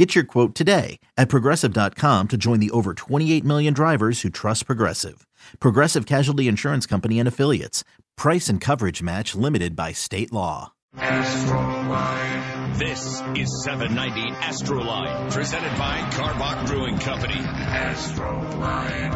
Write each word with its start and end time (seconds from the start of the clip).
Get 0.00 0.14
your 0.14 0.24
quote 0.24 0.54
today 0.54 0.98
at 1.18 1.28
progressive.com 1.28 2.28
to 2.28 2.38
join 2.38 2.58
the 2.58 2.70
over 2.70 2.94
28 2.94 3.44
million 3.44 3.74
drivers 3.74 4.22
who 4.22 4.30
trust 4.30 4.64
Progressive. 4.64 5.26
Progressive 5.58 6.06
Casualty 6.06 6.48
Insurance 6.48 6.86
Company 6.86 7.18
and 7.18 7.28
Affiliates. 7.28 7.84
Price 8.16 8.48
and 8.48 8.62
coverage 8.62 9.02
match 9.02 9.34
limited 9.34 9.76
by 9.76 9.92
state 9.92 10.32
law. 10.32 10.72
Astroline. 10.96 12.78
This 12.78 13.20
is 13.36 13.62
790 13.62 14.34
Astroline, 14.36 15.30
presented 15.34 15.76
by 15.76 15.98
Karbach 16.12 16.66
Brewing 16.66 16.96
Company. 16.96 17.34
Astroline, 17.34 19.10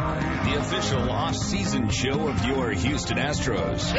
the 0.45 0.59
official 0.59 1.09
off-season 1.09 1.89
show 1.89 2.27
of 2.27 2.45
your 2.45 2.69
Houston 2.69 3.17
Astros. 3.17 3.91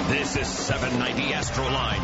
This 0.10 0.36
is 0.36 0.48
790 0.48 1.32
Astroline. 1.34 2.04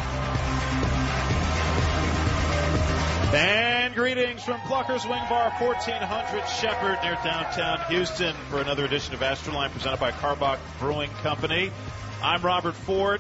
And 3.35 3.93
greetings 3.93 4.43
from 4.43 4.61
Plucker's 4.61 5.03
Wing 5.03 5.21
Bar, 5.27 5.51
1400 5.59 6.47
Shepherd 6.47 6.99
near 7.03 7.17
downtown 7.21 7.81
Houston 7.89 8.33
for 8.49 8.61
another 8.61 8.85
edition 8.85 9.13
of 9.13 9.19
Astroline 9.19 9.71
presented 9.71 9.99
by 9.99 10.11
Karbach 10.11 10.57
Brewing 10.79 11.09
Company. 11.21 11.69
I'm 12.23 12.41
Robert 12.41 12.75
Ford, 12.75 13.19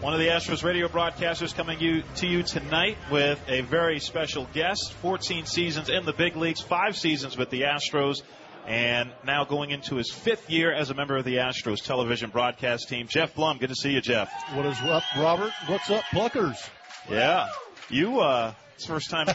one 0.00 0.12
of 0.12 0.20
the 0.20 0.28
Astros 0.28 0.62
radio 0.62 0.86
broadcasters 0.86 1.52
coming 1.52 1.80
you, 1.80 2.04
to 2.18 2.28
you 2.28 2.44
tonight 2.44 2.98
with 3.10 3.42
a 3.48 3.62
very 3.62 3.98
special 3.98 4.46
guest. 4.52 4.92
14 5.02 5.44
seasons 5.46 5.90
in 5.90 6.04
the 6.04 6.12
big 6.12 6.36
leagues, 6.36 6.60
five 6.60 6.96
seasons 6.96 7.36
with 7.36 7.50
the 7.50 7.62
Astros, 7.62 8.22
and 8.64 9.10
now 9.26 9.44
going 9.44 9.70
into 9.70 9.96
his 9.96 10.08
fifth 10.08 10.48
year 10.48 10.72
as 10.72 10.90
a 10.90 10.94
member 10.94 11.16
of 11.16 11.24
the 11.24 11.38
Astros 11.38 11.82
television 11.82 12.30
broadcast 12.30 12.88
team. 12.88 13.08
Geoff 13.08 13.34
Blum, 13.34 13.58
good 13.58 13.70
to 13.70 13.74
see 13.74 13.90
you, 13.90 14.00
Jeff. 14.00 14.30
What 14.54 14.66
is 14.66 14.80
up, 14.82 15.02
Robert? 15.16 15.52
What's 15.66 15.90
up, 15.90 16.04
Pluckers? 16.12 16.64
Yeah. 17.10 17.48
You, 17.90 18.20
uh, 18.20 18.54
it's 18.74 18.86
the 18.86 18.92
first 18.92 19.10
time 19.10 19.26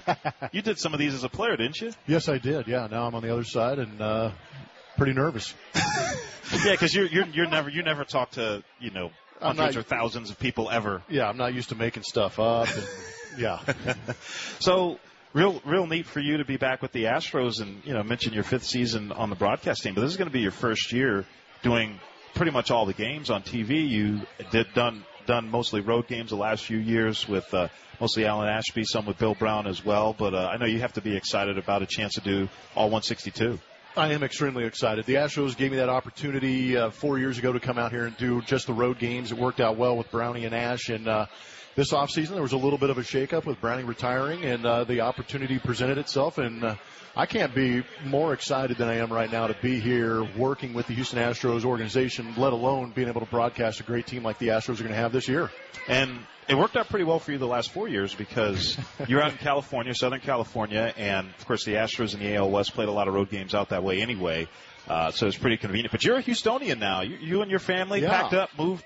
you 0.51 0.61
did 0.61 0.79
some 0.79 0.93
of 0.93 0.99
these 0.99 1.13
as 1.13 1.23
a 1.23 1.29
player, 1.29 1.57
didn't 1.57 1.81
you? 1.81 1.91
Yes, 2.07 2.29
I 2.29 2.37
did. 2.37 2.67
Yeah, 2.67 2.87
now 2.89 3.05
I'm 3.07 3.15
on 3.15 3.23
the 3.23 3.33
other 3.33 3.43
side 3.43 3.79
and 3.79 4.01
uh, 4.01 4.31
pretty 4.97 5.13
nervous. 5.13 5.53
yeah, 5.75 6.71
because 6.71 6.93
you're 6.93 7.07
you're 7.07 7.27
you're 7.27 7.49
never 7.49 7.69
you 7.69 7.83
never 7.83 8.03
talk 8.05 8.31
to 8.31 8.63
you 8.79 8.91
know 8.91 9.09
hundreds 9.41 9.75
not- 9.75 9.81
or 9.81 9.83
thousands 9.83 10.29
of 10.29 10.39
people 10.39 10.69
ever. 10.69 11.01
Yeah, 11.09 11.27
I'm 11.27 11.37
not 11.37 11.53
used 11.53 11.69
to 11.69 11.75
making 11.75 12.03
stuff 12.03 12.39
up. 12.39 12.67
And, 12.73 12.87
yeah, 13.37 13.59
So 14.59 14.99
real 15.33 15.61
real 15.65 15.88
neat 15.88 16.05
for 16.05 16.19
you 16.19 16.38
to 16.38 16.45
be 16.45 16.57
back 16.57 16.81
with 16.81 16.91
the 16.91 17.05
Astros 17.05 17.61
and 17.61 17.83
you 17.85 17.93
know 17.93 18.03
mention 18.03 18.33
your 18.33 18.43
fifth 18.43 18.65
season 18.65 19.11
on 19.11 19.29
the 19.29 19.35
broadcast 19.35 19.83
team, 19.83 19.95
but 19.95 20.01
this 20.01 20.11
is 20.11 20.17
going 20.17 20.29
to 20.29 20.33
be 20.33 20.41
your 20.41 20.51
first 20.51 20.93
year 20.93 21.25
doing 21.63 21.99
pretty 22.35 22.51
much 22.51 22.71
all 22.71 22.85
the 22.85 22.93
games 22.93 23.29
on 23.29 23.41
TV. 23.43 23.88
You 23.88 24.21
did 24.51 24.67
done 24.73 25.05
done 25.25 25.49
mostly 25.49 25.81
road 25.81 26.07
games 26.07 26.29
the 26.29 26.38
last 26.38 26.66
few 26.66 26.77
years 26.77 27.27
with. 27.27 27.53
Uh, 27.53 27.67
Mostly 28.02 28.25
Alan 28.25 28.49
Ashby, 28.49 28.83
some 28.83 29.05
with 29.05 29.17
Bill 29.17 29.35
Brown 29.35 29.66
as 29.66 29.85
well, 29.85 30.13
but 30.17 30.34
uh, 30.34 30.50
I 30.51 30.57
know 30.57 30.66
you 30.66 30.79
have 30.79 30.94
to 30.94 31.01
be 31.01 31.16
excited 31.16 31.57
about 31.57 31.84
a 31.84 31.85
chance 31.85 32.16
to 32.16 32.22
do 32.22 32.50
all 32.75 32.89
162. 32.89 33.59
I 33.95 34.11
am 34.13 34.23
extremely 34.23 34.66
excited. 34.66 35.06
The 35.06 35.16
Astros 35.16 35.56
gave 35.56 35.69
me 35.69 35.78
that 35.78 35.89
opportunity 35.89 36.75
uh, 36.75 36.89
four 36.89 37.19
years 37.19 37.38
ago 37.38 37.53
to 37.53 37.59
come 37.59 37.78
out 37.78 37.91
here 37.91 38.06
and 38.06 38.17
do 38.17 38.41
just 38.41 38.66
the 38.66 38.73
road 38.73 38.97
games. 38.97 39.31
It 39.31 39.38
worked 39.38 39.61
out 39.61 39.78
well 39.78 39.95
with 39.95 40.09
Brownie 40.09 40.45
and 40.45 40.56
Ash. 40.56 40.89
And 40.89 41.07
uh, 41.07 41.28
this 41.75 41.91
offseason, 41.91 42.29
there 42.29 42.41
was 42.41 42.51
a 42.53 42.57
little 42.57 42.78
bit 42.78 42.89
of 42.89 42.97
a 42.97 43.01
shakeup 43.01 43.45
with 43.45 43.59
Brownie 43.59 43.84
retiring, 43.84 44.44
and 44.44 44.66
uh, 44.66 44.84
the 44.84 45.01
opportunity 45.01 45.57
presented 45.59 45.97
itself. 45.97 46.38
And 46.38 46.63
uh, 46.63 46.75
I 47.16 47.25
can't 47.25 47.53
be 47.56 47.84
more 48.06 48.34
excited 48.34 48.78
than 48.78 48.88
I 48.89 48.95
am 48.97 49.11
right 49.11 49.31
now 49.31 49.47
to 49.47 49.56
be 49.61 49.79
here 49.79 50.23
working 50.38 50.73
with 50.73 50.88
the 50.88 50.94
Houston 50.94 51.19
Astros 51.19 51.66
organization, 51.66 52.34
let 52.38 52.53
alone 52.53 52.91
being 52.95 53.07
able 53.07 53.22
to 53.22 53.28
broadcast 53.28 53.79
a 53.79 53.84
great 53.84 54.06
team 54.06 54.23
like 54.23 54.38
the 54.38 54.50
Astros 54.50 54.75
are 54.79 54.84
going 54.84 54.89
to 54.89 54.95
have 54.95 55.11
this 55.11 55.28
year. 55.28 55.50
And 55.88 56.19
it 56.47 56.56
worked 56.56 56.75
out 56.75 56.89
pretty 56.89 57.06
well 57.06 57.19
for 57.19 57.31
you 57.31 57.38
the 57.38 57.47
last 57.47 57.72
four 57.72 57.88
years 57.88 58.13
because 58.13 58.78
you're 59.07 59.22
out 59.23 59.31
in 59.31 59.38
California, 59.38 59.95
Southern 59.95 60.19
California, 60.22 60.94
and 60.97 61.28
of 61.40 61.45
course 61.47 61.66
the 61.66 61.73
Astros 61.73 62.13
in 62.13 62.19
the 62.19 62.35
AL 62.35 62.51
West 62.51 62.73
played 62.73 62.90
a 62.90 62.91
lot 62.91 63.07
of 63.07 63.13
road 63.13 63.29
games 63.29 63.55
out 63.55 63.69
that 63.69 63.84
way 63.84 64.01
anyway. 64.01 64.47
Uh, 64.88 65.09
so 65.11 65.25
it's 65.28 65.38
pretty 65.38 65.57
convenient. 65.57 65.91
But 65.91 66.03
you're 66.03 66.17
a 66.17 66.23
Houstonian 66.23 66.78
now. 66.78 67.01
You, 67.01 67.16
you 67.16 67.41
and 67.41 67.50
your 67.50 67.61
family 67.61 68.01
Yeah. 68.01 68.09
packed 68.09 68.34
up, 68.34 68.50
moved 68.57 68.84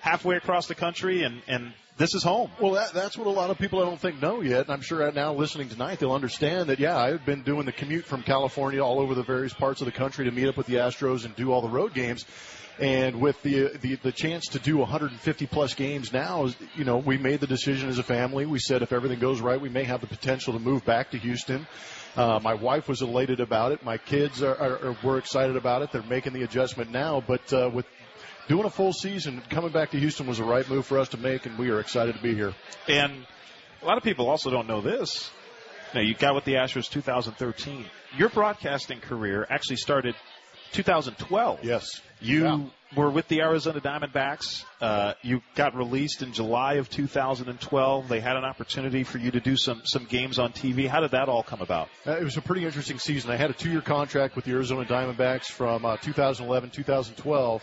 halfway 0.00 0.36
across 0.36 0.66
the 0.68 0.74
country, 0.76 1.24
and, 1.24 1.42
and 1.48 1.72
this 1.96 2.14
is 2.14 2.22
home. 2.22 2.50
Well, 2.60 2.72
that, 2.72 2.92
that's 2.92 3.18
what 3.18 3.26
a 3.26 3.30
lot 3.30 3.50
of 3.50 3.58
people 3.58 3.80
I 3.80 3.84
don't 3.84 4.00
think 4.00 4.20
know 4.20 4.40
yet. 4.40 4.62
And 4.62 4.70
I'm 4.70 4.80
sure 4.80 5.10
now 5.12 5.34
listening 5.34 5.68
tonight, 5.68 5.98
they'll 5.98 6.12
understand 6.12 6.68
that, 6.70 6.78
yeah, 6.78 6.96
I've 6.96 7.24
been 7.24 7.42
doing 7.42 7.66
the 7.66 7.72
commute 7.72 8.04
from 8.04 8.22
California 8.22 8.82
all 8.82 9.00
over 9.00 9.14
the 9.14 9.22
various 9.22 9.52
parts 9.52 9.80
of 9.80 9.84
the 9.84 9.92
country 9.92 10.24
to 10.24 10.30
meet 10.30 10.48
up 10.48 10.56
with 10.56 10.66
the 10.66 10.76
Astros 10.76 11.24
and 11.24 11.36
do 11.36 11.52
all 11.52 11.60
the 11.60 11.68
road 11.68 11.94
games. 11.94 12.24
And 12.78 13.20
with 13.20 13.40
the, 13.42 13.76
the 13.80 13.96
the 13.96 14.12
chance 14.12 14.48
to 14.48 14.58
do 14.58 14.78
150 14.78 15.46
plus 15.46 15.74
games 15.74 16.12
now, 16.12 16.48
you 16.74 16.84
know, 16.84 16.96
we 16.96 17.18
made 17.18 17.40
the 17.40 17.46
decision 17.46 17.90
as 17.90 17.98
a 17.98 18.02
family. 18.02 18.46
We 18.46 18.58
said 18.58 18.80
if 18.80 18.92
everything 18.92 19.18
goes 19.18 19.42
right, 19.42 19.60
we 19.60 19.68
may 19.68 19.84
have 19.84 20.00
the 20.00 20.06
potential 20.06 20.54
to 20.54 20.58
move 20.58 20.84
back 20.84 21.10
to 21.10 21.18
Houston. 21.18 21.66
Uh, 22.16 22.40
my 22.42 22.54
wife 22.54 22.88
was 22.88 23.02
elated 23.02 23.40
about 23.40 23.72
it. 23.72 23.84
My 23.84 23.98
kids 23.98 24.42
are, 24.42 24.56
are, 24.56 24.84
are 24.86 24.96
were 25.02 25.18
excited 25.18 25.56
about 25.56 25.82
it. 25.82 25.92
They're 25.92 26.02
making 26.02 26.32
the 26.32 26.42
adjustment 26.42 26.90
now. 26.90 27.22
But 27.26 27.52
uh, 27.52 27.70
with 27.72 27.86
doing 28.48 28.64
a 28.64 28.70
full 28.70 28.92
season, 28.92 29.42
coming 29.50 29.70
back 29.70 29.90
to 29.90 29.98
Houston 29.98 30.26
was 30.26 30.38
the 30.38 30.44
right 30.44 30.68
move 30.68 30.86
for 30.86 30.98
us 30.98 31.08
to 31.10 31.16
make, 31.16 31.46
and 31.46 31.58
we 31.58 31.70
are 31.70 31.80
excited 31.80 32.14
to 32.16 32.22
be 32.22 32.34
here. 32.34 32.54
And 32.88 33.26
a 33.82 33.86
lot 33.86 33.96
of 33.96 34.04
people 34.04 34.28
also 34.28 34.50
don't 34.50 34.66
know 34.66 34.80
this. 34.80 35.30
Now, 35.94 36.00
you 36.00 36.14
got 36.14 36.34
with 36.34 36.44
the 36.44 36.54
Astros 36.54 36.90
2013. 36.90 37.84
Your 38.16 38.30
broadcasting 38.30 39.00
career 39.00 39.46
actually 39.50 39.76
started 39.76 40.14
2012. 40.72 41.64
Yes. 41.64 42.00
You 42.20 42.44
Yeah. 42.44 42.60
Were 42.94 43.10
with 43.10 43.26
the 43.28 43.40
Arizona 43.40 43.80
Diamondbacks. 43.80 44.64
Uh, 44.80 45.14
you 45.22 45.40
got 45.54 45.74
released 45.74 46.20
in 46.20 46.32
July 46.34 46.74
of 46.74 46.90
2012. 46.90 48.08
They 48.08 48.20
had 48.20 48.36
an 48.36 48.44
opportunity 48.44 49.02
for 49.02 49.16
you 49.16 49.30
to 49.30 49.40
do 49.40 49.56
some 49.56 49.80
some 49.84 50.04
games 50.04 50.38
on 50.38 50.52
TV. 50.52 50.86
How 50.88 51.00
did 51.00 51.12
that 51.12 51.28
all 51.28 51.42
come 51.42 51.62
about? 51.62 51.88
Uh, 52.06 52.18
it 52.18 52.24
was 52.24 52.36
a 52.36 52.42
pretty 52.42 52.66
interesting 52.66 52.98
season. 52.98 53.30
I 53.30 53.36
had 53.36 53.48
a 53.48 53.54
two-year 53.54 53.80
contract 53.80 54.36
with 54.36 54.44
the 54.44 54.52
Arizona 54.52 54.84
Diamondbacks 54.84 55.46
from 55.46 55.86
uh, 55.86 55.96
2011, 55.98 56.70
2012. 56.70 57.62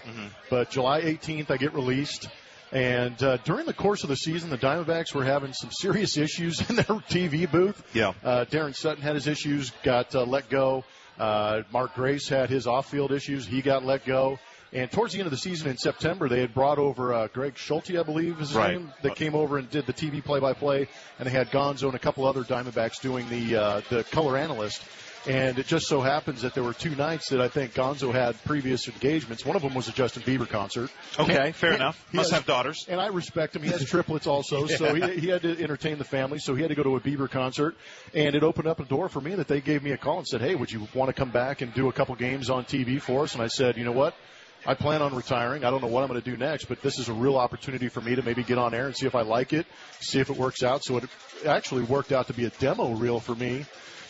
But 0.50 0.72
July 0.72 1.02
18th, 1.02 1.52
I 1.52 1.58
get 1.58 1.74
released. 1.74 2.28
And 2.72 3.22
uh, 3.24 3.38
during 3.38 3.66
the 3.66 3.74
course 3.74 4.04
of 4.04 4.10
the 4.10 4.16
season, 4.16 4.50
the 4.50 4.58
Diamondbacks 4.58 5.14
were 5.14 5.26
having 5.26 5.54
some 5.54 5.72
serious 5.72 6.18
issues 6.18 6.60
in 6.70 6.76
their 6.76 6.86
TV 6.86 7.50
booth. 7.50 7.84
Yeah. 7.94 8.14
Uh, 8.24 8.46
Daron 8.46 8.76
Sutton 8.76 9.02
had 9.02 9.16
his 9.16 9.28
issues, 9.28 9.72
got 9.84 10.14
uh, 10.16 10.24
let 10.24 10.50
go. 10.50 10.84
Uh, 11.20 11.64
Mark 11.74 11.96
Grace 11.96 12.30
had 12.30 12.50
his 12.50 12.66
off-field 12.66 13.12
issues. 13.12 13.46
He 13.46 13.62
got 13.62 13.84
let 13.84 14.06
go. 14.06 14.40
And 14.72 14.92
towards 14.92 15.14
the 15.14 15.20
end 15.20 15.26
of 15.26 15.32
the 15.32 15.38
season 15.38 15.68
in 15.68 15.78
September, 15.78 16.30
they 16.30 16.42
had 16.42 16.54
brought 16.54 16.78
over 16.78 17.12
uh, 17.14 17.28
Greg 17.28 17.58
Schulte, 17.58 17.96
I 17.98 18.04
believe 18.04 18.34
is 18.40 18.50
his 18.50 18.56
Right. 18.58 18.74
name, 18.74 18.94
that 19.02 19.16
came 19.16 19.34
over 19.34 19.58
and 19.58 19.70
did 19.70 19.88
the 19.88 19.94
TV 19.94 20.24
play-by-play, 20.24 20.88
and 21.18 21.26
they 21.28 21.32
had 21.32 21.50
Gonzo 21.50 21.86
and 21.88 21.96
a 21.96 22.00
couple 22.00 22.26
other 22.26 22.44
Diamondbacks 22.44 23.02
doing 23.02 23.28
the 23.30 23.56
uh, 23.56 23.82
the 23.90 24.04
color 24.06 24.38
analyst. 24.38 24.84
And 25.28 25.60
it 25.60 25.68
just 25.68 25.88
so 25.88 26.00
happens 26.00 26.44
that 26.44 26.54
there 26.54 26.64
were 26.64 26.74
two 26.74 26.96
nights 26.96 27.30
that 27.32 27.42
I 27.42 27.50
think 27.50 27.74
Gonzo 27.74 28.14
had 28.14 28.42
previous 28.46 28.88
engagements. 28.88 29.44
One 29.46 29.58
of 29.58 29.62
them 29.62 29.74
was 29.74 29.90
a 29.90 29.92
Justin 29.92 30.24
Bieber 30.24 30.48
concert. 30.48 30.90
Okay, 31.20 31.52
fair 31.52 31.72
He- 31.72 31.76
enough. 31.76 32.08
he 32.12 32.18
Must 32.18 32.30
has- 32.30 32.38
have 32.40 32.48
daughters. 32.48 32.86
and 32.88 33.02
I 33.02 33.08
respect 33.08 33.54
him. 33.56 33.62
He 33.64 33.70
has 33.70 33.84
triplets 33.84 34.28
also, 34.28 34.66
so 34.68 34.94
he, 34.96 35.20
he 35.20 35.28
had 35.28 35.42
to 35.42 35.62
entertain 35.62 35.98
the 35.98 36.06
family. 36.06 36.40
So 36.40 36.56
he 36.56 36.62
had 36.62 36.70
to 36.70 36.76
go 36.76 36.84
to 36.84 36.96
a 36.96 37.02
Bieber 37.02 37.30
concert, 37.30 37.76
and 38.14 38.34
it 38.34 38.44
opened 38.44 38.68
up 38.70 38.80
a 38.80 38.86
door 38.86 39.10
for 39.10 39.20
me 39.20 39.36
that 39.36 39.50
they 39.50 39.60
gave 39.60 39.84
me 39.84 39.92
a 39.92 39.98
call 39.98 40.20
and 40.20 40.28
said, 40.28 40.40
"Hey, 40.42 40.56
would 40.56 40.72
you 40.72 40.88
want 40.94 41.10
to 41.10 41.14
come 41.14 41.32
back 41.32 41.62
and 41.62 41.74
do 41.74 41.90
a 41.90 41.94
couple 41.94 42.16
games 42.16 42.50
on 42.50 42.64
TV 42.64 43.02
for 43.02 43.24
us?" 43.24 43.34
And 43.34 43.44
I 43.44 43.48
said, 43.48 43.76
"You 43.76 43.84
know 43.84 43.92
what? 43.92 44.16
I 44.66 44.74
plan 44.74 45.02
on 45.02 45.16
retiring. 45.16 45.64
I 45.64 45.70
don't 45.70 45.82
know 45.82 45.88
what 45.88 46.04
I'm 46.04 46.10
going 46.10 46.22
to 46.22 46.30
do 46.32 46.38
next, 46.38 46.66
but 46.66 46.82
this 46.82 47.00
is 47.00 47.10
a 47.10 47.14
real 47.14 47.38
opportunity 47.38 47.88
for 47.88 48.02
me 48.02 48.16
to 48.16 48.22
maybe 48.22 48.44
get 48.44 48.58
on 48.58 48.74
air 48.74 48.88
and 48.88 48.96
see 48.96 49.08
if 49.08 49.16
I 49.16 49.22
like 49.22 49.54
it, 49.54 49.66
see 50.00 50.20
if 50.20 50.30
it 50.30 50.38
works 50.38 50.64
out." 50.64 50.84
So 50.84 50.98
it 50.98 51.06
actually 51.46 51.84
worked 51.84 52.12
out 52.12 52.28
to 52.28 52.34
be 52.34 52.46
a 52.46 52.50
demo 52.50 52.92
reel 52.94 53.20
for 53.20 53.36
me 53.36 53.66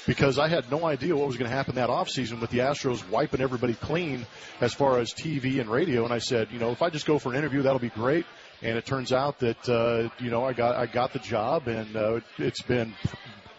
because 0.06 0.40
I 0.40 0.48
had 0.48 0.72
no 0.72 0.86
idea 0.86 1.16
what 1.16 1.28
was 1.28 1.38
going 1.38 1.50
to 1.50 1.56
happen 1.56 1.76
that 1.76 1.90
offseason 1.90 2.42
with 2.42 2.50
the 2.50 2.60
Astros 2.60 3.08
wiping 3.10 3.42
everybody 3.42 3.76
clean 3.76 4.26
as 4.60 4.74
far 4.74 4.98
as 4.98 5.14
TV 5.14 5.60
and 5.60 5.70
radio. 5.70 6.04
And 6.04 6.12
I 6.12 6.18
said, 6.18 6.48
you 6.52 6.58
know, 6.58 6.72
if 6.72 6.82
I 6.82 6.90
just 6.90 7.06
go 7.06 7.20
for 7.20 7.30
an 7.30 7.36
interview, 7.36 7.62
that'll 7.62 7.80
be 7.80 7.90
great. 7.90 8.26
And 8.62 8.78
it 8.78 8.86
turns 8.86 9.14
out 9.14 9.40
that 9.40 9.70
uh, 9.70 10.10
you 10.22 10.32
know 10.32 10.44
I 10.44 10.54
got 10.54 10.76
I 10.76 10.86
got 10.86 11.14
the 11.14 11.20
job, 11.20 11.68
and 11.68 11.96
uh, 11.96 12.20
it's 12.38 12.62
been 12.62 12.94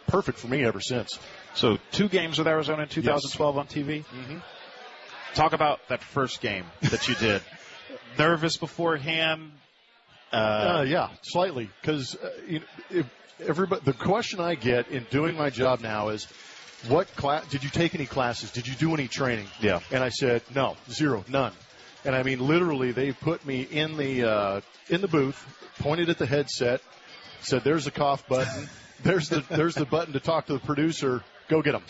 perfect 0.08 0.38
for 0.38 0.48
me 0.48 0.64
ever 0.64 0.80
since. 0.80 1.18
So 1.54 1.78
two 1.92 2.08
games 2.08 2.38
with 2.38 2.46
Arizona 2.46 2.82
in 2.82 2.88
2012 2.88 3.58
on 3.58 3.66
TV. 3.66 4.04
Mm-hmm. 4.04 4.38
Talk 5.34 5.52
about 5.52 5.80
that 5.88 6.02
first 6.02 6.40
game 6.40 6.64
that 6.82 7.08
you 7.08 7.14
did. 7.14 7.42
Nervous 8.18 8.56
beforehand. 8.56 9.52
Uh, 10.32 10.36
Uh, 10.36 10.82
yeah, 10.86 11.08
slightly, 11.22 11.70
because 11.80 12.16
uh, 12.16 12.30
you 12.46 12.60
know, 12.92 13.02
everybody, 13.46 13.82
the 13.84 13.92
question 13.92 14.40
I 14.40 14.54
get 14.54 14.88
in 14.88 15.06
doing 15.10 15.36
my 15.36 15.50
job 15.50 15.80
now 15.80 16.08
is, 16.10 16.26
what 16.88 17.14
class 17.16 17.46
did 17.48 17.62
you 17.64 17.70
take 17.70 17.94
any 17.94 18.06
classes? 18.06 18.50
Did 18.50 18.66
you 18.66 18.74
do 18.74 18.94
any 18.94 19.08
training? 19.08 19.46
Yeah. 19.60 19.80
And 19.90 20.02
I 20.02 20.08
said 20.08 20.42
no, 20.54 20.76
zero, 20.90 21.24
none. 21.28 21.52
And 22.04 22.14
I 22.14 22.22
mean, 22.22 22.40
literally, 22.40 22.92
they 22.92 23.12
put 23.12 23.44
me 23.44 23.62
in 23.62 23.96
the 23.96 24.24
uh, 24.24 24.60
in 24.88 25.00
the 25.00 25.08
booth, 25.08 25.44
pointed 25.80 26.08
at 26.10 26.18
the 26.18 26.26
headset, 26.26 26.80
said, 27.40 27.62
"There's 27.64 27.84
the 27.84 27.90
cough 27.90 28.26
button. 28.28 28.68
There's 29.02 29.28
the 29.30 29.42
there's 29.50 29.74
the 29.74 29.86
button 29.86 30.12
to 30.12 30.20
talk 30.20 30.46
to 30.46 30.52
the 30.52 30.58
producer. 30.58 31.22
Go 31.48 31.62
get 31.62 31.72
them." 31.72 31.82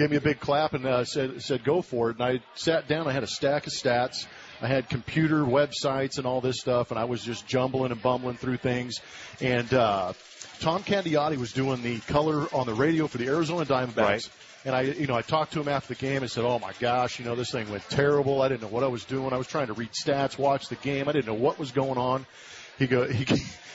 Gave 0.00 0.12
me 0.12 0.16
a 0.16 0.22
big 0.22 0.40
clap 0.40 0.72
and 0.72 0.86
uh, 0.86 1.04
said 1.04 1.42
said 1.42 1.62
go 1.62 1.82
for 1.82 2.08
it. 2.08 2.16
And 2.16 2.24
I 2.24 2.40
sat 2.54 2.88
down. 2.88 3.06
I 3.06 3.12
had 3.12 3.22
a 3.22 3.26
stack 3.26 3.66
of 3.66 3.74
stats. 3.74 4.24
I 4.62 4.66
had 4.66 4.88
computer 4.88 5.42
websites 5.42 6.16
and 6.16 6.26
all 6.26 6.40
this 6.40 6.58
stuff, 6.58 6.90
and 6.90 6.98
I 6.98 7.04
was 7.04 7.22
just 7.22 7.46
jumbling 7.46 7.92
and 7.92 8.00
bumbling 8.00 8.38
through 8.38 8.56
things. 8.56 8.94
And 9.42 9.74
uh, 9.74 10.14
Tom 10.60 10.84
Candiotti 10.84 11.36
was 11.36 11.52
doing 11.52 11.82
the 11.82 11.98
color 11.98 12.46
on 12.54 12.64
the 12.64 12.72
radio 12.72 13.08
for 13.08 13.18
the 13.18 13.26
Arizona 13.26 13.66
Diamondbacks. 13.66 13.98
Right. 13.98 14.30
And 14.64 14.74
I, 14.74 14.80
you 14.80 15.06
know, 15.06 15.16
I 15.16 15.20
talked 15.20 15.52
to 15.52 15.60
him 15.60 15.68
after 15.68 15.92
the 15.92 16.00
game 16.00 16.22
and 16.22 16.30
said, 16.30 16.44
"Oh 16.46 16.58
my 16.58 16.72
gosh, 16.80 17.18
you 17.18 17.26
know, 17.26 17.34
this 17.34 17.52
thing 17.52 17.70
went 17.70 17.86
terrible. 17.90 18.40
I 18.40 18.48
didn't 18.48 18.62
know 18.62 18.68
what 18.68 18.84
I 18.84 18.88
was 18.88 19.04
doing. 19.04 19.34
I 19.34 19.36
was 19.36 19.48
trying 19.48 19.66
to 19.66 19.74
read 19.74 19.90
stats, 19.90 20.38
watch 20.38 20.68
the 20.68 20.76
game. 20.76 21.10
I 21.10 21.12
didn't 21.12 21.26
know 21.26 21.34
what 21.34 21.58
was 21.58 21.72
going 21.72 21.98
on." 21.98 22.24
He 22.78 22.86
go, 22.86 23.06
he 23.06 23.26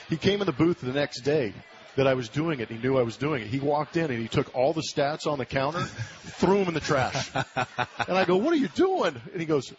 he 0.08 0.16
came 0.16 0.40
in 0.40 0.46
the 0.46 0.52
booth 0.52 0.80
the 0.80 0.92
next 0.92 1.20
day 1.20 1.54
that 1.96 2.06
I 2.06 2.14
was 2.14 2.28
doing 2.28 2.60
it. 2.60 2.68
He 2.68 2.78
knew 2.78 2.98
I 2.98 3.02
was 3.02 3.16
doing 3.16 3.42
it. 3.42 3.48
He 3.48 3.58
walked 3.58 3.96
in 3.96 4.10
and 4.10 4.20
he 4.20 4.28
took 4.28 4.54
all 4.54 4.72
the 4.72 4.82
stats 4.82 5.26
on 5.26 5.38
the 5.38 5.46
counter, 5.46 5.80
threw 5.80 6.58
them 6.58 6.68
in 6.68 6.74
the 6.74 6.80
trash. 6.80 7.30
And 8.08 8.16
I 8.16 8.24
go, 8.24 8.36
"What 8.36 8.52
are 8.52 8.56
you 8.56 8.68
doing?" 8.68 9.20
And 9.32 9.40
he 9.40 9.46
goes, 9.46 9.72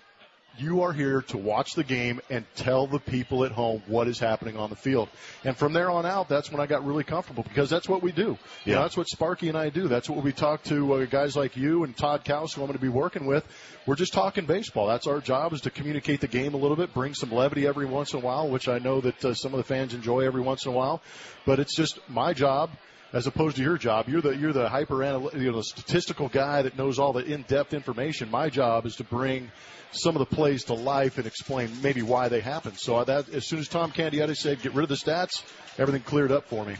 you 0.59 0.81
are 0.81 0.94
here 0.94 1.21
to 1.30 1.38
watch 1.38 1.71
the 1.75 1.83
game 1.83 2.19
and 2.30 2.45
tell 2.56 2.88
the 2.88 3.00
people 3.00 3.44
at 3.45 3.51
home 3.51 3.81
what 3.88 4.07
is 4.07 4.19
happening 4.19 4.57
on 4.57 4.69
the 4.69 4.75
field. 4.75 5.09
And 5.44 5.56
from 5.56 5.74
there 5.74 5.89
on 5.89 6.06
out, 6.06 6.30
that's 6.30 6.51
when 6.51 6.59
I 6.62 6.65
got 6.65 6.86
really 6.86 7.04
comfortable 7.04 7.44
because 7.44 7.69
that's 7.69 7.88
what 7.88 8.01
we 8.01 8.12
do. 8.12 8.21
You 8.21 8.38
Yeah. 8.65 8.75
know, 8.75 8.81
that's 8.83 8.98
what 8.98 9.07
Sparky 9.07 9.50
and 9.50 9.57
I 9.57 9.69
do. 9.69 9.88
That's 9.88 10.09
what 10.09 10.24
we 10.24 10.31
talk 10.31 10.63
to 10.63 10.94
uh, 10.94 11.06
guys 11.06 11.36
like 11.36 11.56
you 11.57 11.83
and 11.83 11.95
Todd 11.95 12.24
Kalas, 12.25 12.54
who 12.56 12.62
I'm 12.62 12.68
going 12.68 12.77
to 12.77 12.81
be 12.81 12.89
working 12.89 13.25
with. 13.25 13.45
We're 13.86 13.95
just 13.95 14.13
talking 14.13 14.45
baseball. 14.45 14.88
That's 14.88 15.07
our 15.07 15.19
job 15.21 15.54
is 15.54 15.62
to 15.62 15.69
communicate 15.69 16.21
the 16.21 16.27
game 16.27 16.54
a 16.54 16.57
little 16.57 16.75
bit, 16.75 16.94
bring 16.94 17.13
some 17.13 17.31
levity 17.31 17.65
every 17.68 17.86
once 17.86 18.13
in 18.13 18.19
a 18.19 18.24
while, 18.24 18.50
which 18.50 18.68
I 18.68 18.80
know 18.80 19.00
that 19.01 19.24
uh, 19.25 19.33
some 19.33 19.53
of 19.53 19.57
the 19.57 19.63
fans 19.63 19.94
enjoy 19.94 20.21
every 20.25 20.42
once 20.42 20.65
in 20.65 20.71
a 20.71 20.75
while. 20.75 21.01
But 21.45 21.60
it's 21.60 21.75
just 21.75 22.00
my 22.10 22.33
job 22.33 22.69
as 23.13 23.27
opposed 23.27 23.56
to 23.57 23.63
your 23.63 23.77
job. 23.77 24.07
You're 24.09 24.21
the 24.21 24.36
you're 24.36 24.54
the 24.54 24.69
hyper 24.69 25.04
anal- 25.04 25.31
you 25.33 25.51
know 25.51 25.57
the 25.57 25.63
statistical 25.63 26.30
guy 26.30 26.62
that 26.62 26.77
knows 26.77 27.00
all 27.00 27.13
the 27.13 27.24
in-depth 27.24 27.74
information. 27.74 28.30
My 28.30 28.50
job 28.50 28.86
is 28.86 28.95
to 28.98 29.04
bring 29.04 29.51
some 29.92 30.15
of 30.15 30.19
the 30.19 30.36
plays 30.36 30.65
to 30.65 30.74
life 30.74 31.18
and 31.18 31.25
explain 31.25 31.69
maybe 31.81 32.01
why 32.01 32.30
they 32.30 32.42
happen. 32.42 32.75
So 32.75 33.04
that 33.04 33.30
as 33.30 33.48
soon 33.48 33.59
as 33.59 33.68
Tom 33.68 33.92
Candiotti 33.92 34.36
said 34.36 34.62
get 34.62 34.74
rid 34.74 34.83
of 34.83 34.89
the 34.89 34.95
stats, 34.95 35.44
everything 35.77 36.01
cleared 36.01 36.31
up 36.31 36.45
for 36.45 36.65
me. 36.65 36.75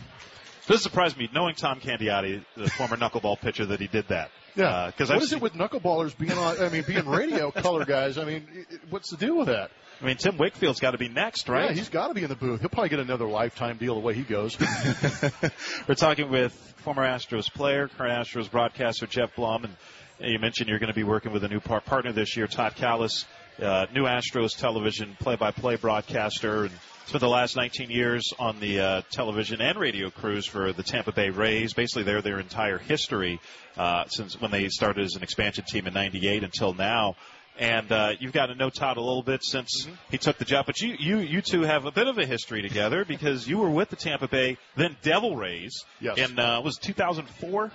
This 0.68 0.84
surprised 0.84 1.18
me, 1.18 1.30
knowing 1.34 1.56
Tom 1.56 1.80
Candiotti, 1.80 2.44
the 2.58 2.70
former 2.70 2.98
knuckleball 2.98 3.40
pitcher, 3.40 3.66
that 3.68 3.80
he 3.80 3.88
did 3.88 4.10
that. 4.10 4.32
Yeah, 4.58 4.66
uh, 4.66 4.88
because 4.88 5.10
what 5.10 5.18
I've 5.18 5.24
is 5.24 5.30
seen, 5.30 5.38
it 5.38 5.42
with 5.42 5.54
knuckleballers 5.54 6.18
being 6.18 6.34
on? 6.34 6.60
I 6.60 6.70
mean, 6.70 6.84
being 6.86 7.08
radio 7.08 7.52
color 7.52 7.86
guys. 7.86 8.18
I 8.18 8.26
mean, 8.26 8.66
what's 8.90 9.10
the 9.10 9.18
deal 9.18 9.38
with 9.38 9.48
that? 9.48 9.72
I 10.02 10.06
mean, 10.06 10.18
Tim 10.18 10.38
Wakefield's 10.38 10.80
got 10.80 10.92
to 10.92 10.98
be 10.98 11.10
next, 11.10 11.50
right? 11.50 11.70
Yeah, 11.70 11.76
he's 11.76 11.90
got 11.90 12.10
to 12.10 12.14
be 12.14 12.24
in 12.24 12.30
the 12.30 12.36
booth. 12.36 12.60
He'll 12.60 12.70
probably 12.70 12.90
get 12.90 13.00
another 13.00 13.28
lifetime 13.28 13.78
deal 13.78 13.96
the 13.96 14.02
way 14.02 14.14
he 14.14 14.22
goes. 14.22 14.58
We're 15.88 15.96
talking 15.96 16.30
with 16.30 16.54
former 16.78 17.04
Astros 17.04 17.52
player, 17.52 17.88
current 17.88 18.14
Astros 18.14 18.50
broadcaster 18.50 19.08
Geoff 19.08 19.36
Blum, 19.36 19.66
and 19.66 19.76
you 20.20 20.40
mentioned 20.40 20.70
you're 20.70 20.80
going 20.80 20.92
to 20.92 20.96
be 20.96 21.04
working 21.04 21.32
with 21.32 21.44
a 21.44 21.48
new 21.48 21.60
par- 21.60 21.82
partner 21.82 22.12
this 22.12 22.38
year, 22.38 22.48
Todd 22.48 22.76
Kalas, 22.76 23.26
uh, 23.62 23.88
new 23.94 24.04
Astros 24.04 24.56
television 24.58 25.18
play-by-play 25.20 25.78
broadcaster, 25.78 26.66
and 26.66 26.72
spent 27.08 27.22
the 27.22 27.28
last 27.28 27.56
19 27.56 27.90
years 27.90 28.24
on 28.38 28.60
the 28.60 28.80
uh, 28.80 29.02
television 29.12 29.62
and 29.62 29.80
radio 29.80 30.10
crews 30.10 30.46
for 30.46 30.74
the 30.74 30.84
Tampa 30.84 31.12
Bay 31.12 31.30
Rays. 31.30 31.74
Basically, 31.74 32.04
they're 32.04 32.22
their 32.22 32.40
entire 32.40 32.78
history 32.78 33.40
uh, 33.78 34.06
since 34.08 34.40
when 34.40 34.52
they 34.52 34.68
started 34.70 35.06
as 35.06 35.16
an 35.16 35.24
expansion 35.24 35.64
team 35.68 35.88
in 35.88 35.94
'98 35.94 36.44
until 36.44 36.74
now. 36.74 37.16
And 37.60 37.92
uh, 37.92 38.12
you've 38.20 38.34
got 38.34 38.48
to 38.48 38.56
know 38.56 38.70
Todd 38.70 38.98
a 38.98 39.02
little 39.02 39.24
bit 39.24 39.44
since 39.44 39.86
Mm-hmm. 39.86 39.96
he 40.12 40.18
took 40.18 40.38
the 40.38 40.46
job. 40.46 40.66
But 40.68 40.80
you, 40.80 40.96
you, 41.00 41.18
you 41.18 41.42
two 41.42 41.62
have 41.64 41.86
a 41.86 41.92
bit 41.92 42.08
of 42.08 42.18
a 42.20 42.26
history 42.26 42.62
together 42.62 43.04
because 43.06 43.48
you 43.48 43.58
were 43.58 43.70
with 43.70 43.90
the 43.90 43.96
Tampa 43.96 44.28
Bay 44.28 44.58
then 44.76 44.96
Devil 45.02 45.36
Rays 45.36 45.84
Yes. 46.00 46.18
in 46.18 46.38
uh, 46.38 46.62
was 46.62 46.78
2004. 46.78 47.72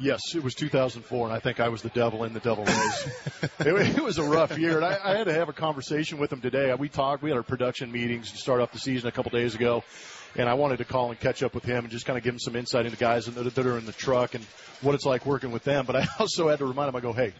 Yes, 0.00 0.20
it 0.34 0.42
was 0.42 0.54
2004, 0.56 1.26
and 1.28 1.34
I 1.34 1.38
think 1.38 1.60
I 1.60 1.68
was 1.68 1.82
the 1.82 1.88
devil 1.90 2.24
in 2.24 2.32
the 2.32 2.40
devil 2.40 2.64
race. 2.64 3.08
it, 3.60 3.96
it 3.96 4.02
was 4.02 4.18
a 4.18 4.24
rough 4.24 4.58
year, 4.58 4.76
and 4.76 4.84
I, 4.84 4.98
I 5.04 5.16
had 5.16 5.24
to 5.26 5.32
have 5.32 5.48
a 5.48 5.52
conversation 5.52 6.18
with 6.18 6.32
him 6.32 6.40
today. 6.40 6.74
We 6.74 6.88
talked. 6.88 7.22
We 7.22 7.30
had 7.30 7.36
our 7.36 7.44
production 7.44 7.92
meetings 7.92 8.32
to 8.32 8.38
start 8.38 8.60
off 8.60 8.72
the 8.72 8.80
season 8.80 9.08
a 9.08 9.12
couple 9.12 9.30
days 9.30 9.54
ago, 9.54 9.84
and 10.36 10.48
I 10.48 10.54
wanted 10.54 10.78
to 10.78 10.84
call 10.84 11.10
and 11.10 11.18
catch 11.20 11.44
up 11.44 11.54
with 11.54 11.62
him 11.64 11.84
and 11.84 11.90
just 11.90 12.06
kind 12.06 12.18
of 12.18 12.24
give 12.24 12.34
him 12.34 12.40
some 12.40 12.56
insight 12.56 12.86
into 12.86 12.98
guys 12.98 13.26
that, 13.26 13.54
that 13.54 13.66
are 13.66 13.78
in 13.78 13.86
the 13.86 13.92
truck 13.92 14.34
and 14.34 14.44
what 14.82 14.96
it's 14.96 15.04
like 15.06 15.24
working 15.24 15.52
with 15.52 15.62
them. 15.62 15.86
But 15.86 15.94
I 15.96 16.08
also 16.18 16.48
had 16.48 16.58
to 16.58 16.66
remind 16.66 16.88
him. 16.88 16.96
I 16.96 17.00
go, 17.00 17.12
hey, 17.12 17.32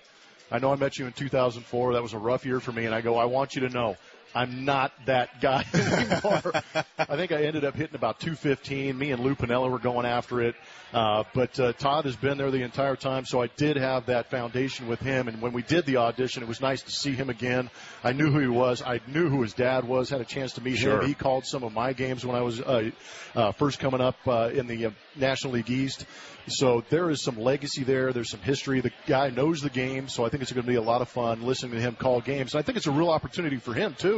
I 0.51 0.59
know 0.59 0.73
I 0.73 0.77
met 0.77 0.99
you 0.99 1.07
in 1.07 1.13
2004. 1.13 1.93
That 1.93 2.03
was 2.03 2.15
a 2.15 2.19
rough 2.19 2.47
year 2.47 2.61
for 2.61 2.73
me, 2.73 2.87
and 2.87 2.95
I 2.95 3.01
go, 3.01 3.17
I 3.17 3.27
want 3.27 3.55
you 3.55 3.61
to 3.63 3.69
know. 3.69 3.97
I'm 4.35 4.65
not 4.65 4.93
that 5.07 5.41
guy 5.41 5.65
anymore. 5.75 6.53
I 6.99 7.17
think 7.17 7.33
I 7.33 7.45
ended 7.45 7.65
up 7.65 7.75
hitting 7.75 7.95
about 7.95 8.21
215. 8.21 8.97
Me 8.99 9.11
and 9.11 9.23
Lou 9.23 9.35
Piniella 9.35 9.71
were 9.71 9.79
going 9.79 10.07
after 10.07 10.41
it. 10.43 10.55
Uh, 10.93 11.25
but 11.35 11.59
uh, 11.61 11.73
Todd 11.75 12.05
has 12.07 12.17
been 12.17 12.39
there 12.39 12.51
the 12.51 12.63
entire 12.63 12.97
time, 12.97 13.25
so 13.27 13.43
I 13.43 13.49
did 13.49 13.77
have 13.77 14.07
that 14.07 14.31
foundation 14.31 14.89
with 14.89 15.01
him. 15.01 15.29
And 15.29 15.43
when 15.43 15.53
we 15.53 15.63
did 15.63 15.85
the 15.85 15.99
audition, 15.99 16.43
it 16.43 16.49
was 16.49 16.61
nice 16.61 16.83
to 16.83 16.91
see 16.91 17.13
him 17.13 17.29
again. 17.29 17.71
I 18.03 18.13
knew 18.13 18.31
who 18.31 18.39
he 18.41 18.47
was. 18.49 18.81
I 18.83 19.01
knew 19.07 19.29
who 19.29 19.43
his 19.43 19.53
dad 19.53 19.85
was. 19.87 20.09
Had 20.09 20.21
a 20.21 20.25
chance 20.27 20.53
to 20.55 20.63
meet 20.63 20.79
Sure. 20.79 21.01
him. 21.03 21.07
He 21.09 21.15
called 21.15 21.45
some 21.45 21.63
of 21.63 21.73
my 21.75 21.93
games 21.93 22.25
when 22.25 22.37
I 22.37 22.41
was 22.43 22.61
uh, 22.61 22.91
uh, 23.35 23.53
first 23.53 23.81
coming 23.81 24.01
up 24.01 24.17
uh, 24.27 24.51
in 24.53 24.67
the 24.67 24.87
uh, 24.87 24.91
National 25.17 25.55
League 25.55 25.71
East. 25.71 26.07
So 26.51 26.83
there 26.89 27.11
is 27.11 27.23
some 27.23 27.39
legacy 27.39 27.85
there. 27.85 28.11
There's 28.15 28.31
some 28.31 28.41
history. 28.41 28.81
The 28.81 28.93
guy 29.07 29.29
knows 29.29 29.61
the 29.61 29.69
game, 29.69 30.09
so 30.09 30.25
I 30.25 30.31
think 30.31 30.43
it's 30.43 30.51
going 30.53 30.65
to 30.65 30.69
be 30.69 30.77
a 30.77 30.83
lot 30.83 31.03
of 31.03 31.11
fun 31.11 31.43
listening 31.43 31.73
to 31.73 31.81
him 31.81 31.95
call 31.95 32.23
games. 32.23 32.55
And 32.55 32.61
I 32.61 32.63
think 32.63 32.79
it's 32.79 32.87
a 32.87 32.91
real 32.91 33.11
opportunity 33.11 33.59
for 33.59 33.75
him 33.75 33.95
too 33.99 34.18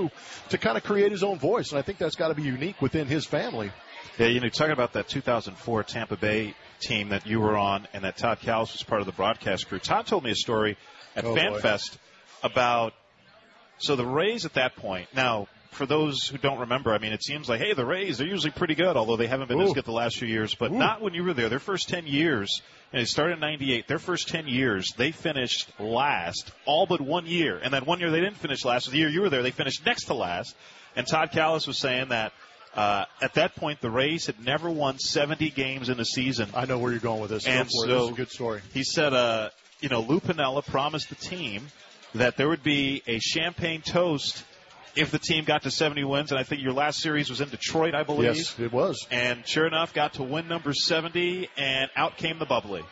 to 0.51 0.59
kind 0.59 0.77
of 0.79 0.85
create 0.85 1.11
his 1.13 1.23
own 1.23 1.39
voice. 1.39 1.71
And 1.71 1.79
I 1.79 1.83
think 1.83 1.99
that's 1.99 2.17
got 2.17 2.29
to 2.29 2.35
be 2.35 2.43
unique 2.43 2.81
within 2.81 3.07
his 3.07 3.27
family. 3.27 3.71
Yeah, 4.19 4.29
you 4.29 4.41
know, 4.41 4.49
talking 4.49 4.73
about 4.73 4.95
that 4.95 5.09
2004 5.09 5.83
Tampa 5.85 6.17
Bay 6.17 6.55
team 6.81 7.11
that 7.11 7.27
you 7.27 7.41
were 7.41 7.57
on 7.57 7.87
and 7.93 8.05
that 8.05 8.17
Todd 8.17 8.39
Kalas 8.41 8.73
was 8.73 8.83
part 8.83 9.01
of 9.01 9.07
the 9.07 9.13
broadcast 9.13 9.69
crew. 9.69 9.79
Todd 9.79 10.07
told 10.07 10.25
me 10.25 10.31
a 10.31 10.35
story 10.35 10.77
at 11.17 11.25
Oh. 11.25 11.35
FanFest 11.35 11.99
about 12.43 12.95
so 13.79 13.97
the 13.97 14.07
Rays 14.07 14.45
at 14.45 14.55
that 14.55 14.77
point. 14.77 15.09
Now, 15.15 15.49
for 15.71 15.87
those 15.87 16.27
who 16.29 16.39
don't 16.39 16.61
remember, 16.61 16.93
I 16.93 16.99
mean, 16.99 17.13
it 17.13 17.23
seems 17.23 17.49
like 17.49 17.61
hey, 17.61 17.73
the 17.75 17.85
Rays 17.87 18.19
they're 18.19 18.27
usually 18.27 18.51
pretty 18.51 18.75
good, 18.75 18.97
although 18.97 19.17
they 19.17 19.27
haven't 19.27 19.49
been 19.49 19.61
as 19.61 19.73
good 19.73 19.85
the 19.85 19.93
last 19.93 20.19
few 20.19 20.29
years. 20.29 20.55
But 20.55 20.73
Ooh. 20.73 20.79
not 20.79 21.01
when 21.01 21.15
you 21.15 21.25
were 21.25 21.35
there. 21.35 21.49
Their 21.49 21.59
first 21.59 21.89
10 21.89 22.07
years, 22.07 22.61
and 22.93 23.01
it 23.01 23.07
started 23.07 23.35
in 23.35 23.41
'98. 23.41 23.87
Their 23.87 23.99
first 23.99 24.29
10 24.29 24.49
years, 24.49 24.93
they 24.97 25.13
finished 25.13 25.71
last 25.79 26.51
all 26.67 26.87
but 26.87 27.01
one 27.01 27.27
year, 27.27 27.59
and 27.59 27.73
that 27.75 27.87
one 27.87 28.01
year 28.01 28.11
they 28.11 28.21
didn't 28.21 28.37
finish 28.37 28.65
last. 28.65 28.91
The 28.91 28.99
year 28.99 29.09
you 29.09 29.23
were 29.23 29.31
there, 29.31 29.43
they 29.43 29.53
finished 29.53 29.85
next 29.87 30.05
to 30.07 30.15
last. 30.15 30.55
And 30.97 31.07
Todd 31.07 31.31
Kalas 31.33 31.67
was 31.67 31.79
saying 31.79 32.09
that. 32.09 32.33
Uh, 32.73 33.05
at 33.21 33.35
that 33.35 33.57
point, 33.57 33.81
the 33.81 33.91
Rays 33.91 34.27
had 34.27 34.45
never 34.45 34.71
won 34.71 34.97
70 34.97 35.51
games 35.51 35.89
in 35.89 35.99
a 35.99 36.05
season. 36.05 36.49
I 36.55 36.67
know 36.67 36.79
where 36.79 36.93
you're 36.93 37.01
going 37.01 37.21
with 37.21 37.31
this. 37.31 37.45
And 37.45 37.69
so- 37.69 37.87
This 37.89 38.03
is 38.05 38.09
a 38.11 38.13
good 38.13 38.31
story. 38.31 38.61
He 38.73 38.85
said, 38.85 39.13
uh, 39.13 39.51
you 39.81 39.89
know, 39.89 40.03
Lou 40.03 40.21
Piniella 40.21 40.65
promised 40.65 41.09
the 41.09 41.17
team 41.17 41.67
that 42.15 42.37
there 42.37 42.49
would 42.49 42.63
be 42.63 43.03
a 43.09 43.19
champagne 43.19 43.83
toast 43.83 44.45
if 44.97 45.11
the 45.11 45.19
team 45.19 45.45
got 45.45 45.63
to 45.63 45.71
70 45.71 46.05
wins. 46.05 46.31
And 46.33 46.39
I 46.39 46.43
think 46.43 46.63
your 46.63 46.73
last 46.73 47.01
series 47.01 47.31
was 47.31 47.41
in 47.41 47.49
Detroit, 47.49 47.95
I 47.95 48.03
believe. 48.03 48.37
Yes, 48.37 48.59
it 48.59 48.73
was. 48.73 49.07
And 49.11 49.47
sure 49.47 49.67
enough, 49.67 49.93
got 49.95 50.15
to 50.15 50.23
win 50.23 50.49
number 50.49 50.73
70, 50.73 51.49
and 51.57 51.91
out 51.97 52.17
came 52.17 52.39
the 52.39 52.47
bubbly. 52.47 52.83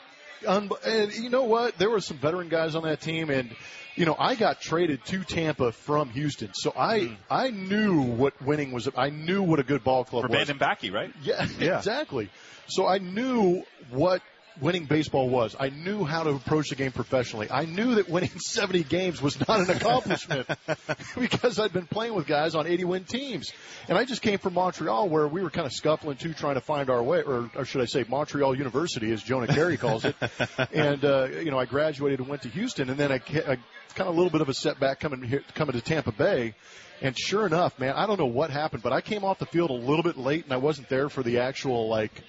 Un- 0.46 0.70
and 0.86 1.12
you 1.12 1.30
know 1.30 1.44
what? 1.44 1.76
There 1.78 1.90
were 1.90 2.00
some 2.00 2.16
veteran 2.18 2.48
guys 2.48 2.74
on 2.76 2.84
that 2.84 3.00
team, 3.00 3.28
and 3.28 3.50
you 3.96 4.04
know 4.06 4.14
I 4.16 4.36
got 4.36 4.60
traded 4.60 5.04
to 5.06 5.24
Tampa 5.24 5.72
from 5.72 6.10
Houston, 6.10 6.50
so 6.54 6.72
I 6.76 7.00
Hmm. 7.00 7.14
I 7.28 7.50
knew 7.50 8.00
what 8.02 8.40
winning 8.40 8.70
was. 8.70 8.88
I 8.96 9.10
knew 9.10 9.42
what 9.42 9.58
a 9.58 9.64
good 9.64 9.82
ball 9.82 10.04
club 10.04 10.22
For 10.22 10.28
was. 10.28 10.36
Brandon 10.36 10.58
Backe, 10.58 10.92
right? 10.92 11.12
Yeah, 11.22 11.44
Yeah. 11.58 11.78
exactly. 11.78 12.30
So 12.68 12.86
I 12.86 12.98
knew 12.98 13.64
what 13.90 14.22
winning 14.60 14.84
baseball 14.84 15.28
was. 15.28 15.54
I 15.58 15.70
knew 15.70 16.04
how 16.04 16.22
to 16.22 16.30
approach 16.30 16.70
the 16.70 16.76
game 16.76 16.92
professionally. 16.92 17.48
I 17.50 17.64
knew 17.64 17.96
that 17.96 18.08
winning 18.08 18.30
70 18.38 18.84
games 18.84 19.22
was 19.22 19.38
not 19.46 19.60
an 19.60 19.70
accomplishment 19.70 20.46
because 21.18 21.58
I'd 21.58 21.72
been 21.72 21.86
playing 21.86 22.14
with 22.14 22.26
guys 22.26 22.54
on 22.54 22.66
80 22.66 22.84
win 22.84 23.04
teams. 23.04 23.52
And 23.88 23.96
I 23.96 24.04
just 24.04 24.22
came 24.22 24.38
from 24.38 24.54
Montreal 24.54 25.08
where 25.08 25.28
we 25.28 25.42
were 25.42 25.50
kind 25.50 25.66
of 25.66 25.72
scuffling 25.72 26.16
too, 26.16 26.34
trying 26.34 26.54
to 26.54 26.60
find 26.60 26.90
our 26.90 27.02
way, 27.02 27.22
or, 27.22 27.50
or 27.54 27.64
should 27.64 27.80
I 27.80 27.86
say 27.86 28.04
Montreal 28.08 28.56
University 28.56 29.12
as 29.12 29.22
Jonah 29.22 29.46
Keri 29.46 29.76
calls 29.76 30.04
it. 30.04 30.16
and, 30.72 31.04
uh, 31.04 31.28
you 31.30 31.50
know, 31.50 31.58
I 31.58 31.64
graduated 31.64 32.20
and 32.20 32.28
went 32.28 32.42
to 32.42 32.48
Houston 32.48 32.90
and 32.90 32.98
then 32.98 33.12
I, 33.12 33.16
I 33.16 33.56
kind 33.94 34.08
of 34.08 34.14
a 34.14 34.16
little 34.16 34.30
bit 34.30 34.40
of 34.40 34.48
a 34.48 34.54
setback 34.54 35.00
coming 35.00 35.22
here, 35.22 35.42
coming 35.54 35.74
to 35.74 35.80
Tampa 35.80 36.12
Bay. 36.12 36.54
And 37.00 37.16
sure 37.16 37.46
enough, 37.46 37.78
man, 37.78 37.94
I 37.94 38.06
don't 38.06 38.18
know 38.18 38.26
what 38.26 38.50
happened, 38.50 38.82
but 38.82 38.92
I 38.92 39.00
came 39.00 39.24
off 39.24 39.38
the 39.38 39.46
field 39.46 39.70
a 39.70 39.74
little 39.74 40.02
bit 40.02 40.16
late 40.16 40.44
and 40.44 40.52
I 40.52 40.56
wasn't 40.56 40.88
there 40.88 41.08
for 41.08 41.22
the 41.22 41.38
actual 41.38 41.88
like 41.88 42.22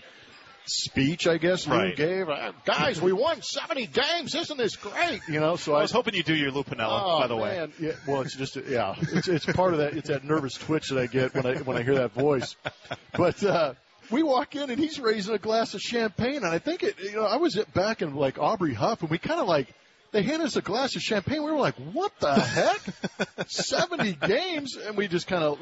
speech, 0.69 1.27
I 1.27 1.37
guess, 1.37 1.67
Lou 1.67 1.75
Right. 1.77 1.95
gave. 1.95 2.29
Uh, 2.29 2.51
Guys, 2.65 3.01
we 3.01 3.11
won 3.13 3.41
70 3.41 3.87
games. 3.87 4.35
Isn't 4.35 4.57
this 4.57 4.75
great? 4.75 5.21
You 5.27 5.39
know, 5.39 5.55
so 5.55 5.75
I 5.75 5.81
was 5.81 5.91
hoping 5.91 6.13
you 6.15 6.23
do 6.23 6.35
your 6.35 6.51
Lou 6.51 6.63
Piniella, 6.63 7.01
Oh, 7.03 7.19
by 7.19 7.27
the 7.27 7.35
way. 7.35 7.57
man. 7.57 7.73
Yeah, 7.79 7.91
well, 8.07 8.21
it's 8.21 8.35
just 8.35 8.55
yeah, 8.55 8.95
it's 9.13 9.27
it's 9.27 9.45
part 9.45 9.73
of 9.73 9.79
that. 9.79 9.93
It's 9.95 10.09
that 10.09 10.23
nervous 10.23 10.53
twitch 10.53 10.89
that 10.89 10.99
I 10.99 11.07
get 11.07 11.33
when 11.33 11.45
I 11.45 11.55
when 11.57 11.77
I 11.77 11.83
hear 11.83 11.95
that 11.95 12.13
voice. 12.13 12.55
But 13.17 13.43
uh, 13.43 13.73
we 14.11 14.23
walk 14.23 14.55
in 14.55 14.69
and 14.69 14.79
he's 14.79 14.99
raising 14.99 15.33
a 15.35 15.39
glass 15.39 15.73
of 15.73 15.81
champagne, 15.81 16.37
and 16.37 16.47
I 16.47 16.59
think 16.59 16.83
it. 16.83 16.95
You 17.01 17.13
know, 17.17 17.25
I 17.25 17.37
was 17.37 17.55
back 17.73 18.01
in 18.01 18.15
like 18.15 18.37
Aubrey 18.39 18.73
Huff, 18.73 19.01
and 19.01 19.09
we 19.09 19.17
kind 19.17 19.39
of 19.41 19.47
like. 19.47 19.67
They 20.11 20.23
handed 20.23 20.47
us 20.47 20.55
a 20.55 20.63
glass 20.63 20.95
of 20.95 21.03
champagne. 21.03 21.43
We 21.43 21.51
were 21.51 21.59
like, 21.59 21.75
"What 21.75 22.11
the 22.19 22.33
heck? 22.33 22.81
Seventy 23.47 24.13
games?" 24.13 24.75
And 24.75 24.97
we 24.97 25.07
just 25.07 25.27
kind 25.27 25.43
of, 25.43 25.59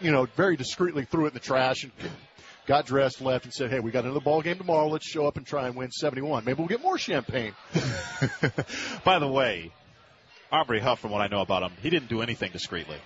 you 0.00 0.12
know, 0.12 0.26
very 0.36 0.56
discreetly 0.56 1.04
threw 1.04 1.24
it 1.24 1.28
in 1.28 1.34
the 1.34 1.40
trash 1.40 1.82
and 1.82 1.90
got 2.66 2.86
dressed, 2.86 3.20
left, 3.20 3.44
and 3.44 3.52
said, 3.54 3.70
"Hey, 3.70 3.80
we 3.80 3.90
got 3.90 4.04
another 4.04 4.20
ball 4.20 4.42
game 4.42 4.58
tomorrow. 4.58 4.88
Let's 4.88 5.06
show 5.06 5.26
up 5.26 5.36
and 5.36 5.46
try 5.46 5.66
and 5.66 5.76
win 5.76 5.90
seventy-one. 5.90 6.44
Maybe 6.44 6.58
we'll 6.58 6.68
get 6.68 6.82
more 6.82 6.98
champagne." 6.98 7.52
By 9.04 9.18
the 9.18 9.28
way, 9.28 9.70
Aubrey 10.52 10.80
Huff, 10.80 11.00
from 11.00 11.10
what 11.10 11.20
I 11.20 11.26
know 11.28 11.40
about 11.40 11.62
him, 11.62 11.72
he 11.82 11.90
didn't 11.90 12.08
do 12.08 12.22
anything 12.22 12.52
discreetly. 12.52 12.96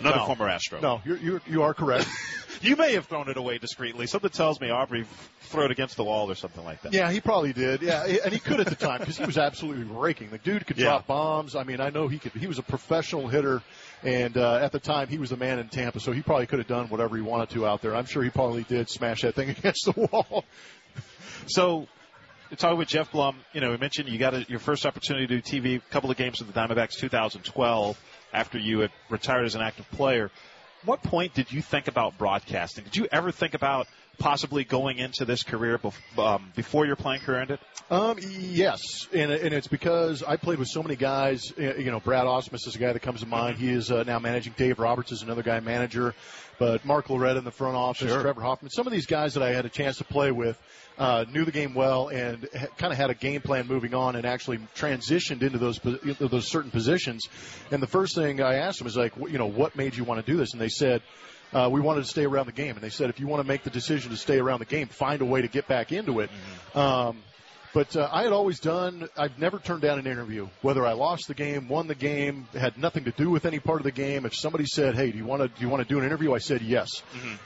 Another 0.00 0.16
No. 0.18 0.26
former 0.26 0.48
Astro. 0.48 0.80
No, 0.80 1.00
you're, 1.04 1.16
you're 1.18 1.42
you 1.46 1.62
are 1.62 1.74
correct. 1.74 2.06
You 2.60 2.76
may 2.76 2.92
have 2.94 3.06
thrown 3.06 3.28
it 3.28 3.36
away 3.36 3.58
discreetly. 3.58 4.06
Something 4.06 4.30
tells 4.30 4.60
me 4.60 4.70
Aubrey 4.70 5.04
threw 5.40 5.64
it 5.64 5.72
against 5.72 5.96
the 5.96 6.04
wall 6.04 6.30
or 6.30 6.36
something 6.36 6.62
like 6.64 6.80
that. 6.82 6.92
Yeah, 6.92 7.10
he 7.10 7.20
probably 7.20 7.52
did. 7.52 7.82
Yeah, 7.82 8.04
and 8.04 8.32
he 8.32 8.38
could 8.38 8.60
at 8.60 8.68
the 8.68 8.76
time 8.76 9.00
because 9.00 9.18
he 9.18 9.24
was 9.24 9.36
absolutely 9.36 9.82
raking. 9.82 10.30
The 10.30 10.38
dude 10.38 10.64
could 10.64 10.78
Yeah. 10.78 10.84
drop 10.84 11.08
bombs. 11.08 11.56
I 11.56 11.64
mean, 11.64 11.80
I 11.80 11.90
know 11.90 12.06
he 12.06 12.20
could. 12.20 12.30
He 12.32 12.46
was 12.46 12.60
a 12.60 12.62
professional 12.62 13.26
hitter, 13.26 13.62
and 14.04 14.36
uh, 14.36 14.56
at 14.56 14.72
the 14.72 14.80
time 14.80 15.08
he 15.08 15.18
was 15.18 15.30
the 15.30 15.36
man 15.36 15.58
in 15.58 15.68
Tampa, 15.68 16.00
so 16.00 16.12
he 16.12 16.22
probably 16.22 16.46
could 16.46 16.58
have 16.58 16.68
done 16.68 16.88
whatever 16.88 17.16
he 17.16 17.22
wanted 17.22 17.50
to 17.50 17.66
out 17.66 17.82
there. 17.82 17.94
I'm 17.94 18.06
sure 18.06 18.22
he 18.22 18.30
probably 18.30 18.64
did 18.64 18.88
smash 18.88 19.22
that 19.22 19.34
thing 19.34 19.50
against 19.58 19.84
the 19.84 19.92
wall. 19.92 20.44
So, 21.46 21.86
talking 22.56 22.78
with 22.78 22.88
Geoff 22.88 23.12
Blum, 23.12 23.36
you 23.52 23.60
know, 23.60 23.70
we 23.70 23.76
mentioned 23.76 24.08
you 24.08 24.18
got 24.18 24.34
a, 24.34 24.44
your 24.48 24.58
first 24.58 24.86
opportunity 24.86 25.26
to 25.26 25.40
do 25.40 25.42
TV, 25.42 25.76
a 25.76 25.80
couple 25.92 26.10
of 26.10 26.16
games 26.16 26.40
with 26.40 26.52
the 26.52 26.58
Diamondbacks 26.58 26.96
2012 26.98 28.00
after 28.32 28.58
you 28.58 28.80
had 28.80 28.90
retired 29.08 29.44
as 29.44 29.54
an 29.54 29.62
active 29.62 29.88
player. 29.90 30.30
What 30.84 31.02
point 31.02 31.34
did 31.34 31.52
you 31.52 31.62
think 31.62 31.86
about 31.86 32.18
broadcasting? 32.18 32.84
Did 32.84 32.96
you 32.96 33.08
ever 33.12 33.30
think 33.30 33.54
about 33.54 33.86
possibly 34.18 34.64
going 34.64 34.98
into 34.98 35.24
this 35.24 35.42
career 35.42 35.78
bef- 35.78 35.94
um, 36.18 36.52
before 36.54 36.86
your 36.86 36.96
playing 36.96 37.20
career 37.22 37.40
ended? 37.40 37.58
Um, 37.90 38.18
yes, 38.20 38.80
and, 39.12 39.30
and 39.32 39.52
it's 39.52 39.66
because 39.66 40.22
I 40.22 40.36
played 40.36 40.58
with 40.58 40.68
so 40.68 40.82
many 40.82 40.96
guys. 40.96 41.52
You 41.58 41.90
know, 41.90 42.00
Brad 42.00 42.24
Ausmus 42.26 42.66
is 42.66 42.74
a 42.74 42.78
guy 42.78 42.92
that 42.92 43.00
comes 43.00 43.20
to 43.20 43.26
mind. 43.26 43.58
He 43.58 43.70
is 43.70 43.90
uh, 43.90 44.04
now 44.04 44.18
managing. 44.18 44.54
Dave 44.56 44.78
Roberts 44.78 45.12
is 45.12 45.22
another 45.22 45.42
guy 45.42 45.60
manager, 45.60 46.14
but 46.58 46.84
Mark 46.84 47.10
Loretta 47.10 47.38
in 47.38 47.44
the 47.44 47.50
front 47.50 47.76
office, 47.76 48.08
Sure. 48.08 48.22
Trevor 48.22 48.40
Hoffman. 48.40 48.70
Some 48.70 48.86
of 48.86 48.92
these 48.92 49.06
guys 49.06 49.34
that 49.34 49.42
I 49.42 49.50
had 49.50 49.66
a 49.66 49.68
chance 49.68 49.98
to 49.98 50.04
play 50.04 50.30
with 50.30 50.58
uh, 50.96 51.24
knew 51.30 51.44
the 51.44 51.52
game 51.52 51.74
well 51.74 52.08
and 52.08 52.48
ha- 52.56 52.66
kind 52.78 52.92
of 52.92 52.98
had 52.98 53.10
a 53.10 53.14
game 53.14 53.40
plan 53.42 53.66
moving 53.66 53.92
on, 53.94 54.16
and 54.16 54.24
actually 54.24 54.58
transitioned 54.76 55.42
into 55.42 55.58
those 55.58 55.78
po- 55.78 55.98
those 56.18 56.48
certain 56.50 56.70
positions. 56.70 57.28
And 57.70 57.82
the 57.82 57.86
first 57.86 58.14
thing 58.14 58.40
I 58.40 58.54
asked 58.54 58.78
them 58.78 58.86
is 58.86 58.96
like, 58.96 59.12
you 59.16 59.36
know, 59.38 59.46
what 59.46 59.76
made 59.76 59.96
you 59.96 60.04
want 60.04 60.24
to 60.24 60.30
do 60.32 60.38
this? 60.38 60.52
And 60.52 60.60
they 60.60 60.68
said. 60.68 61.02
Uh, 61.52 61.68
we 61.70 61.80
wanted 61.80 62.00
to 62.00 62.06
stay 62.06 62.24
around 62.24 62.46
the 62.46 62.52
game, 62.52 62.74
and 62.74 62.80
they 62.80 62.88
said 62.90 63.10
if 63.10 63.20
you 63.20 63.26
want 63.26 63.42
to 63.42 63.46
make 63.46 63.62
the 63.62 63.70
decision 63.70 64.10
to 64.10 64.16
stay 64.16 64.38
around 64.38 64.60
the 64.60 64.64
game, 64.64 64.88
find 64.88 65.20
a 65.20 65.24
way 65.24 65.42
to 65.42 65.48
get 65.48 65.68
back 65.68 65.92
into 65.92 66.20
it. 66.20 66.30
Um, 66.74 67.22
but 67.74 67.96
uh, 67.96 68.08
I 68.12 68.22
had 68.24 68.32
always 68.32 68.60
done. 68.60 69.08
I've 69.16 69.38
never 69.38 69.58
turned 69.58 69.82
down 69.82 69.98
an 69.98 70.06
interview, 70.06 70.48
whether 70.60 70.84
I 70.86 70.92
lost 70.92 71.28
the 71.28 71.34
game, 71.34 71.68
won 71.68 71.86
the 71.86 71.94
game, 71.94 72.46
had 72.52 72.76
nothing 72.78 73.04
to 73.04 73.10
do 73.12 73.30
with 73.30 73.46
any 73.46 73.58
part 73.58 73.80
of 73.80 73.84
the 73.84 73.92
game. 73.92 74.26
If 74.26 74.34
somebody 74.34 74.66
said, 74.66 74.94
"Hey, 74.94 75.10
do 75.10 75.18
you 75.18 75.24
want 75.24 75.42
to 75.42 75.48
do 75.48 75.54
you 75.60 75.68
want 75.68 75.82
to 75.86 75.88
do 75.88 75.98
an 75.98 76.04
interview?" 76.04 76.32
I 76.34 76.38
said 76.38 76.62
yes. 76.62 77.02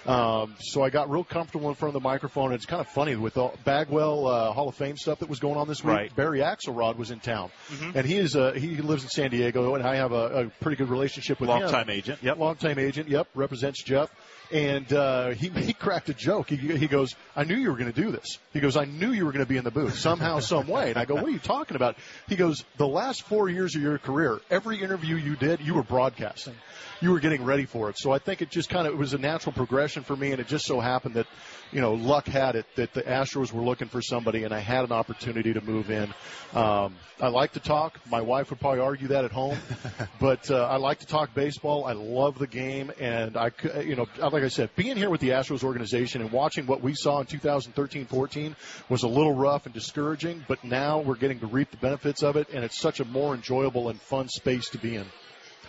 Um, 0.07 0.55
so 0.61 0.83
I 0.83 0.91
got 0.91 1.11
real 1.11 1.25
comfortable 1.25 1.69
in 1.69 1.75
front 1.75 1.95
of 1.95 2.03
the 2.03 2.07
microphone. 2.07 2.53
It's 2.53 2.67
kind 2.67 2.81
of 2.81 2.89
funny 2.89 3.17
with 3.17 3.37
all 3.37 3.55
Bagwell 3.65 4.27
uh, 4.27 4.53
Hall 4.53 4.69
of 4.69 4.75
Fame 4.75 4.97
stuff 4.97 5.21
that 5.21 5.29
was 5.29 5.41
going 5.41 5.57
on 5.57 5.69
this 5.69 5.83
week. 5.83 5.95
Right. 5.95 6.17
Barry 6.17 6.41
Axelrod 6.41 6.97
was 6.97 7.11
in 7.11 7.21
town, 7.21 7.51
and 7.95 8.07
he 8.07 8.17
is 8.17 8.37
uh, 8.37 8.53
he 8.53 8.77
lives 8.77 9.03
in 9.05 9.11
San 9.11 9.31
Diego, 9.31 9.75
and 9.75 9.87
I 9.87 9.97
have 9.97 10.13
a, 10.13 10.47
a 10.47 10.51
pretty 10.61 10.77
good 10.77 10.89
relationship 10.89 11.41
with 11.41 11.51
him. 11.51 11.61
Long-time 11.61 11.91
agent. 11.91 12.19
Yep. 12.23 12.39
Long 12.39 12.57
time 12.57 12.79
agent. 12.79 13.09
Yep. 13.09 13.29
Represents 13.35 13.83
Jeff. 13.83 14.11
And 14.53 14.93
uh, 14.93 15.29
he 15.31 15.49
he 15.69 15.73
cracked 15.73 16.09
a 16.09 16.15
joke. 16.15 16.49
He 16.49 16.57
he 16.57 16.87
goes, 16.87 17.15
"I 17.35 17.45
knew 17.45 17.57
you 17.57 17.71
were 17.71 17.77
going 17.77 17.93
to 17.93 18.01
do 18.01 18.11
this." 18.11 18.39
He 18.53 18.61
goes, 18.61 18.77
"I 18.77 18.85
knew 18.85 19.13
you 19.13 19.25
were 19.25 19.33
going 19.33 19.45
to 19.45 19.49
be 19.49 19.57
in 19.57 19.65
the 19.65 19.71
booth 19.71 19.99
somehow, 19.99 20.41
some 20.41 20.67
way." 20.67 20.91
And 20.91 20.99
I 20.99 21.05
go, 21.05 21.15
"What 21.15 21.25
are 21.25 21.31
you 21.31 21.39
talking 21.39 21.77
about?" 21.77 21.97
He 22.29 22.37
goes, 22.37 22.65
"The 22.77 22.87
last 22.87 23.23
four 23.23 23.49
years 23.49 23.75
of 23.75 23.83
your 23.83 23.99
career, 23.99 24.41
every 24.51 24.83
interview 24.83 25.17
you 25.17 25.37
did, 25.37 25.61
you 25.61 25.75
were 25.75 25.83
broadcasting. 25.83 26.55
You 27.01 27.11
were 27.11 27.21
getting 27.21 27.45
ready 27.45 27.67
for 27.67 27.91
it." 27.91 27.97
So 27.99 28.13
I 28.13 28.19
think 28.19 28.43
it 28.43 28.51
just 28.51 28.69
kind 28.69 28.87
of 28.87 28.95
it 28.95 28.97
was 28.97 29.13
a 29.13 29.19
natural 29.19 29.53
progression 29.53 30.03
for 30.03 30.17
me, 30.17 30.33
and 30.33 30.41
it 30.41 30.47
just 30.47 30.65
so 30.65 30.81
happened 30.81 31.15
that, 31.15 31.27
you 31.73 31.81
know, 31.81 31.95
luck 31.95 32.27
had 32.27 32.57
it 32.57 32.67
that 32.77 32.95
the 32.95 33.03
Astros 33.03 33.53
were 33.53 33.63
looking 33.63 33.89
for 33.89 34.01
somebody, 34.01 34.45
and 34.45 34.55
I 34.55 34.61
had 34.61 34.85
an 34.85 34.93
opportunity 34.93 35.53
to 35.53 35.61
move 35.61 35.91
in. 35.91 36.13
Um, 36.55 36.97
I 37.21 37.29
like 37.29 37.53
to 37.53 37.61
talk. 37.61 37.99
My 38.11 38.21
wife 38.21 38.51
would 38.51 38.61
probably 38.61 38.81
argue 38.81 39.09
that 39.09 39.25
at 39.25 39.33
home, 39.33 39.59
but 40.21 40.51
uh, 40.51 40.67
I 40.67 40.77
like 40.77 41.01
to 41.01 41.07
talk 41.07 41.35
baseball. 41.35 41.85
I 41.85 41.93
love 41.93 42.39
the 42.39 42.47
game, 42.47 42.93
and 42.99 43.37
I, 43.37 43.51
you 43.81 43.97
know, 43.97 44.07
like 44.19 44.43
I 44.43 44.49
said, 44.49 44.71
being 44.77 44.97
here 44.97 45.11
with 45.11 45.21
the 45.21 45.31
Astros 45.31 45.65
organization 45.65 46.21
and 46.21 46.31
watching 46.33 46.67
what 46.67 46.83
we 46.83 46.95
saw 46.95 47.21
in 47.21 47.27
2013-14 47.27 48.55
was 48.89 49.03
a 49.03 49.09
little 49.09 49.35
rough 49.35 49.67
and 49.67 49.75
discouraging. 49.75 50.45
But 50.49 50.63
now 50.65 51.01
we're 51.01 51.17
getting 51.17 51.41
to 51.41 51.47
reap 51.47 51.71
the 51.71 51.77
benefits 51.77 52.23
of 52.23 52.37
it, 52.37 52.49
and 52.53 52.65
it's 52.65 52.79
such 52.79 53.01
a 53.01 53.05
more 53.05 53.35
enjoyable 53.35 53.89
and 53.89 54.01
fun 54.01 54.29
space 54.29 54.71
to 54.71 54.79
be 54.79 54.97
in. 54.97 55.07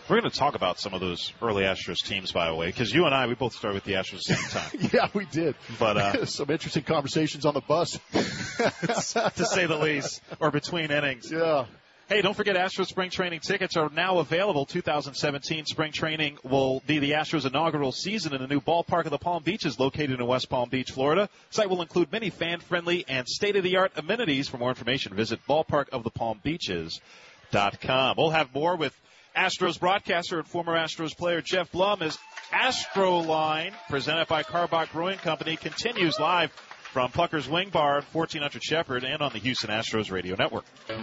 We're 0.09 0.21
going 0.21 0.31
to 0.31 0.37
talk 0.37 0.55
about 0.55 0.79
some 0.79 0.93
of 0.93 1.01
those 1.01 1.33
early 1.41 1.63
Astros 1.63 1.97
teams, 1.97 2.31
by 2.31 2.47
the 2.47 2.55
way, 2.55 2.67
because 2.67 2.93
you 2.93 3.05
and 3.05 3.13
I, 3.13 3.27
we 3.27 3.35
both 3.35 3.51
started 3.53 3.75
with 3.75 3.83
the 3.83 3.91
Astros 3.93 4.31
at 4.31 4.37
the 4.37 4.45
same 4.45 4.49
time. 4.49 4.71
Yeah, 4.93 5.09
we 5.13 5.25
did. 5.25 5.55
But, 5.77 5.97
uh, 5.97 6.25
some 6.25 6.49
interesting 6.49 6.83
conversations 6.83 7.45
on 7.45 7.53
the 7.53 7.59
bus. 7.59 7.99
to 8.13 9.45
say 9.45 9.65
the 9.65 9.77
least, 9.77 10.21
or 10.39 10.49
between 10.49 10.91
innings. 10.91 11.29
yeah. 11.29 11.65
Hey, 12.07 12.21
don't 12.21 12.35
forget 12.35 12.55
Astros 12.55 12.87
spring 12.87 13.09
training 13.09 13.41
tickets 13.41 13.75
are 13.75 13.89
now 13.89 14.19
available. 14.19 14.65
2017 14.65 15.65
spring 15.65 15.91
training 15.91 16.37
will 16.41 16.81
be 16.87 16.99
the 16.99 17.11
Astros 17.11 17.45
inaugural 17.45 17.91
season 17.91 18.33
in 18.33 18.39
the 18.39 18.47
new 18.47 18.61
ballpark 18.61 19.03
of 19.03 19.11
the 19.11 19.17
Palm 19.17 19.43
Beaches 19.43 19.77
located 19.77 20.21
in 20.21 20.25
West 20.25 20.49
Palm 20.49 20.69
Beach, 20.69 20.91
Florida. 20.91 21.27
Site 21.49 21.69
will 21.69 21.81
include 21.81 22.13
many 22.13 22.29
fan-friendly 22.29 23.03
and 23.09 23.27
state-of-the-art 23.27 23.91
amenities. 23.97 24.47
For 24.47 24.57
more 24.57 24.69
information, 24.69 25.15
visit 25.15 25.41
ballparkofthepalmbeaches.com. 25.49 28.15
We'll 28.17 28.29
have 28.29 28.55
more 28.55 28.77
with 28.77 28.97
Astros 29.37 29.79
broadcaster 29.79 30.39
and 30.39 30.47
former 30.47 30.73
Astros 30.73 31.15
player 31.15 31.41
Geoff 31.41 31.71
Blum 31.71 32.01
as 32.01 32.17
Astro 32.51 33.19
Line, 33.19 33.73
presented 33.87 34.27
by 34.27 34.41
Karbach 34.41 34.91
Brewing 34.91 35.19
Company, 35.19 35.55
continues 35.55 36.19
live 36.19 36.51
from 36.51 37.11
Plucker's 37.11 37.47
Wing 37.47 37.69
Bar, 37.69 38.01
1400 38.11 38.63
Shepherd, 38.63 39.03
and 39.03 39.21
on 39.21 39.31
the 39.31 39.39
Houston 39.39 39.69
Astros 39.69 40.11
Radio 40.11 40.35
Network. 40.35 40.65
And 40.89 40.97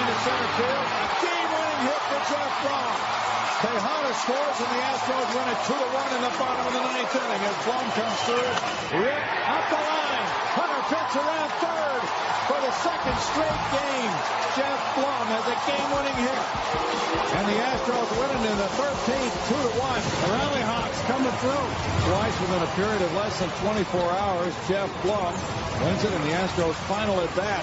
into 0.00 0.20
center 0.22 0.48
field. 0.56 0.70
A 0.70 1.08
game-winning 1.20 1.80
hit 1.86 2.00
for 2.06 2.20
Geoff 2.30 2.62
Blum. 2.62 3.29
Tejada 3.60 4.14
scores 4.24 4.56
and 4.56 4.72
the 4.72 4.80
Astros 4.88 5.28
win 5.36 5.44
it 5.52 5.60
2 5.68 5.76
to 5.76 5.88
1 5.92 6.16
in 6.16 6.22
the 6.24 6.32
bottom 6.40 6.64
of 6.64 6.72
the 6.72 6.80
ninth 6.80 7.12
inning 7.12 7.44
as 7.44 7.56
Blum 7.68 7.84
comes 7.92 8.18
through. 8.24 8.52
Hit 9.04 9.20
up 9.52 9.64
the 9.68 9.76
line. 9.76 10.26
Hunter 10.56 10.82
picks 10.88 11.14
around 11.20 11.50
third 11.60 12.02
for 12.48 12.56
the 12.56 12.72
second 12.80 13.16
straight 13.20 13.60
game. 13.68 14.12
Geoff 14.56 14.80
Blum 14.96 15.26
has 15.36 15.44
a 15.44 15.56
game-winning 15.68 16.18
hit. 16.24 16.44
And 17.36 17.44
the 17.52 17.58
Astros 17.60 18.08
win 18.16 18.30
it 18.32 18.42
in 18.48 18.56
the 18.64 18.70
13th, 18.80 19.34
2 19.52 19.60
to 19.60 19.72
1. 19.76 20.08
The 20.08 20.30
Rally 20.40 20.64
Hawks 20.64 21.00
coming 21.04 21.36
through. 21.44 21.68
Twice 22.08 22.36
within 22.40 22.64
a 22.64 22.72
period 22.80 23.02
of 23.04 23.12
less 23.12 23.36
than 23.44 23.52
24 23.60 24.00
hours, 24.08 24.56
Geoff 24.72 24.88
Blum 25.04 25.36
wins 25.84 26.00
it 26.00 26.16
in 26.16 26.22
the 26.24 26.32
Astros' 26.32 26.80
final 26.88 27.20
at 27.20 27.28
bat. 27.36 27.60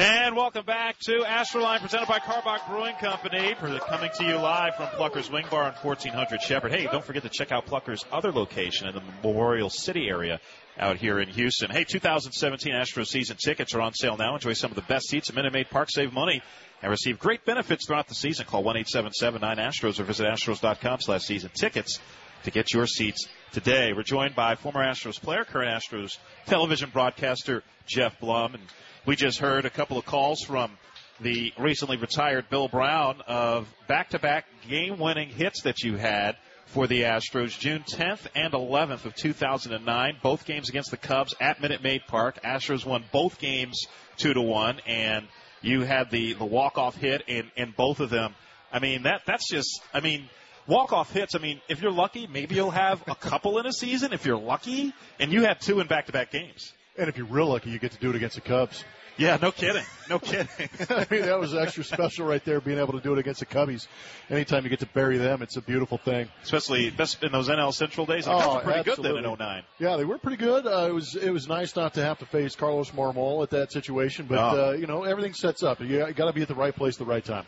And 0.00 0.34
welcome 0.34 0.64
back 0.64 0.98
to 1.00 1.24
Astroline, 1.24 1.80
presented 1.82 2.08
by 2.08 2.20
Karbach 2.20 2.66
Brewing 2.70 2.94
Company, 2.94 3.54
for- 3.60 3.78
coming 3.80 4.10
to 4.16 4.24
you 4.24 4.36
live 4.36 4.74
from 4.76 4.86
Plucker's 4.86 5.30
Wing 5.30 5.44
Bar 5.50 5.64
on 5.64 5.74
1400 5.74 6.40
Shepherd. 6.40 6.72
Hey, 6.72 6.88
don't 6.90 7.04
forget 7.04 7.22
to 7.24 7.28
check 7.28 7.52
out 7.52 7.66
Plucker's 7.66 8.02
other 8.10 8.32
location 8.32 8.88
in 8.88 8.94
the 8.94 9.02
Memorial 9.22 9.68
City 9.68 10.08
area 10.08 10.40
out 10.78 10.96
here 10.96 11.20
in 11.20 11.28
Houston. 11.28 11.70
Hey, 11.70 11.84
2017 11.84 12.72
Astro 12.72 13.04
season 13.04 13.36
tickets 13.36 13.74
are 13.74 13.82
on 13.82 13.92
sale 13.92 14.16
now. 14.16 14.36
Enjoy 14.36 14.54
some 14.54 14.70
of 14.70 14.74
the 14.74 14.80
best 14.80 15.06
seats 15.06 15.28
at 15.28 15.36
Minute 15.36 15.52
Maid 15.52 15.68
Park. 15.68 15.90
Save 15.90 16.14
money 16.14 16.40
and 16.80 16.90
receive 16.90 17.18
great 17.18 17.44
benefits 17.44 17.86
throughout 17.86 18.08
the 18.08 18.14
season. 18.14 18.46
Call 18.46 18.64
1-877-9-ASTROS 18.64 20.00
or 20.00 20.04
visit 20.04 20.26
astros.com 20.26 21.00
slash 21.02 21.24
season 21.24 21.50
tickets 21.52 22.00
to 22.44 22.50
get 22.50 22.72
your 22.72 22.86
seats 22.86 23.28
today. 23.52 23.92
We're 23.92 24.02
joined 24.02 24.34
by 24.34 24.54
former 24.54 24.80
Astros 24.80 25.20
player, 25.20 25.44
current 25.44 25.70
Astros 25.70 26.18
television 26.46 26.90
broadcaster 26.90 27.62
Geoff 27.86 28.18
Blum, 28.20 28.54
and 28.54 28.62
we 29.06 29.16
just 29.16 29.38
heard 29.38 29.66
a 29.66 29.70
couple 29.70 29.98
of 29.98 30.06
calls 30.06 30.42
from 30.42 30.78
the 31.20 31.52
recently 31.58 31.96
retired 31.96 32.48
Bill 32.48 32.68
Brown 32.68 33.20
of 33.26 33.72
back-to-back 33.88 34.46
game-winning 34.68 35.28
hits 35.28 35.62
that 35.62 35.82
you 35.82 35.96
had 35.96 36.36
for 36.66 36.86
the 36.86 37.02
Astros 37.02 37.58
June 37.58 37.82
10th 37.82 38.26
and 38.34 38.52
11th 38.52 39.04
of 39.04 39.14
2009, 39.16 40.16
both 40.22 40.44
games 40.44 40.68
against 40.68 40.90
the 40.90 40.96
Cubs 40.96 41.34
at 41.40 41.60
Minute 41.60 41.82
Maid 41.82 42.02
Park. 42.06 42.42
Astros 42.44 42.86
won 42.86 43.04
both 43.12 43.38
games 43.38 43.86
two 44.16 44.32
to 44.32 44.40
one, 44.40 44.80
and 44.86 45.26
you 45.62 45.82
had 45.82 46.10
the 46.10 46.34
the 46.34 46.44
walk-off 46.44 46.96
hit 46.96 47.22
in 47.26 47.50
in 47.56 47.74
both 47.76 48.00
of 48.00 48.08
them. 48.08 48.34
I 48.72 48.78
mean 48.78 49.02
that 49.02 49.22
that's 49.26 49.50
just 49.50 49.82
I 49.92 50.00
mean 50.00 50.28
walk 50.66 50.92
off 50.92 51.12
hits. 51.12 51.34
I 51.34 51.38
mean, 51.38 51.60
if 51.68 51.80
you're 51.82 51.92
lucky, 51.92 52.26
maybe 52.26 52.54
you'll 52.54 52.70
have 52.70 53.02
a 53.08 53.14
couple 53.14 53.58
in 53.58 53.66
a 53.66 53.72
season. 53.72 54.12
If 54.12 54.24
you're 54.26 54.38
lucky, 54.38 54.92
and 55.18 55.32
you 55.32 55.42
had 55.44 55.60
two 55.60 55.80
in 55.80 55.86
back 55.86 56.06
to 56.06 56.12
back 56.12 56.30
games. 56.30 56.72
And 56.98 57.08
if 57.08 57.16
you're 57.16 57.26
real 57.26 57.46
lucky, 57.46 57.70
you 57.70 57.78
get 57.78 57.92
to 57.92 57.98
do 57.98 58.10
it 58.10 58.16
against 58.16 58.34
the 58.34 58.40
Cubs. 58.42 58.84
Yeah, 59.16 59.36
no 59.42 59.52
kidding. 59.52 59.84
No 60.08 60.18
kidding. 60.18 60.46
I 60.88 61.06
mean, 61.10 61.22
that 61.22 61.38
was 61.38 61.54
extra 61.54 61.84
special 61.84 62.24
right 62.26 62.42
there, 62.44 62.58
being 62.60 62.78
able 62.78 62.94
to 62.94 63.00
do 63.00 63.12
it 63.12 63.18
against 63.18 63.40
the 63.40 63.46
Cubbies. 63.46 63.86
Anytime 64.30 64.64
you 64.64 64.70
get 64.70 64.78
to 64.80 64.86
bury 64.86 65.18
them, 65.18 65.42
it's 65.42 65.56
a 65.56 65.60
beautiful 65.60 65.98
thing. 65.98 66.28
Especially 66.42 66.88
best 66.88 67.22
in 67.22 67.30
those 67.32 67.48
NL 67.48 67.74
Central 67.74 68.06
days. 68.06 68.24
The 68.24 68.30
Cubs 68.32 68.44
Oh, 68.46 68.54
were 68.54 68.60
pretty 68.60 68.78
absolutely. 68.78 69.20
good 69.20 69.24
then 69.24 69.30
in 69.32 69.38
09. 69.38 69.62
Yeah, 69.78 69.96
they 69.98 70.04
were 70.06 70.16
pretty 70.16 70.38
good. 70.38 70.66
Uh, 70.66 70.86
it 70.88 70.94
was 70.94 71.16
it 71.16 71.30
was 71.30 71.48
nice 71.48 71.76
not 71.76 71.94
to 71.94 72.02
have 72.02 72.18
to 72.20 72.26
face 72.26 72.54
Carlos 72.56 72.90
Marmol 72.92 73.42
at 73.42 73.50
that 73.50 73.72
situation, 73.72 74.24
but 74.26 74.38
Oh. 74.38 74.68
uh, 74.68 74.72
you 74.72 74.86
know 74.86 75.04
everything 75.04 75.34
sets 75.34 75.62
up. 75.62 75.80
You 75.80 76.10
got 76.14 76.26
to 76.26 76.32
be 76.32 76.42
at 76.42 76.48
the 76.48 76.54
right 76.54 76.74
place 76.74 76.94
at 76.94 77.00
the 77.00 77.04
right 77.12 77.24
time. 77.24 77.44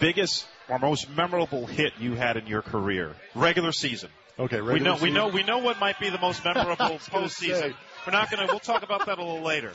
Biggest 0.00 0.46
or 0.72 0.78
most 0.78 1.10
memorable 1.10 1.66
hit 1.66 1.92
you 2.00 2.14
had 2.14 2.36
in 2.38 2.46
your 2.46 2.62
career, 2.62 3.14
regular 3.34 3.72
season. 3.72 4.08
Okay, 4.38 4.60
We 4.62 4.68
regular 4.68 4.96
know, 4.96 5.02
we 5.02 5.10
know, 5.10 5.26
season. 5.26 5.34
we 5.34 5.42
know 5.42 5.58
what 5.58 5.78
might 5.78 6.00
be 6.00 6.08
the 6.08 6.18
most 6.18 6.42
memorable 6.46 6.98
postseason. 6.98 7.60
say. 7.60 7.72
We're 8.06 8.12
not 8.12 8.30
to. 8.30 8.46
We'll 8.46 8.58
talk 8.58 8.82
about 8.82 9.04
that 9.06 9.18
a 9.18 9.22
little 9.22 9.42
later. 9.42 9.72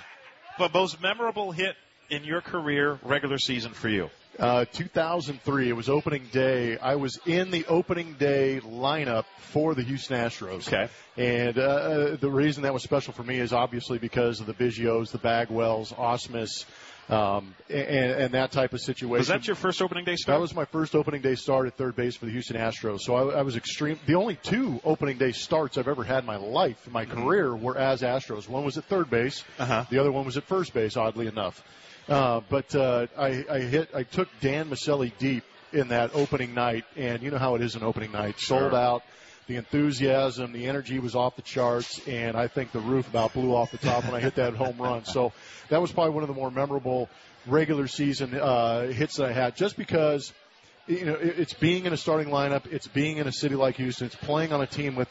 But 0.58 0.74
most 0.74 1.00
memorable 1.00 1.52
hit 1.52 1.76
in 2.10 2.24
your 2.24 2.42
career, 2.42 3.00
regular 3.04 3.38
season 3.38 3.74
for 3.74 3.90
you. 3.90 4.10
Uh, 4.40 4.66
2003. 4.72 5.70
It 5.70 5.74
was 5.74 5.90
opening 5.90 6.24
day. 6.32 6.78
I 6.78 6.96
was 6.96 7.20
in 7.26 7.52
the 7.52 7.66
opening 7.68 8.14
day 8.14 8.60
lineup 8.64 9.26
for 9.38 9.76
the 9.76 9.84
Houston 9.84 10.18
Astros. 10.18 10.68
Okay. 10.68 10.90
And 11.18 11.58
uh, 11.58 12.18
the 12.20 12.30
reason 12.30 12.64
that 12.64 12.74
was 12.74 12.84
special 12.84 13.14
for 13.14 13.24
me 13.24 13.40
is 13.40 13.54
obviously 13.54 13.98
because 14.00 14.40
of 14.40 14.46
the 14.48 14.54
Biggios, 14.54 15.12
the 15.12 15.20
Bagwells, 15.20 15.94
Ausmus, 15.94 16.66
um, 17.10 17.54
and, 17.70 18.12
and 18.12 18.34
that 18.34 18.52
type 18.52 18.74
of 18.74 18.82
situation. 18.82 19.18
Was 19.20 19.28
that 19.28 19.48
your 19.48 19.56
first 19.56 19.82
opening 19.82 20.06
day 20.06 20.16
start? 20.16 20.36
That 20.36 20.42
was 20.42 20.54
my 20.54 20.66
first 20.66 20.96
opening 20.96 21.22
day 21.22 21.36
start 21.36 21.68
at 21.68 21.76
third 21.78 21.96
base 21.96 22.16
for 22.18 22.26
the 22.26 22.32
Houston 22.32 22.58
Astros. 22.58 23.00
So 23.02 23.16
I, 23.16 23.40
I 23.40 23.42
was 23.44 23.56
extreme. 23.56 24.00
The 24.06 24.16
only 24.16 24.36
two 24.36 24.82
opening 24.84 25.18
day 25.18 25.32
starts 25.32 25.78
I've 25.78 25.88
ever 25.88 26.04
had 26.04 26.20
in 26.20 26.26
my 26.26 26.36
life, 26.38 26.86
in 26.86 26.94
my 26.94 27.06
career, 27.06 27.56
were 27.56 27.78
as 27.78 28.02
Astros. 28.02 28.48
One 28.50 28.66
was 28.66 28.78
at 28.78 28.86
third 28.86 29.10
base. 29.10 29.42
Mm-hmm. 29.42 29.62
Uh-huh. 29.64 29.86
The 29.90 30.00
other 30.00 30.12
one 30.12 30.26
was 30.26 30.38
at 30.38 30.44
first 30.44 30.74
base. 30.74 30.98
Oddly 30.98 31.28
enough, 31.28 31.64
uh, 32.10 32.42
but 32.50 32.74
uh, 32.76 33.08
I, 33.18 33.46
I 33.50 33.60
hit. 33.60 33.90
I 33.96 34.04
took 34.04 34.28
Dan 34.42 34.70
Maselli 34.70 35.12
deep 35.18 35.44
in 35.74 35.90
that 35.90 36.12
opening 36.14 36.54
night, 36.54 36.86
and 36.96 37.22
you 37.22 37.32
know 37.32 37.38
how 37.38 37.56
it 37.56 37.62
is 37.62 37.76
an 37.76 37.84
opening 37.84 38.12
night. 38.12 38.40
Sold 38.40 38.72
Sure. 38.72 38.76
out. 38.76 39.04
The 39.48 39.56
enthusiasm, 39.56 40.52
the 40.52 40.66
energy 40.66 41.00
was 41.00 41.16
off 41.16 41.38
the 41.38 41.42
charts, 41.42 42.06
and 42.06 42.36
I 42.36 42.48
think 42.48 42.74
the 42.74 42.80
roof 42.80 43.08
about 43.08 43.34
blew 43.34 43.56
off 43.56 43.72
the 43.72 43.78
top 43.78 44.04
when 44.04 44.14
I 44.14 44.20
hit 44.20 44.36
that 44.36 44.56
home 44.56 44.78
run. 44.78 45.06
So 45.06 45.32
that 45.70 45.82
was 45.82 45.92
probably 45.92 46.14
one 46.14 46.24
of 46.24 46.28
the 46.28 46.36
more 46.36 46.52
memorable 46.52 47.10
regular 47.46 47.88
season 47.88 48.36
uh, 48.36 48.88
hits 48.88 49.16
that 49.18 49.30
I 49.30 49.32
had, 49.32 49.56
just 49.56 49.78
because 49.78 50.34
you 50.86 51.06
know 51.06 51.18
it's 51.20 51.54
being 51.54 51.86
in 51.86 51.94
a 51.94 51.98
starting 51.98 52.28
lineup, 52.28 52.66
it's 52.72 52.88
being 52.88 53.18
in 53.18 53.28
a 53.28 53.32
city 53.32 53.56
like 53.56 53.78
Houston, 53.78 54.08
it's 54.08 54.16
playing 54.16 54.52
on 54.52 54.62
a 54.62 54.68
team 54.68 54.96
with 54.96 55.08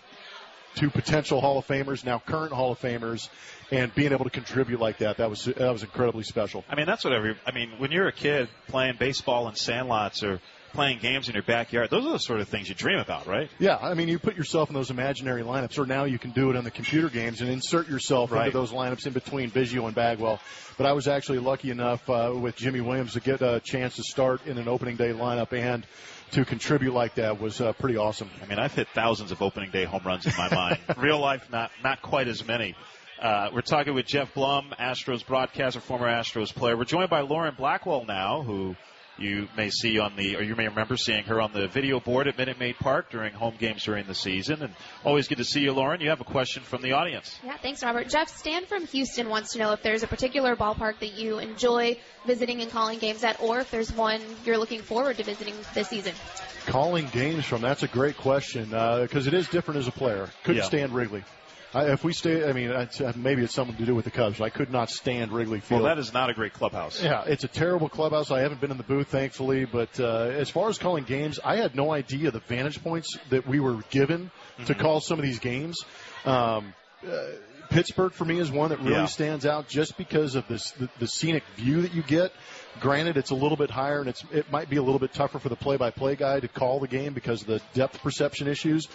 two 0.75 0.90
potential 0.90 1.40
Hall 1.40 1.59
of 1.59 1.66
Famers, 1.66 2.05
now 2.05 2.19
current 2.19 2.52
Hall 2.52 2.73
of 2.73 2.81
Famers, 2.81 3.28
and 3.71 3.93
being 3.95 4.12
able 4.12 4.25
to 4.25 4.31
contribute 4.31 4.78
like 4.78 4.99
that. 4.99 5.16
That 5.16 5.31
was 5.31 5.47
that 5.47 5.73
was 5.73 5.83
incredibly 5.83 6.23
special. 6.23 6.64
I 6.69 6.76
mean, 6.76 6.87
that's 6.87 7.05
what 7.05 7.12
every. 7.12 7.37
I 7.47 7.52
mean, 7.52 7.71
when 7.78 7.90
you're 7.90 8.09
a 8.09 8.12
kid 8.12 8.49
playing 8.69 8.97
baseball 8.99 9.49
in 9.49 9.55
sandlots 9.55 10.23
or 10.23 10.40
playing 10.76 10.99
games 11.00 11.28
in 11.28 11.35
your 11.35 11.42
backyard, 11.42 11.90
those 11.90 12.04
are 12.06 12.12
the 12.12 12.18
sort 12.18 12.40
of 12.40 12.49
things 12.49 12.68
you 12.68 12.75
dream 12.75 12.99
about, 12.99 13.26
right? 13.26 13.50
Yeah, 13.59 13.76
I 13.76 13.95
mean, 13.95 14.09
you 14.09 14.18
put 14.18 14.37
yourself 14.37 14.68
in 14.68 14.75
those 14.75 14.90
imaginary 14.90 15.42
lineups, 15.42 15.78
or 15.78 15.87
now 15.87 16.04
you 16.04 16.18
can 16.18 16.30
do 16.30 16.50
it 16.50 16.56
on 16.56 16.64
the 16.64 16.71
computer 16.71 17.09
games 17.09 17.40
and 17.40 17.50
insert 17.50 17.88
yourself 17.88 18.30
Right. 18.30 18.47
into 18.47 18.59
those 18.59 18.71
lineups 18.73 19.06
in 19.06 19.12
between 19.12 19.50
Biggio 19.50 19.87
and 19.87 19.95
Bagwell. 19.95 20.38
But 20.76 20.87
I 20.87 20.92
was 20.92 21.09
actually 21.09 21.38
lucky 21.38 21.71
enough 21.71 22.09
uh, 22.09 22.33
with 22.38 22.54
Jimy 22.56 22.83
Williams 22.83 23.14
to 23.14 23.21
get 23.21 23.40
a 23.40 23.61
chance 23.64 23.97
to 23.97 24.02
start 24.02 24.47
in 24.47 24.59
an 24.59 24.68
opening 24.68 24.97
day 24.97 25.11
lineup 25.12 25.52
and 25.52 25.87
to 26.33 26.45
contribute 26.45 26.92
like 26.92 27.14
that 27.14 27.40
was 27.40 27.61
uh, 27.61 27.73
pretty 27.75 27.97
awesome. 27.97 28.28
I 28.42 28.47
mean, 28.47 28.59
I've 28.59 28.75
hit 28.75 28.88
thousands 28.95 29.33
of 29.33 29.40
opening 29.42 29.71
day 29.71 29.85
home 29.85 30.02
runs 30.04 30.26
in 30.26 30.33
my 30.37 30.52
mind. 30.54 30.78
Real 30.99 31.18
life, 31.18 31.49
not 31.50 31.71
not 31.83 32.02
quite 32.02 32.28
as 32.28 32.47
many. 32.47 32.75
Uh, 33.23 33.49
we're 33.54 33.62
talking 33.62 33.95
with 33.95 34.04
Geoff 34.06 34.35
Blum, 34.35 34.75
Astros 34.78 35.25
broadcaster, 35.26 35.80
former 35.80 36.06
Astros 36.06 36.54
player. 36.54 36.76
We're 36.76 36.85
joined 36.85 37.09
by 37.09 37.21
Lauren 37.23 37.54
Blackwell 37.56 38.04
now, 38.04 38.42
who 38.42 38.76
you 39.18 39.48
may 39.57 39.70
see 39.70 39.98
on 39.98 40.16
the, 40.16 40.37
or 40.37 40.42
you 40.42 40.55
may 40.55 40.68
remember 40.68 40.96
seeing 40.96 41.24
her 41.24 41.40
on 41.40 41.52
the 41.52 41.68
video 41.68 42.00
board 42.00 42.29
at 42.29 42.37
Minute 42.37 42.59
Maid 42.59 42.76
Park 42.79 43.11
during 43.11 43.33
home 43.33 43.55
games 43.59 43.85
during 43.85 44.07
the 44.07 44.14
season. 44.14 44.62
And 44.62 44.74
always 45.05 45.29
good 45.29 45.38
to 45.38 45.44
see 45.44 45.61
you, 45.61 45.72
Lauren. 45.72 46.00
You 46.00 46.11
have 46.11 46.20
a 46.20 46.24
question 46.24 46.62
from 46.62 46.83
the 46.83 46.92
audience. 46.92 47.38
Yeah, 47.44 47.57
thanks, 47.57 47.83
Robert. 47.83 48.09
Jeff 48.09 48.29
Stan 48.29 48.66
from 48.66 48.87
Houston 48.87 49.29
wants 49.29 49.52
to 49.52 49.59
know 49.59 49.72
if 49.72 49.83
there's 49.83 50.02
a 50.02 50.07
particular 50.07 50.55
ballpark 50.57 50.98
that 51.00 51.14
you 51.14 51.38
enjoy 51.38 51.98
visiting 52.26 52.61
and 52.61 52.70
calling 52.70 52.98
games 52.98 53.24
at, 53.24 53.40
or 53.40 53.61
if 53.61 53.70
there's 53.70 53.92
one 53.92 54.20
you're 54.44 54.59
looking 54.59 54.83
forward 54.83 55.16
to 55.16 55.24
visiting 55.24 55.55
this 55.74 55.88
season. 55.88 56.14
Calling 56.66 57.09
games 57.12 57.44
from 57.44 57.62
that's 57.62 57.85
a 57.85 57.88
great 57.88 58.16
question 58.16 58.74
uh, 58.74 59.00
because 59.02 59.26
it 59.26 59.35
is 59.35 59.48
different 59.48 59.79
as 59.79 59.88
a 59.88 59.92
player. 59.92 60.29
Couldn't 60.42 60.62
Yeah. 60.62 60.68
stand 60.68 60.92
Wrigley. 60.94 61.22
I, 61.74 61.90
if 61.92 62.05
we 62.05 62.12
stay, 62.12 62.48
I 62.48 62.52
mean, 62.52 62.70
it's, 62.70 63.00
uh, 63.00 63.12
maybe 63.16 63.42
it's 63.42 63.55
something 63.55 63.76
to 63.76 63.85
do 63.85 63.94
with 63.94 64.05
the 64.05 64.11
Cubs. 64.11 64.40
I 64.40 64.48
could 64.50 64.70
not 64.70 64.88
stand 64.90 65.33
Wrigley 65.33 65.61
Field. 65.61 65.83
Well, 65.83 65.94
that 65.94 66.00
is 66.00 66.12
not 66.14 66.31
a 66.31 66.35
great 66.35 66.52
clubhouse. 66.55 67.02
Yeah, 67.02 67.24
it's 67.26 67.44
a 67.44 67.48
terrible 67.48 67.88
clubhouse. 67.88 68.31
I 68.31 68.40
haven't 68.40 68.61
been 68.61 68.70
in 68.70 68.76
the 68.76 68.83
booth, 68.85 69.09
thankfully, 69.09 69.64
but 69.64 69.98
uh, 70.00 70.31
as 70.33 70.48
far 70.48 70.68
as 70.68 70.79
calling 70.79 71.05
games, 71.05 71.38
I 71.44 71.57
had 71.57 71.74
no 71.74 71.92
idea 71.92 72.31
the 72.31 72.40
vantage 72.40 72.83
points 72.83 73.18
that 73.31 73.46
we 73.46 73.61
were 73.61 73.83
given 73.90 74.31
to 74.66 74.72
Mm-hmm. 74.72 74.81
call 74.81 75.00
some 75.00 75.18
of 75.18 75.24
these 75.24 75.38
games. 75.38 75.76
Um, 76.24 76.72
uh, 77.07 77.11
Pittsburgh 77.68 78.12
for 78.12 78.24
me 78.24 78.38
is 78.38 78.50
one 78.50 78.70
that 78.70 78.79
really 78.81 78.92
Yeah. 78.94 79.07
stands 79.07 79.44
out 79.44 79.68
just 79.68 79.96
because 79.98 80.35
of 80.37 80.46
this 80.48 80.70
the, 80.72 80.88
the 81.00 81.07
scenic 81.09 81.42
view 81.57 81.83
that 81.83 81.92
you 81.92 82.02
get. 82.02 82.33
Granted, 82.81 83.17
it's 83.17 83.31
a 83.31 83.35
little 83.35 83.57
bit 83.57 83.71
higher, 83.71 84.01
and 84.01 84.09
it's 84.09 84.25
it 84.33 84.51
might 84.51 84.69
be 84.69 84.77
a 84.77 84.83
little 84.83 84.99
bit 84.99 85.12
tougher 85.12 85.39
for 85.39 85.49
the 85.49 85.57
play-by-play 85.57 86.17
guy 86.17 86.41
to 86.41 86.49
call 86.49 86.81
the 86.81 86.89
game 86.89 87.15
because 87.15 87.41
of 87.43 87.47
the 87.47 87.61
depth 87.75 88.03
perception 88.03 88.49
issues. 88.49 88.87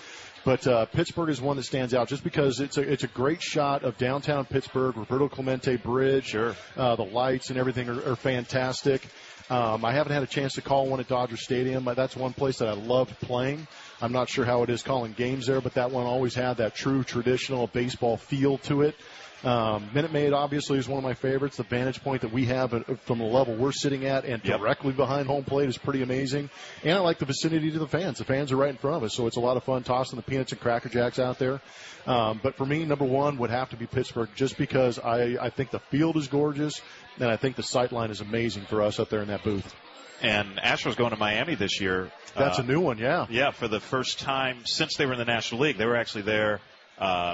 But 0.44 0.66
uh, 0.66 0.86
Pittsburgh 0.86 1.30
is 1.30 1.40
one 1.40 1.58
that 1.58 1.64
stands 1.64 1.94
out 1.94 2.08
just 2.08 2.24
because 2.24 2.60
it's 2.60 2.78
a 2.78 2.82
it's 2.82 3.04
a 3.04 3.08
great 3.08 3.42
shot 3.42 3.84
of 3.84 3.98
downtown 3.98 4.46
Pittsburgh, 4.46 4.98
Roberto 4.98 5.30
Clemente 5.30 5.78
Bridge. 5.78 6.26
Sure. 6.28 6.56
Uh, 6.76 6.96
the 6.96 7.06
lights 7.06 7.50
and 7.50 7.60
everything 7.60 7.90
are, 7.90 8.12
are 8.12 8.16
fantastic. 8.16 9.08
Um, 9.52 9.84
I 9.84 9.92
haven't 9.92 10.14
had 10.14 10.24
a 10.24 10.28
chance 10.28 10.54
to 10.54 10.62
call 10.62 10.88
one 10.88 11.02
at 11.02 11.10
Dodger 11.10 11.36
Stadium. 11.36 11.84
but 11.84 11.98
That's 11.98 12.16
one 12.16 12.32
place 12.32 12.60
that 12.60 12.70
I 12.70 12.74
loved 12.74 13.20
playing. 13.20 13.68
I'm 14.02 14.14
not 14.14 14.30
sure 14.30 14.46
how 14.46 14.64
it 14.64 14.70
is 14.70 14.82
calling 14.82 15.12
games 15.12 15.46
there, 15.46 15.60
but 15.60 15.74
that 15.74 15.92
one 15.92 16.06
always 16.06 16.34
had 16.34 16.58
that 16.58 16.74
true 16.74 17.04
traditional 17.04 17.68
baseball 17.68 18.16
feel 18.16 18.58
to 18.60 18.84
it. 18.84 18.96
Um, 19.44 19.90
Minute 19.94 20.12
Maid 20.14 20.34
obviously 20.34 20.78
is 20.78 20.88
one 20.88 21.00
of 21.00 21.04
my 21.04 21.16
favorites. 21.16 21.58
The 21.58 21.64
vantage 21.64 22.04
point 22.04 22.22
that 22.22 22.32
we 22.32 22.46
have 22.46 22.76
uh, 22.76 22.82
from 23.06 23.18
the 23.18 23.26
level 23.26 23.56
we're 23.56 23.72
sitting 23.72 24.06
at 24.06 24.24
and 24.24 24.44
Yep. 24.46 24.60
directly 24.60 24.92
behind 24.94 25.26
home 25.26 25.44
plate 25.44 25.68
is 25.68 25.80
pretty 25.80 26.04
amazing. 26.04 26.50
And 26.84 26.94
I 26.96 27.00
like 27.00 27.18
the 27.18 27.26
vicinity 27.26 27.72
to 27.72 27.80
the 27.80 27.88
fans. 27.88 28.20
The 28.20 28.24
fans 28.24 28.52
are 28.52 28.56
right 28.58 28.70
in 28.70 28.78
front 28.78 28.98
of 28.98 29.04
us, 29.04 29.16
so 29.16 29.26
it's 29.26 29.38
a 29.38 29.40
lot 29.42 29.58
of 29.58 29.64
fun 29.64 29.82
tossing 29.82 30.18
the 30.18 30.22
peanuts 30.22 30.52
and 30.52 30.62
cracker 30.62 30.90
jacks 30.90 31.18
out 31.18 31.40
there. 31.40 31.60
Um, 32.06 32.40
but 32.44 32.56
for 32.56 32.66
me, 32.68 32.86
number 32.86 33.06
one 33.06 33.38
would 33.40 33.50
have 33.50 33.70
to 33.72 33.78
be 33.78 33.88
Pittsburgh, 33.88 34.30
just 34.36 34.58
because 34.60 35.00
I, 35.00 35.38
I 35.42 35.50
think 35.50 35.72
the 35.72 35.80
field 35.80 36.18
is 36.18 36.28
gorgeous, 36.28 36.80
and 37.20 37.30
I 37.30 37.36
think 37.38 37.56
the 37.56 37.64
sight 37.64 37.92
line 37.92 38.12
is 38.12 38.22
amazing 38.22 38.64
for 38.66 38.84
us 38.84 39.00
up 39.00 39.10
there 39.10 39.22
in 39.24 39.28
that 39.30 39.44
booth. 39.44 39.74
And 40.22 40.58
Astros 40.58 40.96
going 40.96 41.12
to 41.12 41.18
Miami 41.18 41.56
this 41.56 41.82
year. 41.82 42.12
That's 42.36 42.60
Uh, 42.60 42.64
a 42.64 42.66
new 42.66 42.80
one, 42.80 43.00
yeah. 43.00 43.26
Yeah, 43.30 43.50
for 43.50 43.68
the 43.68 43.80
first 43.80 44.20
time 44.20 44.60
since 44.66 44.96
they 44.98 45.08
were 45.08 45.14
in 45.14 45.20
the 45.20 45.26
National 45.26 45.62
League, 45.62 45.78
they 45.78 45.86
were 45.88 45.96
actually 45.98 46.22
there. 46.24 46.60
Uh, 47.00 47.34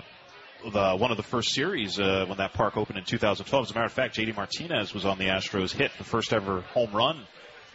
the 0.64 0.96
one 0.98 1.12
of 1.12 1.18
the 1.18 1.24
first 1.24 1.54
series 1.54 2.00
uh, 2.00 2.26
when 2.28 2.38
that 2.40 2.54
park 2.54 2.78
opened 2.78 2.98
in 2.98 3.06
2012. 3.06 3.66
As 3.66 3.72
a 3.72 3.74
matter 3.74 3.86
of 3.86 3.92
fact, 3.94 4.16
JD 4.18 4.36
Martinez 4.36 4.94
was 4.94 5.06
on 5.06 5.18
the 5.18 5.26
Astros 5.26 5.72
hit 5.72 5.92
the 5.98 6.04
first 6.04 6.34
ever 6.34 6.62
home 6.62 6.92
run 6.94 7.18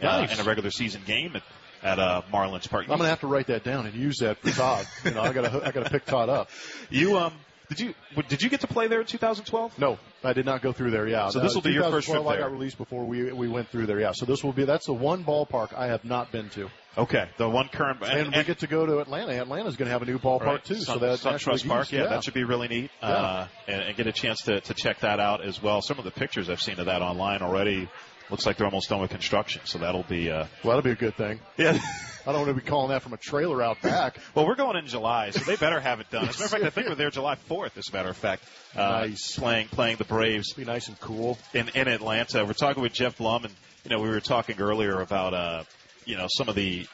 uh, 0.01 0.05
Nice. 0.21 0.33
in 0.33 0.39
a 0.39 0.43
regular 0.47 0.69
season 0.71 1.01
game 1.05 1.35
at, 1.35 1.43
at 1.81 1.99
uh, 1.99 2.21
Marlins 2.31 2.69
Park. 2.69 2.83
I'm 2.89 2.97
gonna 2.97 3.09
have 3.09 3.21
to 3.21 3.27
write 3.27 3.47
that 3.47 3.63
down 3.63 3.85
and 3.85 3.95
use 3.95 4.17
that 4.19 4.37
for 4.39 4.51
Todd. 4.51 4.85
you 5.05 5.11
know, 5.11 5.21
I 5.21 5.33
gotta 5.33 5.65
I 5.65 5.71
gotta 5.71 5.89
pick 5.89 6.05
Todd 6.05 6.29
up. 6.29 6.49
you 6.89 7.17
um 7.17 7.33
did 7.73 7.79
you 7.79 7.93
did 8.27 8.41
you 8.41 8.49
get 8.49 8.61
to 8.61 8.67
play 8.67 8.87
there 8.87 9.01
in 9.01 9.05
2012? 9.07 9.79
No, 9.79 9.97
I 10.23 10.33
did 10.33 10.45
not 10.45 10.61
go 10.61 10.71
through 10.71 10.91
there. 10.91 11.07
Yeah. 11.07 11.29
So 11.29 11.39
this 11.39 11.55
will 11.55 11.61
be 11.61 11.71
your 11.71 11.83
first 11.83 12.07
trip 12.07 12.17
2012, 12.17 12.27
I 12.27 12.39
got 12.39 12.51
released 12.51 12.77
before 12.77 13.05
we 13.05 13.31
we 13.33 13.47
went 13.47 13.69
through 13.69 13.87
there. 13.87 13.99
Yeah. 13.99 14.11
So 14.13 14.25
this 14.25 14.43
will 14.43 14.53
be 14.53 14.65
that's 14.65 14.85
the 14.85 14.93
one 14.93 15.23
ballpark 15.23 15.73
I 15.73 15.87
have 15.87 16.05
not 16.05 16.31
been 16.31 16.49
to, 16.51 16.69
Okay, 16.97 17.27
the 17.37 17.49
one 17.49 17.69
current 17.69 18.03
and, 18.03 18.35
we 18.35 18.43
get 18.43 18.59
to 18.59 18.67
go 18.67 18.85
to 18.85 18.99
Atlanta. 18.99 19.33
Atlanta's 19.33 19.77
going 19.77 19.87
to 19.87 19.91
have 19.91 20.03
a 20.03 20.05
new 20.05 20.19
ballpark 20.19 20.41
Right. 20.45 20.63
too. 20.65 20.75
Sun, 20.75 20.99
so 20.99 21.05
that's 21.05 21.21
Sun 21.21 21.33
National 21.33 21.53
Trust 21.57 21.67
Park, 21.67 21.83
East, 21.85 21.93
yeah, 21.93 22.03
that 22.07 22.23
should 22.23 22.35
be 22.35 22.43
really 22.43 22.67
neat, 22.67 22.91
uh, 23.01 23.47
and, 23.67 23.81
and 23.81 23.97
get 23.97 24.05
a 24.05 24.11
chance 24.11 24.43
to, 24.43 24.61
to 24.61 24.73
check 24.75 24.99
that 24.99 25.19
out 25.19 25.43
as 25.43 25.61
well. 25.61 25.81
Some 25.81 25.97
of 25.97 26.05
the 26.05 26.11
pictures 26.11 26.49
I've 26.49 26.61
seen 26.61 26.79
of 26.79 26.85
that 26.85 27.01
online 27.01 27.41
already 27.41 27.89
looks 28.29 28.45
like 28.45 28.57
they're 28.57 28.67
almost 28.67 28.89
done 28.89 29.01
with 29.01 29.09
construction, 29.09 29.63
so 29.65 29.79
that'll 29.79 30.03
be 30.03 30.29
uh, 30.29 30.45
Well, 30.63 30.75
that'll 30.75 30.81
be 30.83 30.91
a 30.91 30.95
good 30.95 31.15
thing. 31.15 31.39
yeah. 31.57 31.79
I 32.25 32.31
don't 32.31 32.45
want 32.45 32.55
to 32.57 32.61
be 32.63 32.67
calling 32.69 32.89
that 32.89 33.01
from 33.01 33.13
a 33.13 33.17
trailer 33.17 33.61
out 33.61 33.81
back. 33.81 34.17
well, 34.33 34.45
we're 34.47 34.55
going 34.55 34.77
in 34.77 34.87
July, 34.87 35.31
so 35.31 35.43
they 35.43 35.57
better 35.57 35.79
have 35.79 35.99
it 35.99 36.09
done. 36.09 36.27
As 36.27 36.37
a 36.37 36.39
matter 36.39 36.45
of 36.45 36.51
fact, 36.51 36.63
I 36.63 36.69
think 36.69 36.87
we're 36.87 36.95
there 36.95 37.09
July 37.09 37.35
4th. 37.49 37.77
As 37.77 37.89
a 37.89 37.93
matter 37.93 38.09
of 38.09 38.17
fact, 38.17 38.43
uh, 38.75 39.05
Nice. 39.07 39.35
playing 39.37 39.67
playing 39.67 39.97
the 39.97 40.05
Braves 40.05 40.53
Be 40.53 40.63
nice 40.65 40.87
and 40.87 40.99
cool. 40.99 41.37
in 41.53 41.69
in 41.75 41.87
Atlanta. 41.87 42.45
We're 42.45 42.53
talking 42.53 42.81
with 42.81 42.93
Geoff 42.93 43.17
Blum, 43.17 43.43
and 43.45 43.53
you 43.83 43.89
know 43.91 44.01
we 44.01 44.07
were 44.09 44.19
talking 44.21 44.59
earlier 44.61 45.01
about 45.01 45.33
uh, 45.33 45.63
you 46.05 46.15
know 46.17 46.27
some 46.29 46.47
of 46.49 46.55
the 46.55 46.87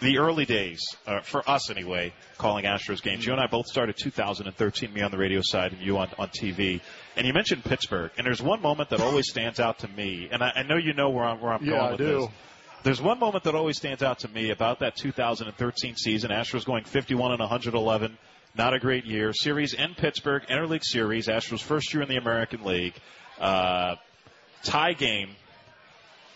the 0.00 0.18
early 0.18 0.44
days 0.44 0.80
uh, 1.06 1.20
for 1.20 1.48
us 1.48 1.70
anyway, 1.70 2.12
calling 2.36 2.64
Astros 2.64 3.00
games. 3.02 3.24
You 3.24 3.32
and 3.32 3.40
I 3.40 3.46
both 3.46 3.66
started 3.66 3.96
2013, 3.96 4.92
me 4.92 5.00
on 5.02 5.10
the 5.10 5.16
radio 5.16 5.40
side 5.42 5.72
and 5.72 5.80
you 5.80 5.98
on 5.98 6.08
on 6.18 6.28
TV. 6.28 6.80
And 7.16 7.26
you 7.26 7.32
mentioned 7.32 7.64
Pittsburgh, 7.64 8.10
and 8.18 8.26
there's 8.26 8.42
one 8.42 8.60
moment 8.62 8.90
that 8.90 9.00
always 9.00 9.28
stands 9.28 9.58
out 9.60 9.78
to 9.80 9.88
me, 9.88 10.28
and 10.30 10.42
I, 10.42 10.52
I 10.56 10.62
know 10.62 10.76
you 10.76 10.92
know 10.94 11.10
where 11.10 11.24
I'm 11.24 11.40
where 11.40 11.52
I'm 11.52 11.64
Yeah, 11.64 11.70
going 11.70 11.94
I 11.94 11.96
do. 11.96 12.04
this. 12.20 12.28
There's 12.84 13.00
one 13.00 13.18
moment 13.18 13.44
that 13.44 13.54
always 13.54 13.78
stands 13.78 14.02
out 14.02 14.18
to 14.20 14.28
me 14.28 14.50
about 14.50 14.80
that 14.80 14.94
2013 14.94 15.96
season. 15.96 16.30
Astros 16.30 16.66
going 16.66 16.84
51 16.84 17.32
and 17.32 17.40
111. 17.40 18.18
Not 18.56 18.74
a 18.74 18.78
great 18.78 19.06
year. 19.06 19.32
Series 19.32 19.72
in 19.72 19.94
Pittsburgh, 19.94 20.42
Interleague 20.50 20.84
Series. 20.84 21.26
Astros 21.26 21.62
first 21.62 21.94
year 21.94 22.02
in 22.02 22.10
the 22.10 22.16
American 22.16 22.62
League. 22.62 22.92
Uh, 23.40 23.96
tie 24.64 24.92
game. 24.92 25.30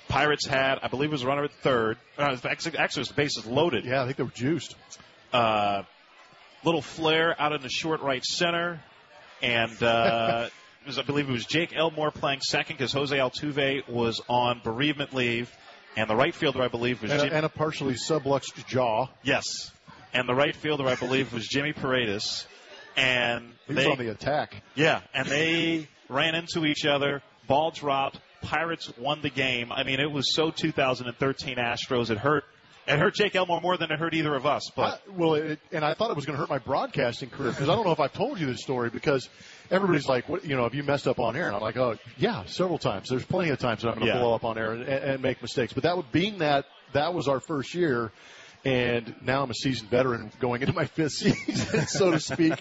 Pirates 0.09 0.47
had, 0.47 0.79
I 0.83 0.89
believe, 0.89 1.11
it 1.11 1.13
was 1.13 1.23
a 1.23 1.27
runner 1.27 1.45
at 1.45 1.53
third. 1.63 1.99
Uh, 2.17 2.35
actually, 2.45 2.79
it 2.79 2.97
was 2.97 3.09
the 3.09 3.15
bases 3.15 3.45
loaded. 3.45 3.85
Yeah, 3.85 4.01
I 4.01 4.07
think 4.07 4.17
they 4.17 4.23
were 4.23 4.31
juiced. 4.31 4.75
Uh, 5.31 5.83
little 6.65 6.81
flare 6.81 7.39
out 7.39 7.53
in 7.53 7.61
the 7.61 7.69
short 7.69 8.01
right 8.01 8.25
center, 8.25 8.81
and 9.43 9.83
uh, 9.83 10.49
was, 10.89 10.99
I 10.99 11.03
believe 11.03 11.29
it 11.29 11.33
was 11.33 11.45
Jake 11.45 11.77
Elmore 11.77 12.11
playing 12.11 12.41
second 12.41 12.79
because 12.79 12.93
Jose 12.93 13.17
Altuve 13.17 13.87
was 13.89 14.21
on 14.29 14.61
bereavement 14.65 15.15
leave, 15.15 15.55
and 15.97 16.09
the 16.09 16.17
right 16.17 16.35
fielder 16.35 16.63
I 16.63 16.69
believe 16.69 17.03
was 17.03 17.11
And 17.11 17.21
Jim- 17.23 17.33
a, 17.33 17.37
and 17.37 17.47
a 17.47 17.49
partially 17.49 17.95
subluxed 17.95 18.67
jaw. 18.67 19.07
yes, 19.23 19.45
and 20.13 20.29
the 20.29 20.35
right 20.35 20.55
fielder 20.55 20.87
I 20.87 20.95
believe 20.95 21.33
was 21.33 21.47
Jimmy 21.47 21.73
Paredes, 21.73 22.47
and 22.97 23.53
He 23.67 23.75
they 23.75 23.87
on 23.87 23.99
the 23.99 24.11
attack. 24.11 24.63
yeah, 24.75 25.01
and 25.15 25.27
they 25.29 25.89
ran 26.09 26.35
into 26.35 26.65
each 26.65 26.85
other. 26.87 27.23
Ball 27.47 27.71
dropped. 27.71 28.21
Pirates 28.43 28.93
won 28.99 29.21
the 29.21 29.31
game. 29.31 29.73
I 29.73 29.83
mean, 29.83 29.99
it 30.01 30.11
was 30.11 30.35
so 30.35 30.51
2013 30.51 31.57
Astros. 31.57 32.11
It 32.11 32.19
hurt. 32.19 32.45
It 32.89 32.99
hurt 32.99 33.15
Jake 33.15 33.37
Elmore 33.37 33.61
more 33.61 33.77
than 33.77 33.91
it 33.93 33.99
hurt 33.99 34.15
either 34.15 34.35
of 34.35 34.47
us. 34.47 34.71
But 34.75 35.03
I, 35.07 35.11
well, 35.11 35.35
it, 35.35 35.61
and 35.73 35.85
I 35.85 35.93
thought 35.93 36.11
it 36.11 36.17
was 36.17 36.25
going 36.25 36.37
to 36.37 36.41
hurt 36.41 36.49
my 36.49 36.59
broadcasting 36.59 37.29
career 37.29 37.51
because 37.51 37.69
I 37.69 37.75
don't 37.75 37.85
know 37.85 37.93
if 37.93 38.01
I've 38.01 38.15
told 38.15 38.41
you 38.41 38.47
this 38.47 38.63
story 38.63 38.89
because 38.89 39.29
everybody's 39.71 40.07
like, 40.07 40.27
what, 40.29 40.45
you 40.45 40.57
know, 40.57 40.63
have 40.63 40.75
you 40.75 40.83
messed 40.83 41.07
up 41.07 41.19
on 41.19 41.37
air? 41.37 41.49
And 41.49 41.57
I'm 41.57 41.61
like, 41.61 41.77
oh, 41.77 41.97
yeah, 42.17 42.45
several 42.47 42.79
times. 42.79 43.11
There's 43.11 43.27
plenty 43.27 43.51
of 43.51 43.59
times 43.59 43.83
that 43.83 43.89
I'm 43.91 43.97
going 43.97 44.07
to 44.07 44.15
Yeah. 44.15 44.21
blow 44.21 44.35
up 44.35 44.45
on 44.45 44.57
air 44.57 44.73
and, 44.73 44.83
and 44.85 45.23
make 45.23 45.43
mistakes. 45.43 45.75
But 45.75 45.83
that 45.83 45.97
would, 45.99 46.11
being 46.13 46.39
that 46.39 46.65
that 46.95 47.13
was 47.13 47.29
our 47.29 47.41
first 47.41 47.75
year, 47.75 48.11
and 48.65 49.15
now 49.21 49.43
I'm 49.43 49.51
a 49.51 49.55
seasoned 49.55 49.91
veteran 49.91 50.33
going 50.41 50.63
into 50.63 50.73
my 50.75 50.87
fifth 50.87 51.13
season, 51.13 51.87
so 51.87 52.11
to 52.13 52.19
speak. 52.21 52.55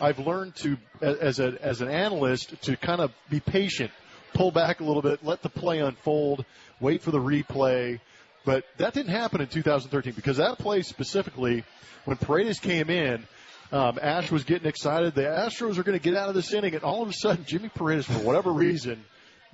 I've 0.00 0.20
learned 0.20 0.54
to, 0.56 0.76
as 1.02 1.40
a 1.40 1.58
as 1.60 1.80
an 1.80 1.88
analyst, 1.88 2.62
to 2.62 2.76
kind 2.76 3.00
of 3.00 3.12
be 3.28 3.40
patient, 3.40 3.90
pull 4.34 4.52
back 4.52 4.80
a 4.80 4.84
little 4.84 5.02
bit, 5.02 5.24
let 5.24 5.42
the 5.42 5.48
play 5.50 5.80
unfold, 5.80 6.44
wait 6.80 7.02
for 7.02 7.10
the 7.10 7.18
replay. 7.18 7.98
But 8.44 8.64
that 8.76 8.92
didn't 8.92 9.12
happen 9.12 9.40
in 9.40 9.46
2013 9.46 10.12
because 10.12 10.36
that 10.36 10.58
play 10.58 10.82
specifically, 10.82 11.64
when 12.04 12.16
Paredes 12.16 12.58
came 12.58 12.90
in, 12.90 13.26
um, 13.72 13.98
Ash 14.00 14.30
was 14.30 14.44
getting 14.44 14.68
excited. 14.68 15.14
The 15.14 15.22
Astros 15.22 15.78
are 15.78 15.82
going 15.82 15.98
to 15.98 16.02
get 16.02 16.16
out 16.16 16.28
of 16.28 16.34
this 16.34 16.52
inning, 16.52 16.74
and 16.74 16.84
all 16.84 17.02
of 17.02 17.08
a 17.08 17.12
sudden, 17.12 17.44
Jimmy 17.44 17.70
Paredes, 17.70 18.06
for 18.06 18.18
whatever 18.18 18.52
reason, 18.52 19.02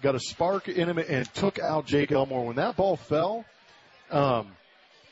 got 0.02 0.14
a 0.14 0.20
spark 0.20 0.68
in 0.68 0.88
him 0.88 0.98
and 0.98 1.32
took 1.34 1.58
out 1.58 1.86
Jake 1.86 2.10
Elmore. 2.10 2.46
When 2.46 2.56
that 2.56 2.76
ball 2.76 2.96
fell, 2.96 3.44
um, 4.10 4.48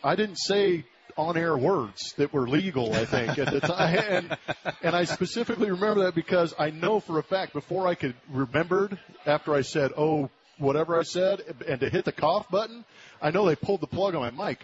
I 0.02 0.16
didn't 0.16 0.36
say 0.36 0.84
on-air 1.16 1.56
words 1.56 2.12
that 2.16 2.32
were 2.32 2.48
legal. 2.48 2.92
I 2.92 3.04
think 3.04 3.38
at 3.38 3.52
the 3.52 3.60
time, 3.60 3.96
and, 4.08 4.38
and 4.82 4.96
I 4.96 5.04
specifically 5.04 5.70
remember 5.70 6.04
that 6.04 6.14
because 6.14 6.54
I 6.58 6.70
know 6.70 7.00
for 7.00 7.18
a 7.18 7.22
fact 7.22 7.52
before 7.52 7.86
I 7.86 7.94
could 7.94 8.14
remembered 8.30 8.98
after 9.26 9.54
I 9.54 9.62
said, 9.62 9.92
"Oh, 9.96 10.30
whatever 10.58 10.98
I 10.98 11.02
said," 11.02 11.42
and 11.66 11.80
to 11.80 11.88
hit 11.88 12.04
the 12.04 12.12
cough 12.12 12.48
button, 12.50 12.84
I 13.22 13.30
know 13.30 13.46
they 13.46 13.56
pulled 13.56 13.80
the 13.80 13.86
plug 13.86 14.14
on 14.14 14.34
my 14.34 14.48
mic. 14.48 14.60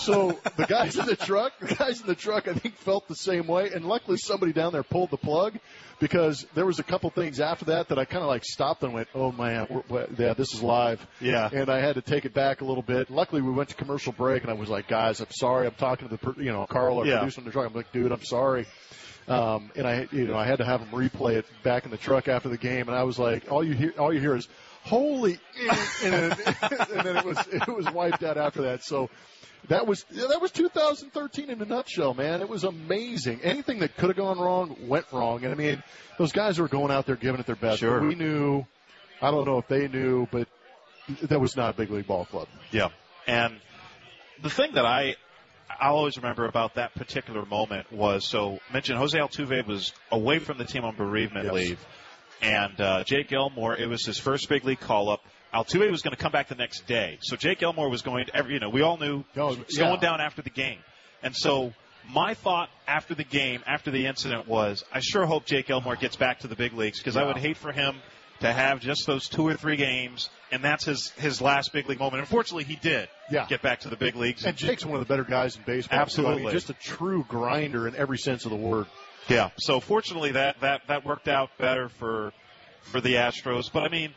so 0.00 0.38
the 0.56 0.64
guys 0.66 0.96
in 0.96 1.04
the 1.06 1.16
truck, 1.16 1.52
the 1.60 1.74
guys 1.74 2.00
in 2.00 2.06
the 2.06 2.14
truck, 2.14 2.48
I 2.48 2.54
think 2.54 2.76
felt 2.76 3.08
the 3.08 3.14
same 3.14 3.46
way. 3.46 3.70
And 3.74 3.84
luckily, 3.84 4.16
somebody 4.16 4.52
down 4.52 4.72
there 4.72 4.82
pulled 4.82 5.10
the 5.10 5.18
plug 5.18 5.58
because 6.00 6.46
there 6.54 6.64
was 6.64 6.78
a 6.78 6.82
couple 6.82 7.10
things 7.10 7.40
after 7.40 7.66
that 7.66 7.88
that 7.88 7.98
I 7.98 8.04
kind 8.06 8.22
of 8.22 8.28
like 8.28 8.44
stopped 8.44 8.82
and 8.82 8.94
went, 8.94 9.08
"Oh 9.14 9.32
man, 9.32 9.66
we're, 9.68 9.82
we're, 9.88 10.06
yeah, 10.18 10.32
this 10.34 10.54
is 10.54 10.62
live." 10.62 11.06
Yeah. 11.20 11.50
And 11.52 11.68
I 11.68 11.80
had 11.80 11.96
to 11.96 12.00
take 12.02 12.24
it 12.24 12.32
back 12.32 12.62
a 12.62 12.64
little 12.64 12.82
bit. 12.82 13.10
Luckily, 13.10 13.42
we 13.42 13.52
went 13.52 13.68
to 13.68 13.74
commercial 13.74 14.12
break, 14.12 14.42
and 14.42 14.50
I 14.50 14.54
was 14.54 14.68
like, 14.70 14.88
"Guys, 14.88 15.20
I'm 15.20 15.30
sorry. 15.30 15.66
I'm 15.66 15.74
talking 15.74 16.08
to 16.08 16.16
the 16.16 16.42
you 16.42 16.50
know 16.52 16.66
Carl, 16.66 16.98
our 16.98 17.06
Yeah. 17.06 17.18
producer 17.18 17.40
in 17.40 17.44
the 17.46 17.52
truck. 17.52 17.66
I'm 17.66 17.74
like, 17.74 17.92
dude, 17.92 18.12
I'm 18.12 18.24
sorry." 18.24 18.66
Um, 19.26 19.70
and 19.74 19.86
I, 19.86 20.06
you 20.12 20.26
know, 20.26 20.36
I 20.36 20.44
had 20.44 20.58
to 20.58 20.66
have 20.66 20.82
him 20.82 20.88
replay 20.88 21.36
it 21.36 21.46
back 21.62 21.86
in 21.86 21.90
the 21.90 21.96
truck 21.96 22.28
after 22.28 22.50
the 22.50 22.58
game, 22.58 22.88
and 22.88 22.96
I 22.96 23.04
was 23.04 23.18
like, 23.18 23.50
all 23.50 23.64
you 23.64 23.72
hear, 23.72 23.94
all 23.98 24.12
you 24.12 24.20
hear 24.20 24.36
is, 24.36 24.46
"Holy!" 24.84 25.38
and 26.04 26.12
then, 26.32 26.32
and 26.62 27.06
then 27.06 27.16
it 27.16 27.24
was, 27.24 27.38
it 27.50 27.68
was 27.68 27.86
wiped 27.90 28.22
out 28.22 28.36
after 28.36 28.62
that. 28.62 28.84
So 28.84 29.10
that 29.68 29.86
was, 29.86 30.04
that 30.04 30.40
was 30.40 30.50
2013 30.52 31.50
in 31.50 31.60
a 31.60 31.64
nutshell, 31.64 32.14
man. 32.14 32.40
It 32.40 32.48
was 32.48 32.64
amazing. 32.64 33.40
Anything 33.42 33.80
that 33.80 33.96
could 33.96 34.08
have 34.08 34.16
gone 34.16 34.38
wrong 34.38 34.76
went 34.86 35.06
wrong, 35.12 35.44
and 35.44 35.52
I 35.52 35.56
mean, 35.56 35.82
those 36.18 36.32
guys 36.32 36.58
were 36.58 36.68
going 36.68 36.90
out 36.90 37.06
there 37.06 37.16
giving 37.16 37.40
it 37.40 37.46
their 37.46 37.56
best. 37.56 37.80
Sure. 37.80 38.00
We 38.06 38.14
knew, 38.14 38.64
I 39.20 39.30
don't 39.30 39.46
know 39.46 39.58
if 39.58 39.68
they 39.68 39.88
knew, 39.88 40.28
but 40.30 40.48
that 41.22 41.40
was 41.40 41.56
not 41.56 41.74
a 41.74 41.76
big 41.76 41.90
league 41.90 42.06
ball 42.06 42.26
club. 42.26 42.48
Yeah. 42.70 42.88
And 43.26 43.56
the 44.42 44.50
thing 44.50 44.72
that 44.74 44.84
I 44.84 45.16
I'll 45.80 45.96
always 45.96 46.16
remember 46.16 46.46
about 46.46 46.74
that 46.74 46.94
particular 46.94 47.44
moment 47.44 47.90
was 47.92 48.26
so 48.28 48.60
mentioned 48.72 48.98
Jose 48.98 49.18
Altuve 49.18 49.66
was 49.66 49.92
away 50.10 50.38
from 50.38 50.58
the 50.58 50.64
team 50.64 50.84
on 50.84 50.94
bereavement 50.94 51.46
Yes. 51.46 51.54
leave, 51.54 51.86
and 52.42 52.80
uh, 52.80 53.04
Jake 53.04 53.32
Elmore 53.32 53.76
it 53.76 53.88
was 53.88 54.04
his 54.04 54.18
first 54.18 54.48
big 54.48 54.64
league 54.64 54.80
call 54.80 55.10
up. 55.10 55.20
Altuve 55.52 55.88
was 55.90 56.02
going 56.02 56.16
to 56.16 56.20
come 56.20 56.32
back 56.32 56.48
the 56.48 56.56
next 56.56 56.86
day, 56.86 57.18
so 57.20 57.36
Jake 57.36 57.62
Elmore 57.62 57.88
was 57.88 58.02
going 58.02 58.26
to 58.26 58.34
every 58.36 58.54
you 58.54 58.60
know 58.60 58.70
we 58.70 58.82
all 58.82 58.96
knew 58.96 59.24
was 59.36 59.58
yeah. 59.70 59.86
going 59.88 60.00
down 60.00 60.20
after 60.20 60.42
the 60.42 60.50
game, 60.50 60.78
and 61.22 61.34
so. 61.34 61.72
My 62.06 62.34
thought 62.34 62.68
after 62.86 63.14
the 63.14 63.24
game, 63.24 63.62
after 63.66 63.90
the 63.90 64.04
incident, 64.04 64.46
was 64.46 64.84
I 64.92 65.00
sure 65.00 65.24
hope 65.24 65.46
Jake 65.46 65.70
Elmore 65.70 65.96
gets 65.96 66.16
back 66.16 66.40
to 66.40 66.48
the 66.48 66.54
big 66.54 66.74
leagues 66.74 66.98
because 66.98 67.16
I 67.16 67.24
would 67.24 67.38
hate 67.38 67.56
for 67.56 67.72
him 67.72 67.96
to 68.40 68.52
have 68.52 68.80
just 68.80 69.06
those 69.06 69.28
two 69.28 69.46
or 69.46 69.54
three 69.54 69.76
games, 69.76 70.28
and 70.52 70.62
that's 70.62 70.84
his 70.84 71.10
his 71.16 71.40
last 71.40 71.72
big 71.72 71.88
league 71.88 71.98
moment. 71.98 72.20
Unfortunately, 72.20 72.64
he 72.64 72.76
did 72.76 73.08
Yeah. 73.30 73.46
get 73.46 73.62
back 73.62 73.80
to 73.80 73.88
the 73.88 73.96
big 73.96 74.16
leagues. 74.16 74.44
And 74.44 74.54
Jake's 74.54 74.84
one 74.84 74.94
of 74.94 75.00
the 75.00 75.10
better 75.10 75.24
guys 75.24 75.56
in 75.56 75.62
baseball. 75.62 75.96
too. 75.96 75.98
I 75.98 76.02
Absolutely. 76.02 76.42
mean, 76.42 76.52
just 76.52 76.68
a 76.68 76.74
true 76.74 77.24
grinder 77.26 77.88
in 77.88 77.96
every 77.96 78.18
sense 78.18 78.44
of 78.44 78.50
the 78.50 78.56
word. 78.56 78.86
Yeah. 79.28 79.50
So 79.56 79.80
fortunately, 79.80 80.32
that 80.32 80.60
that 80.60 80.82
that 80.88 81.04
worked 81.04 81.28
out 81.28 81.50
better 81.58 81.88
for 81.88 82.32
for 82.82 83.00
the 83.00 83.14
Astros. 83.14 83.72
But 83.72 83.84
I 83.84 83.88
mean, 83.88 84.14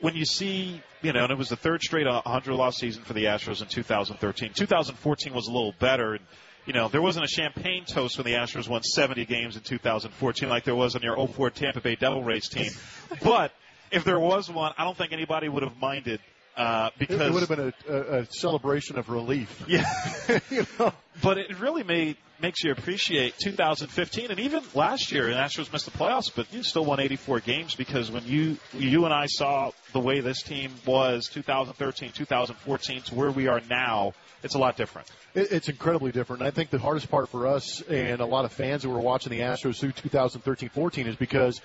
when 0.00 0.14
you 0.14 0.24
see, 0.24 0.82
you 1.02 1.12
know, 1.12 1.24
and 1.24 1.32
it 1.32 1.38
was 1.38 1.48
the 1.48 1.56
third 1.56 1.82
straight 1.82 2.06
100 2.06 2.54
loss 2.54 2.78
season 2.78 3.02
for 3.02 3.12
the 3.12 3.24
Astros 3.24 3.62
in 3.62 3.68
2013. 3.68 4.52
2014 4.54 5.34
was 5.34 5.46
a 5.46 5.52
little 5.52 5.74
better. 5.78 6.14
And, 6.14 6.24
you 6.66 6.72
know, 6.72 6.88
there 6.88 7.02
wasn't 7.02 7.24
a 7.24 7.28
champagne 7.28 7.84
toast 7.84 8.18
when 8.18 8.24
the 8.24 8.34
Astros 8.34 8.68
won 8.68 8.82
70 8.82 9.24
games 9.26 9.56
in 9.56 9.62
2014 9.62 10.48
like 10.48 10.64
there 10.64 10.74
was 10.74 10.96
on 10.96 11.02
your 11.02 11.26
04 11.26 11.50
Tampa 11.50 11.80
Bay 11.80 11.96
Devil 11.96 12.22
Rays 12.22 12.48
team. 12.48 12.70
But 13.22 13.52
if 13.90 14.04
there 14.04 14.20
was 14.20 14.48
one, 14.48 14.72
I 14.78 14.84
don't 14.84 14.96
think 14.96 15.12
anybody 15.12 15.48
would 15.48 15.64
have 15.64 15.76
minded 15.78 16.20
uh, 16.56 16.90
It, 16.94 16.98
because 17.00 17.20
it 17.20 17.32
would 17.32 17.40
have 17.40 17.48
been 17.48 17.72
a, 17.88 17.92
a, 17.92 18.18
a 18.20 18.26
celebration 18.26 18.98
of 18.98 19.08
relief. 19.08 19.64
Yeah. 19.66 19.84
you 20.50 20.64
know? 20.78 20.92
But 21.20 21.38
it 21.38 21.58
really 21.58 21.82
made 21.82 22.16
makes 22.40 22.62
you 22.62 22.72
appreciate 22.72 23.38
2015 23.38 24.30
and 24.30 24.40
even 24.40 24.62
last 24.74 25.12
year. 25.12 25.28
And 25.28 25.36
Astros 25.36 25.72
missed 25.72 25.84
the 25.84 25.90
playoffs, 25.90 26.30
but 26.34 26.52
you 26.52 26.62
still 26.62 26.84
won 26.84 27.00
84 27.00 27.40
games 27.40 27.74
because 27.74 28.10
when 28.10 28.24
you 28.24 28.56
you 28.72 29.04
and 29.04 29.14
I 29.14 29.26
saw 29.26 29.72
the 29.92 30.00
way 30.00 30.20
this 30.20 30.42
team 30.42 30.72
was 30.86 31.28
2013, 31.28 32.12
2014 32.12 33.02
to 33.02 33.14
where 33.14 33.30
we 33.30 33.48
are 33.48 33.60
now, 33.68 34.14
it's 34.42 34.54
a 34.54 34.58
lot 34.58 34.76
different. 34.76 35.08
It, 35.34 35.52
it's 35.52 35.68
incredibly 35.68 36.12
different. 36.12 36.42
I 36.42 36.50
think 36.50 36.70
the 36.70 36.78
hardest 36.78 37.10
part 37.10 37.28
for 37.28 37.46
us 37.46 37.82
and 37.82 38.20
a 38.20 38.26
lot 38.26 38.44
of 38.44 38.52
fans 38.52 38.82
who 38.82 38.90
were 38.90 39.00
watching 39.00 39.30
the 39.30 39.40
Astros 39.40 39.78
through 39.78 39.92
2013-14 39.92 41.06
is 41.06 41.16
because 41.16 41.60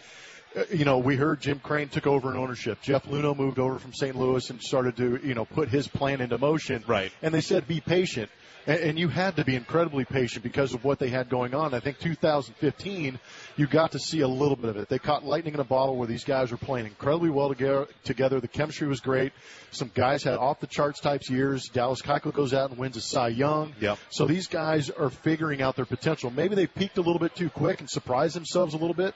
uh, 0.55 0.63
you 0.71 0.85
know, 0.85 0.99
we 0.99 1.15
heard 1.15 1.41
Jim 1.41 1.59
Crane 1.59 1.89
took 1.89 2.07
over 2.07 2.31
in 2.31 2.37
ownership. 2.37 2.81
Jeff 2.81 3.05
Luhnow 3.05 3.35
moved 3.35 3.59
over 3.59 3.77
from 3.77 3.93
St. 3.93 4.15
Louis 4.15 4.49
and 4.49 4.61
started 4.61 4.95
to, 4.97 5.19
you 5.23 5.33
know, 5.33 5.45
put 5.45 5.69
his 5.69 5.87
plan 5.87 6.21
into 6.21 6.37
motion. 6.37 6.83
Right. 6.87 7.11
And 7.21 7.33
they 7.33 7.41
said, 7.41 7.67
be 7.67 7.81
patient. 7.81 8.29
And, 8.67 8.79
and 8.79 8.99
you 8.99 9.07
had 9.09 9.35
to 9.37 9.45
be 9.45 9.55
incredibly 9.55 10.05
patient 10.05 10.43
because 10.43 10.73
of 10.73 10.83
what 10.83 10.99
they 10.99 11.09
had 11.09 11.29
going 11.29 11.53
on. 11.53 11.73
I 11.73 11.79
think 11.79 11.99
2015, 11.99 13.19
you 13.57 13.67
got 13.67 13.91
to 13.91 13.99
see 13.99 14.21
a 14.21 14.27
little 14.27 14.55
bit 14.55 14.69
of 14.71 14.77
it. 14.77 14.89
They 14.89 14.99
caught 14.99 15.23
lightning 15.23 15.53
in 15.53 15.59
a 15.59 15.63
bottle 15.65 15.97
where 15.97 16.07
these 16.07 16.23
guys 16.23 16.51
were 16.51 16.57
playing 16.57 16.85
incredibly 16.87 17.29
well 17.29 17.49
together. 17.49 17.87
together. 18.03 18.39
The 18.39 18.47
chemistry 18.47 18.87
was 18.87 18.99
great. 18.99 19.33
Some 19.71 19.91
guys 19.93 20.23
had 20.23 20.35
off 20.37 20.59
the 20.59 20.67
charts 20.67 20.99
types 20.99 21.29
years. 21.29 21.67
Dallas 21.71 22.01
Keuchel 22.01 22.33
goes 22.33 22.53
out 22.53 22.69
and 22.69 22.79
wins 22.79 22.97
a 22.97 23.01
Cy 23.01 23.29
Young. 23.29 23.73
Yep. 23.79 23.97
So 24.09 24.25
these 24.25 24.47
guys 24.47 24.89
are 24.89 25.09
figuring 25.09 25.61
out 25.61 25.75
their 25.75 25.85
potential. 25.85 26.31
Maybe 26.31 26.55
they 26.55 26.67
peaked 26.67 26.97
a 26.97 27.01
little 27.01 27.19
bit 27.19 27.35
too 27.35 27.49
quick 27.49 27.79
and 27.79 27.89
surprised 27.89 28.35
themselves 28.35 28.73
a 28.73 28.77
little 28.77 28.93
bit. 28.95 29.13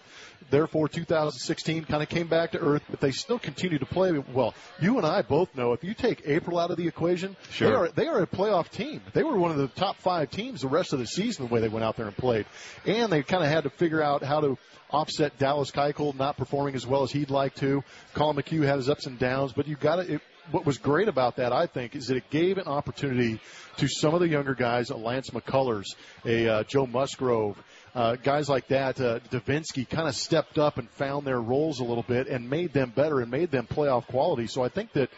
Therefore, 0.49 0.87
2016 0.89 1.85
kind 1.85 2.01
of 2.03 2.09
came 2.09 2.27
back 2.27 2.51
to 2.51 2.59
earth, 2.59 2.83
but 2.89 2.99
they 2.99 3.11
still 3.11 3.39
continue 3.39 3.77
to 3.79 3.85
play 3.85 4.11
well. 4.33 4.53
You 4.81 4.97
and 4.97 5.05
I 5.05 5.21
both 5.21 5.53
know 5.55 5.73
if 5.73 5.83
you 5.83 5.93
take 5.93 6.21
April 6.25 6.57
out 6.59 6.71
of 6.71 6.77
the 6.77 6.87
equation, 6.87 7.35
Sure. 7.51 7.69
they 7.69 7.75
are 7.75 7.87
they 7.89 8.07
are 8.07 8.21
a 8.21 8.27
playoff 8.27 8.69
team. 8.69 9.01
They 9.13 9.23
were 9.23 9.37
one 9.39 9.51
of 9.51 9.57
the 9.57 9.67
top 9.67 9.97
five 9.97 10.29
teams 10.29 10.61
the 10.61 10.67
rest 10.67 10.93
of 10.93 10.99
the 10.99 11.07
season 11.07 11.47
the 11.47 11.53
way 11.53 11.61
they 11.61 11.69
went 11.69 11.83
out 11.83 11.95
there 11.97 12.07
and 12.07 12.15
played, 12.15 12.45
and 12.85 13.11
they 13.11 13.23
kind 13.23 13.43
of 13.43 13.49
had 13.49 13.63
to 13.63 13.69
figure 13.69 14.01
out 14.01 14.23
how 14.23 14.41
to 14.41 14.57
offset 14.89 15.37
Dallas 15.37 15.71
Keuchel 15.71 16.15
not 16.15 16.37
performing 16.37 16.75
as 16.75 16.85
well 16.85 17.03
as 17.03 17.11
he'd 17.11 17.29
like 17.29 17.55
to. 17.55 17.83
Collin 18.13 18.35
McHugh 18.37 18.63
had 18.63 18.77
his 18.77 18.89
ups 18.89 19.05
and 19.05 19.19
downs, 19.19 19.53
but 19.53 19.67
you 19.67 19.75
got 19.75 19.97
to. 19.97 20.19
What 20.51 20.65
was 20.65 20.79
great 20.79 21.07
about 21.07 21.35
that, 21.35 21.53
I 21.53 21.67
think, 21.67 21.95
is 21.95 22.07
that 22.07 22.17
it 22.17 22.27
gave 22.31 22.57
an 22.57 22.65
opportunity 22.65 23.39
to 23.77 23.87
some 23.87 24.15
of 24.15 24.19
the 24.19 24.27
younger 24.27 24.55
guys, 24.55 24.89
a 24.89 24.97
Lance 24.97 25.29
McCullers, 25.29 25.85
a 26.25 26.47
uh, 26.47 26.63
Joe 26.63 26.87
Musgrove, 26.87 27.55
uh, 27.93 28.15
guys 28.15 28.49
like 28.49 28.67
that. 28.69 28.99
Uh, 28.99 29.19
Devenski 29.29 29.87
kind 29.87 30.07
of 30.07 30.15
stepped 30.15 30.57
up 30.57 30.79
and 30.79 30.89
found 30.89 31.27
their 31.27 31.39
roles 31.39 31.81
a 31.81 31.83
little 31.83 32.03
bit 32.03 32.27
and 32.27 32.49
made 32.49 32.73
them 32.73 32.91
better 32.95 33.19
and 33.19 33.29
made 33.29 33.51
them 33.51 33.67
playoff 33.67 34.07
quality. 34.07 34.47
So 34.47 34.63
I 34.63 34.69
think 34.69 34.93
that 34.93 35.11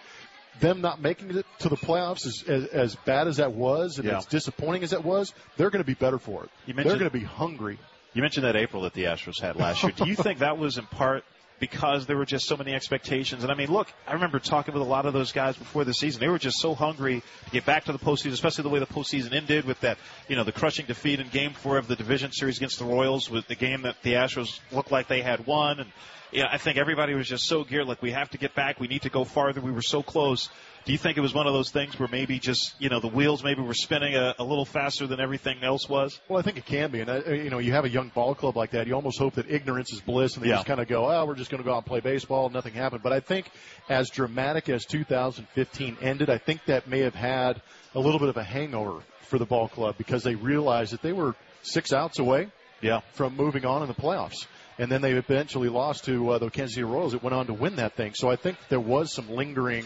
them 0.61 0.81
not 0.81 1.01
making 1.01 1.35
it 1.37 1.45
to 1.59 1.69
the 1.69 1.75
playoffs, 1.75 2.25
as, 2.25 2.43
as, 2.47 2.65
as 2.67 2.95
bad 3.05 3.27
as 3.27 3.37
that 3.37 3.51
was 3.51 3.97
and 3.97 4.07
Yeah. 4.07 4.17
as 4.19 4.25
disappointing 4.25 4.83
as 4.83 4.91
that 4.91 5.03
was, 5.03 5.33
they're 5.57 5.69
going 5.69 5.83
to 5.83 5.87
be 5.87 5.93
better 5.95 6.19
for 6.19 6.43
it. 6.45 6.49
You 6.65 6.73
they're 6.73 6.85
going 6.85 6.99
to 6.99 7.09
be 7.09 7.23
hungry. 7.23 7.77
You 8.13 8.21
mentioned 8.21 8.45
that 8.45 8.55
April 8.55 8.83
that 8.83 8.93
the 8.93 9.05
Astros 9.05 9.41
had 9.41 9.55
last 9.55 9.83
year. 9.83 9.91
Do 9.95 10.05
you 10.05 10.15
think 10.15 10.39
that 10.39 10.57
was 10.57 10.77
in 10.77 10.85
part 10.85 11.23
because 11.59 12.07
there 12.07 12.17
were 12.17 12.25
just 12.25 12.45
so 12.45 12.57
many 12.57 12.73
expectations? 12.73 13.43
And 13.43 13.51
I 13.51 13.55
mean, 13.55 13.71
look, 13.71 13.87
I 14.05 14.13
remember 14.13 14.39
talking 14.39 14.73
with 14.73 14.81
a 14.83 14.85
lot 14.85 15.05
of 15.05 15.13
those 15.13 15.31
guys 15.31 15.55
before 15.55 15.85
the 15.85 15.93
season. 15.93 16.19
They 16.19 16.27
were 16.27 16.39
just 16.39 16.59
so 16.59 16.73
hungry 16.73 17.21
to 17.45 17.51
get 17.51 17.65
back 17.65 17.85
to 17.85 17.93
the 17.93 17.99
postseason, 17.99 18.33
especially 18.33 18.63
the 18.63 18.69
way 18.69 18.79
the 18.79 18.85
postseason 18.85 19.33
ended 19.33 19.63
with 19.65 19.79
that, 19.81 19.97
you 20.27 20.35
know, 20.35 20.43
the 20.43 20.51
crushing 20.51 20.85
defeat 20.87 21.19
in 21.21 21.29
Game 21.29 21.53
Four 21.53 21.77
of 21.77 21.87
the 21.87 21.95
division 21.95 22.31
series 22.33 22.57
against 22.57 22.79
the 22.79 22.85
Royals, 22.85 23.29
with 23.29 23.47
the 23.47 23.55
game 23.55 23.83
that 23.83 23.95
the 24.03 24.13
Astros 24.13 24.59
looked 24.71 24.91
like 24.91 25.07
they 25.07 25.21
had 25.21 25.45
won. 25.45 25.79
And 25.79 25.89
yeah, 26.31 26.47
I 26.51 26.57
think 26.57 26.77
everybody 26.77 27.13
was 27.13 27.27
just 27.27 27.45
so 27.45 27.63
geared, 27.63 27.87
like 27.87 28.01
we 28.01 28.11
have 28.11 28.29
to 28.31 28.37
get 28.37 28.55
back, 28.55 28.79
we 28.79 28.87
need 28.87 29.01
to 29.03 29.09
go 29.09 29.23
farther. 29.23 29.61
We 29.61 29.71
were 29.71 29.81
so 29.81 30.01
close. 30.01 30.49
Do 30.83 30.91
you 30.91 30.97
think 30.97 31.15
it 31.17 31.21
was 31.21 31.33
one 31.33 31.45
of 31.45 31.53
those 31.53 31.69
things 31.69 31.99
where 31.99 32.07
maybe 32.11 32.39
just, 32.39 32.73
you 32.79 32.89
know, 32.89 32.99
the 32.99 33.07
wheels 33.07 33.43
maybe 33.43 33.61
were 33.61 33.73
spinning 33.75 34.15
a, 34.15 34.33
a 34.39 34.43
little 34.43 34.65
faster 34.65 35.05
than 35.05 35.19
everything 35.19 35.63
else 35.63 35.87
was? 35.87 36.19
Well, 36.27 36.39
I 36.39 36.41
think 36.41 36.57
it 36.57 36.65
can 36.65 36.89
be, 36.89 37.01
and 37.01 37.09
uh, 37.09 37.29
you 37.31 37.49
know, 37.51 37.59
you 37.59 37.73
have 37.73 37.85
a 37.85 37.89
young 37.89 38.09
ball 38.09 38.33
club 38.33 38.57
like 38.57 38.71
that. 38.71 38.87
You 38.87 38.95
almost 38.95 39.19
hope 39.19 39.35
that 39.35 39.49
ignorance 39.51 39.93
is 39.93 40.01
bliss, 40.01 40.35
and 40.35 40.43
they 40.43 40.49
Yeah. 40.49 40.55
just 40.55 40.65
kind 40.65 40.79
of 40.79 40.87
go, 40.87 41.05
"Oh, 41.11 41.25
we're 41.25 41.35
just 41.35 41.51
going 41.51 41.61
to 41.61 41.65
go 41.67 41.73
out 41.73 41.77
and 41.79 41.85
play 41.85 41.99
baseball." 41.99 42.49
Nothing 42.49 42.73
happened. 42.73 43.03
But 43.03 43.13
I 43.13 43.19
think, 43.19 43.51
as 43.89 44.09
dramatic 44.09 44.69
as 44.69 44.85
2015 44.85 45.97
ended, 46.01 46.29
I 46.31 46.37
think 46.39 46.65
that 46.65 46.87
may 46.87 46.99
have 47.01 47.15
had 47.15 47.61
a 47.93 47.99
little 47.99 48.19
bit 48.19 48.29
of 48.29 48.37
a 48.37 48.43
hangover 48.43 49.01
for 49.21 49.37
the 49.37 49.45
ball 49.45 49.67
club 49.67 49.95
because 49.97 50.23
they 50.23 50.35
realized 50.35 50.93
that 50.93 51.01
they 51.03 51.13
were 51.13 51.35
six 51.61 51.93
outs 51.93 52.17
away 52.19 52.47
Yeah. 52.81 53.01
from 53.13 53.35
moving 53.35 53.65
on 53.65 53.81
in 53.83 53.87
the 53.87 53.93
playoffs. 53.93 54.47
And 54.81 54.91
then 54.91 55.03
they 55.03 55.11
eventually 55.11 55.69
lost 55.69 56.05
to 56.05 56.31
uh, 56.31 56.37
the 56.39 56.49
Kansas 56.49 56.73
City 56.73 56.83
Royals 56.83 57.11
that 57.11 57.21
went 57.21 57.35
on 57.35 57.45
to 57.45 57.53
win 57.53 57.75
that 57.75 57.95
thing. 57.95 58.15
So 58.15 58.31
I 58.31 58.35
think 58.35 58.57
there 58.67 58.79
was 58.79 59.13
some 59.13 59.29
lingering 59.29 59.85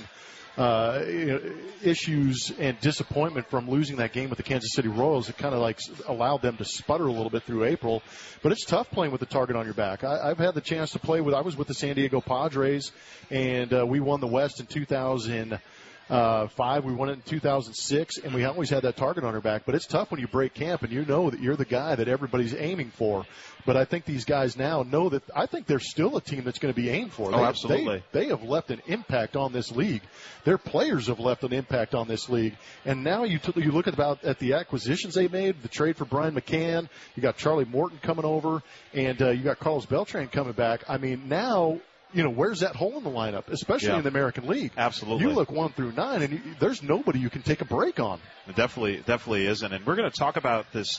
uh, 0.58 1.02
issues 1.84 2.54
and 2.58 2.80
disappointment 2.80 3.50
from 3.50 3.70
losing 3.70 3.98
that 3.98 4.14
game 4.14 4.30
with 4.30 4.38
the 4.38 4.44
Kansas 4.44 4.72
City 4.74 4.88
Royals. 4.88 5.28
It 5.28 5.38
kind 5.38 5.54
of 5.54 5.60
like 5.60 5.80
allowed 6.08 6.42
them 6.42 6.56
to 6.56 6.64
sputter 6.64 7.08
a 7.08 7.12
little 7.12 7.30
bit 7.30 7.44
through 7.44 7.66
April. 7.66 8.04
But 8.42 8.54
it's 8.54 8.64
tough 8.64 8.90
playing 8.90 9.12
with 9.12 9.20
the 9.20 9.26
target 9.26 9.58
on 9.58 9.66
your 9.66 9.74
back. 9.74 10.06
I, 10.06 10.30
I've 10.30 10.38
had 10.38 10.54
the 10.54 10.62
chance 10.62 10.92
to 10.92 11.00
play 11.00 11.20
with. 11.20 11.36
I 11.36 11.42
was 11.42 11.58
with 11.58 11.68
the 11.68 11.74
San 11.74 11.96
Diego 11.96 12.22
Padres, 12.22 12.94
and 13.30 13.74
uh, 13.74 13.86
we 13.86 14.00
won 14.00 14.22
the 14.22 14.28
West 14.28 14.62
in 14.62 14.66
2000 14.66 15.60
uh, 16.10 16.48
five. 16.50 16.84
We 16.86 16.94
won 16.94 17.10
it 17.10 17.14
in 17.14 17.22
2006, 17.22 18.18
and 18.18 18.34
we 18.34 18.44
always 18.46 18.70
had 18.70 18.84
that 18.84 18.96
target 18.96 19.24
on 19.24 19.34
our 19.34 19.42
back. 19.42 19.64
But 19.66 19.76
it's 19.76 19.88
tough 19.88 20.12
when 20.12 20.20
you 20.20 20.28
break 20.28 20.54
camp 20.54 20.84
and 20.84 20.92
you 20.92 21.06
know 21.06 21.30
that 21.30 21.40
you're 21.40 21.56
the 21.56 21.66
guy 21.66 21.96
that 21.96 22.08
everybody's 22.08 22.54
aiming 22.56 22.92
for. 22.92 23.26
But 23.66 23.76
I 23.78 23.86
think 23.86 24.06
these 24.06 24.26
guys 24.26 24.56
now 24.56 24.84
know 24.84 25.10
that. 25.10 25.24
I 25.36 25.48
think 25.48 25.66
they're 25.66 25.80
still 25.80 26.18
a 26.18 26.22
team 26.22 26.44
that's 26.44 26.60
going 26.60 26.74
to 26.74 26.80
be 26.80 26.90
aimed 26.90 27.12
for. 27.14 27.30
Oh, 27.34 27.38
They- 27.38 27.44
absolutely. 27.44 28.04
They, 28.12 28.22
they 28.26 28.28
have 28.28 28.44
left 28.44 28.70
an 28.70 28.82
impact 28.86 29.36
on 29.36 29.52
this 29.54 29.72
league. 29.72 30.04
Their 30.44 30.60
players 30.60 31.08
have 31.08 31.20
left 31.20 31.44
an 31.44 31.54
impact 31.54 31.96
on 31.96 32.08
this 32.08 32.30
league. 32.30 32.56
And 32.86 33.04
now 33.04 33.24
you 33.24 33.40
t- 33.40 33.54
you 33.60 33.72
look 33.72 33.88
at 33.88 33.94
about 33.96 34.24
at 34.24 34.38
the 34.38 34.54
acquisitions 34.54 35.16
they 35.16 35.28
made, 35.28 35.62
the 35.64 35.68
trade 35.68 35.98
for 35.98 36.06
Brian 36.06 36.36
McCann. 36.36 36.88
You 37.16 37.24
got 37.24 37.38
Charlie 37.38 37.66
Morton 37.66 38.00
coming 38.04 38.26
over, 38.26 38.62
and 38.94 39.20
uh, 39.22 39.32
you 39.32 39.44
got 39.44 39.60
Carlos 39.60 39.86
Beltran 39.88 40.28
coming 40.28 40.54
back. 40.54 40.84
I 40.88 40.98
mean, 40.98 41.28
now. 41.28 41.80
You 42.16 42.24
know, 42.24 42.30
where's 42.30 42.62
that 42.62 42.76
hole 42.78 42.98
in 42.98 43.04
the 43.04 43.10
lineup, 43.10 43.50
especially 43.50 43.90
Yeah. 43.90 43.98
in 43.98 44.04
the 44.04 44.10
American 44.10 44.48
League? 44.48 44.72
Absolutely. 44.78 45.28
You 45.28 45.34
look 45.34 45.52
one 45.52 45.72
through 45.74 45.92
nine, 45.92 46.22
and 46.22 46.34
you, 46.34 46.42
there's 46.60 46.82
nobody 46.82 47.20
you 47.20 47.30
can 47.30 47.42
take 47.42 47.60
a 47.60 47.66
break 47.66 48.00
on. 48.00 48.20
It 48.48 48.56
definitely, 48.56 49.04
definitely 49.06 49.46
isn't. 49.48 49.72
And 49.74 49.86
we're 49.86 49.98
going 49.98 50.10
to 50.10 50.18
talk 50.18 50.38
about 50.38 50.72
this 50.72 50.98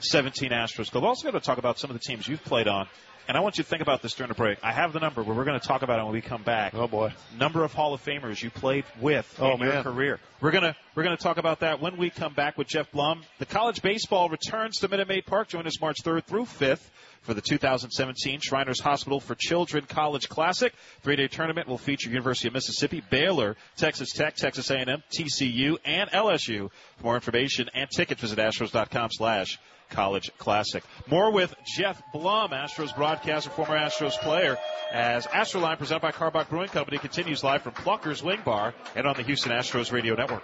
2017 0.00 0.50
Astros 0.50 0.90
Club. 0.90 1.02
We're 1.04 1.08
also 1.08 1.30
going 1.30 1.40
to 1.40 1.44
talk 1.44 1.58
about 1.58 1.78
some 1.78 1.90
of 1.90 1.94
the 1.94 2.00
teams 2.00 2.26
you've 2.28 2.44
played 2.44 2.68
on. 2.68 2.86
And 3.28 3.36
I 3.36 3.40
want 3.40 3.58
you 3.58 3.64
to 3.64 3.68
think 3.68 3.82
about 3.82 4.02
this 4.02 4.14
during 4.14 4.28
the 4.28 4.36
break. 4.36 4.58
I 4.62 4.70
have 4.70 4.92
the 4.92 5.00
number, 5.00 5.24
but 5.24 5.34
we're 5.34 5.44
going 5.44 5.58
to 5.58 5.66
talk 5.66 5.82
about 5.82 5.98
it 5.98 6.04
when 6.04 6.12
we 6.12 6.20
come 6.20 6.44
back. 6.44 6.74
Oh 6.74 6.86
boy. 6.86 7.12
Number 7.36 7.64
of 7.64 7.72
Hall 7.72 7.92
of 7.92 8.04
Famers 8.04 8.40
you 8.40 8.50
played 8.50 8.84
with 9.00 9.26
Oh, 9.40 9.54
in 9.54 9.60
your 9.62 9.82
career. 9.82 10.20
We're 10.40 10.52
gonna 10.52 10.76
we're 10.94 11.02
gonna 11.02 11.16
talk 11.16 11.36
about 11.36 11.60
that 11.60 11.80
when 11.80 11.96
we 11.96 12.08
come 12.08 12.34
back 12.34 12.56
with 12.56 12.68
Geoff 12.68 12.92
Blum. 12.92 13.22
The 13.40 13.46
college 13.46 13.82
baseball 13.82 14.28
returns 14.28 14.78
to 14.78 14.88
Minute 14.88 15.08
Maid 15.08 15.26
Park. 15.26 15.48
Join 15.48 15.66
us 15.66 15.80
March 15.80 15.96
3rd 16.04 16.24
through 16.24 16.44
5th 16.44 16.88
for 17.22 17.34
the 17.34 17.40
2017 17.40 18.38
Shriners 18.40 18.78
Hospital 18.78 19.18
for 19.18 19.34
Children 19.34 19.86
College 19.88 20.28
Classic. 20.28 20.72
Three-day 21.02 21.26
tournament 21.26 21.66
will 21.66 21.78
feature 21.78 22.08
University 22.10 22.46
of 22.46 22.54
Mississippi, 22.54 23.02
Baylor, 23.10 23.56
Texas 23.76 24.12
Tech, 24.12 24.36
Texas 24.36 24.70
A&M, 24.70 25.02
TCU, 25.10 25.78
and 25.84 26.08
LSU. 26.10 26.70
For 26.98 27.02
more 27.02 27.14
information 27.16 27.70
and 27.74 27.90
tickets, 27.90 28.20
visit 28.20 28.38
astros.com 28.38 29.08
slash 29.10 29.58
college 29.90 30.30
classic. 30.38 30.84
More 31.06 31.32
with 31.32 31.54
Geoff 31.64 32.02
Blum, 32.12 32.50
Astros 32.50 32.94
broadcaster, 32.94 33.50
former 33.50 33.76
Astros 33.76 34.18
player, 34.18 34.56
as 34.92 35.26
Astroline 35.26 35.78
presented 35.78 36.02
by 36.02 36.12
Karbach 36.12 36.48
Brewing 36.48 36.68
Company 36.68 36.98
continues 36.98 37.42
live 37.42 37.62
from 37.62 37.72
Plucker's 37.72 38.22
Wing 38.22 38.40
Bar 38.44 38.74
and 38.94 39.06
on 39.06 39.16
the 39.16 39.22
Houston 39.22 39.52
Astros 39.52 39.92
radio 39.92 40.14
network. 40.14 40.42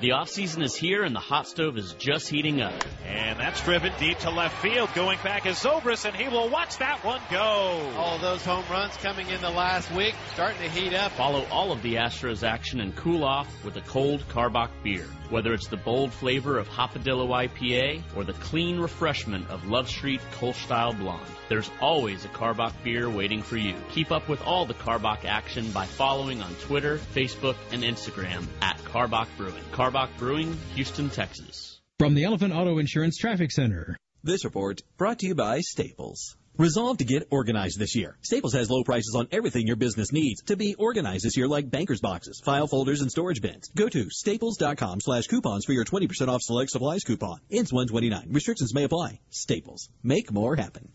The 0.00 0.10
offseason 0.10 0.62
is 0.62 0.76
here 0.76 1.02
and 1.02 1.14
the 1.14 1.20
hot 1.20 1.48
stove 1.48 1.76
is 1.76 1.92
just 1.94 2.28
heating 2.28 2.60
up. 2.60 2.72
And 3.04 3.38
that's 3.38 3.60
driven 3.64 3.92
deep 3.98 4.18
to 4.18 4.30
left 4.30 4.62
field. 4.62 4.90
Going 4.94 5.18
back 5.24 5.44
is 5.44 5.56
Zobrist, 5.56 6.04
and 6.04 6.14
he 6.14 6.28
will 6.28 6.48
watch 6.48 6.78
that 6.78 7.04
one 7.04 7.20
go. 7.30 7.92
All 7.96 8.18
those 8.18 8.44
home 8.44 8.64
runs 8.70 8.96
coming 8.98 9.28
in 9.28 9.40
the 9.40 9.50
last 9.50 9.90
week, 9.90 10.14
starting 10.34 10.60
to 10.60 10.68
heat 10.68 10.94
up. 10.94 11.10
Follow 11.12 11.44
all 11.50 11.72
of 11.72 11.82
the 11.82 11.94
Astros 11.94 12.46
action 12.46 12.80
and 12.80 12.94
cool 12.94 13.24
off 13.24 13.64
with 13.64 13.76
a 13.76 13.80
cold 13.82 14.22
Karbach 14.28 14.70
beer. 14.84 15.06
Whether 15.30 15.52
it's 15.52 15.68
the 15.68 15.76
bold 15.76 16.10
flavor 16.12 16.58
of 16.58 16.68
Hopadillo 16.68 17.28
IPA 17.28 18.02
or 18.16 18.24
the 18.24 18.32
clean 18.32 18.78
refreshment 18.80 19.50
of 19.50 19.68
Love 19.68 19.90
Street 19.90 20.22
Kolsch 20.38 20.64
Style 20.64 20.94
Blonde, 20.94 21.30
there's 21.50 21.70
always 21.82 22.24
a 22.24 22.28
Karbach 22.28 22.72
beer 22.82 23.10
waiting 23.10 23.42
for 23.42 23.58
you. 23.58 23.74
Keep 23.90 24.10
up 24.10 24.26
with 24.26 24.40
all 24.46 24.64
the 24.64 24.72
Karbach 24.72 25.26
action 25.26 25.70
by 25.72 25.84
following 25.84 26.40
on 26.40 26.54
Twitter, 26.62 26.98
Facebook, 27.14 27.56
and 27.72 27.82
Instagram 27.82 28.46
at 28.62 28.78
Karbach 28.84 29.28
Brewing. 29.36 29.64
Karbach 29.70 30.08
Brewing, 30.16 30.56
Houston, 30.74 31.10
Texas. 31.10 31.78
From 31.98 32.14
the 32.14 32.24
Elephant 32.24 32.54
Auto 32.54 32.78
Insurance 32.78 33.18
Traffic 33.18 33.50
Center. 33.50 33.98
This 34.22 34.46
report 34.46 34.80
brought 34.96 35.18
to 35.18 35.26
you 35.26 35.34
by 35.34 35.60
Staples. 35.60 36.37
Resolve 36.58 36.98
to 36.98 37.04
get 37.04 37.28
organized 37.30 37.78
this 37.78 37.94
year. 37.94 38.18
Staples 38.20 38.52
has 38.54 38.68
low 38.68 38.82
prices 38.82 39.14
on 39.16 39.28
everything 39.30 39.68
your 39.68 39.76
business 39.76 40.10
needs 40.10 40.42
to 40.46 40.56
be 40.56 40.74
organized 40.74 41.24
this 41.24 41.36
year 41.36 41.46
like 41.46 41.70
banker's 41.70 42.00
boxes, 42.00 42.40
file 42.44 42.66
folders, 42.66 43.00
and 43.00 43.12
storage 43.12 43.40
bins. 43.40 43.70
Go 43.76 43.88
to 43.88 44.10
staples.com 44.10 45.00
slash 45.00 45.28
coupons 45.28 45.64
for 45.64 45.72
your 45.72 45.84
20% 45.84 46.26
off 46.26 46.42
select 46.42 46.72
supplies 46.72 47.04
coupon. 47.04 47.38
Ends 47.48 47.72
129. 47.72 48.32
Restrictions 48.32 48.74
may 48.74 48.82
apply. 48.82 49.20
Staples. 49.30 49.88
Make 50.02 50.32
more 50.32 50.56
happen. 50.56 50.90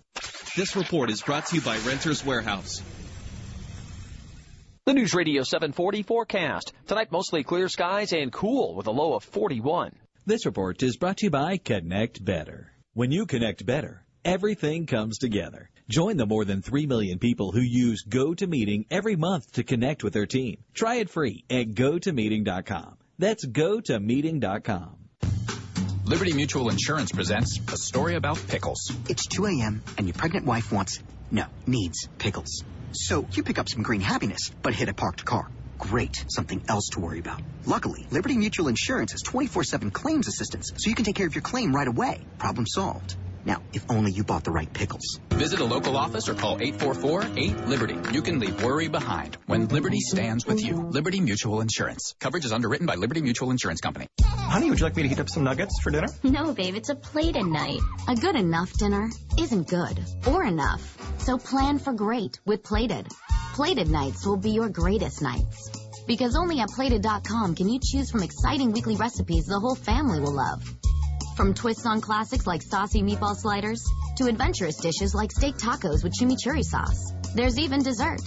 This 0.58 0.76
report 0.76 1.10
is 1.10 1.22
brought 1.22 1.46
to 1.46 1.56
you 1.56 1.62
by 1.62 1.78
Renters 1.78 2.26
Warehouse. 2.26 2.82
The 4.86 4.94
News 4.94 5.14
Radio 5.14 5.44
740 5.44 6.04
forecast. 6.04 6.74
Tonight, 6.88 7.10
mostly 7.10 7.46
clear 7.46 7.70
skies 7.70 8.12
and 8.12 8.34
cool 8.34 8.76
with 8.76 8.88
a 8.88 8.92
low 8.92 9.14
of 9.14 9.24
41. 9.24 9.96
This 10.26 10.46
report 10.46 10.84
is 10.84 10.98
brought 10.98 11.16
to 11.20 11.28
you 11.28 11.32
by 11.32 11.56
Connect 11.56 12.24
Better. 12.24 12.74
When 12.94 13.12
you 13.14 13.26
connect 13.26 13.66
better, 13.66 14.04
everything 14.26 14.86
comes 14.86 15.18
together. 15.18 15.70
Join 15.90 16.18
the 16.18 16.26
more 16.26 16.46
than 16.46 16.62
3 16.62 16.88
million 16.88 17.20
people 17.20 17.52
who 17.52 17.62
use 17.62 18.04
GoToMeeting 18.08 18.86
every 18.90 19.16
month 19.16 19.52
to 19.54 19.64
connect 19.64 20.04
with 20.04 20.14
their 20.14 20.26
team. 20.26 20.64
Try 20.74 20.96
it 20.96 21.10
free 21.10 21.44
at 21.50 21.70
gotomeeting.com. 21.70 22.98
That's 23.20 23.46
gotomeeting.com. 23.46 24.98
Liberty 26.06 26.34
Mutual 26.34 26.70
Insurance 26.70 27.12
presents 27.12 27.60
a 27.72 27.78
story 27.78 28.16
about 28.16 28.38
pickles. 28.48 28.92
It's 29.08 29.26
2 29.28 29.46
a.m. 29.46 29.82
and 29.98 30.08
your 30.08 30.14
pregnant 30.14 30.46
wife 30.46 30.72
wants, 30.72 31.02
no, 31.32 31.46
needs 31.66 32.10
pickles. 32.18 32.64
So 32.92 33.26
you 33.32 33.44
pick 33.44 33.58
up 33.58 33.70
some 33.70 33.84
green 33.84 34.02
happiness, 34.02 34.52
but 34.62 34.76
hit 34.76 34.90
a 34.90 34.94
parked 34.94 35.24
car. 35.24 35.50
Great, 35.80 36.26
something 36.28 36.62
else 36.68 36.90
to 36.90 37.00
worry 37.00 37.20
about. 37.20 37.42
Luckily, 37.66 38.06
Liberty 38.12 38.38
Mutual 38.38 38.68
Insurance 38.68 39.14
has 39.14 39.24
24-7 39.24 39.92
claims 39.92 40.28
assistance, 40.28 40.72
so 40.78 40.90
you 40.90 40.96
can 40.96 41.06
take 41.06 41.16
care 41.16 41.28
of 41.28 41.36
your 41.36 41.42
claim 41.42 41.74
right 41.74 41.88
away. 41.88 42.22
Problem 42.38 42.66
solved. 42.68 43.16
Now, 43.46 43.62
if 43.74 43.90
only 43.90 44.12
you 44.12 44.24
bought 44.24 44.44
the 44.44 44.52
right 44.52 44.72
pickles. 44.72 45.20
Visit 45.30 45.60
a 45.60 45.66
local 45.66 45.98
office 45.98 46.30
or 46.30 46.34
call 46.34 46.58
844-8-LIBERTY. 46.60 48.14
You 48.14 48.22
can 48.22 48.40
leave 48.40 48.64
worry 48.64 48.88
behind 48.88 49.38
when 49.48 49.68
Liberty 49.68 50.00
stands 50.00 50.46
with 50.46 50.64
you. 50.64 50.76
Liberty 50.90 51.20
Mutual 51.20 51.62
Insurance. 51.62 52.16
Coverage 52.20 52.46
is 52.46 52.54
underwritten 52.54 52.88
by 52.88 52.96
Liberty 52.96 53.22
Mutual 53.22 53.52
Insurance 53.52 53.82
Company. 53.82 54.08
Honey, 54.24 54.70
would 54.70 54.80
you 54.80 54.86
like 54.86 54.96
me 54.96 55.04
to 55.04 55.10
heat 55.10 55.20
up 55.20 55.30
some 55.30 55.44
nuggets 55.44 55.80
for 55.82 55.92
dinner? 55.92 56.08
No, 56.24 56.54
babe, 56.54 56.76
it's 56.76 56.90
a 56.90 56.96
plated 56.96 57.46
night. 57.46 57.80
A 58.08 58.16
good 58.16 58.36
enough 58.36 58.72
dinner 58.74 59.10
isn't 59.38 59.68
good 59.68 60.00
or 60.28 60.44
enough. 60.44 60.98
So 61.20 61.38
plan 61.38 61.80
for 61.80 61.94
great 61.94 62.40
with 62.46 62.64
Plated. 62.64 63.08
Plated 63.54 63.90
nights 63.90 64.26
will 64.26 64.38
be 64.38 64.52
your 64.52 64.70
greatest 64.70 65.22
nights. 65.22 65.70
Because 66.06 66.36
only 66.36 66.60
at 66.60 66.70
Plated.com 66.70 67.56
can 67.56 67.70
you 67.70 67.80
choose 67.84 68.12
from 68.12 68.24
exciting 68.24 68.72
weekly 68.72 68.96
recipes 68.96 69.46
the 69.46 69.60
whole 69.60 69.76
family 69.76 70.20
will 70.20 70.34
love. 70.34 70.62
From 71.36 71.56
twists 71.56 71.88
on 71.88 72.00
classics 72.00 72.46
like 72.46 72.62
saucy 72.62 73.02
meatball 73.02 73.36
sliders 73.36 73.84
to 74.18 74.28
adventurous 74.28 74.78
dishes 74.78 75.16
like 75.16 75.32
steak 75.32 75.56
tacos 75.56 76.04
with 76.04 76.14
chimichurri 76.14 76.64
sauce. 76.64 77.12
There's 77.34 77.58
even 77.58 77.82
dessert. 77.82 78.22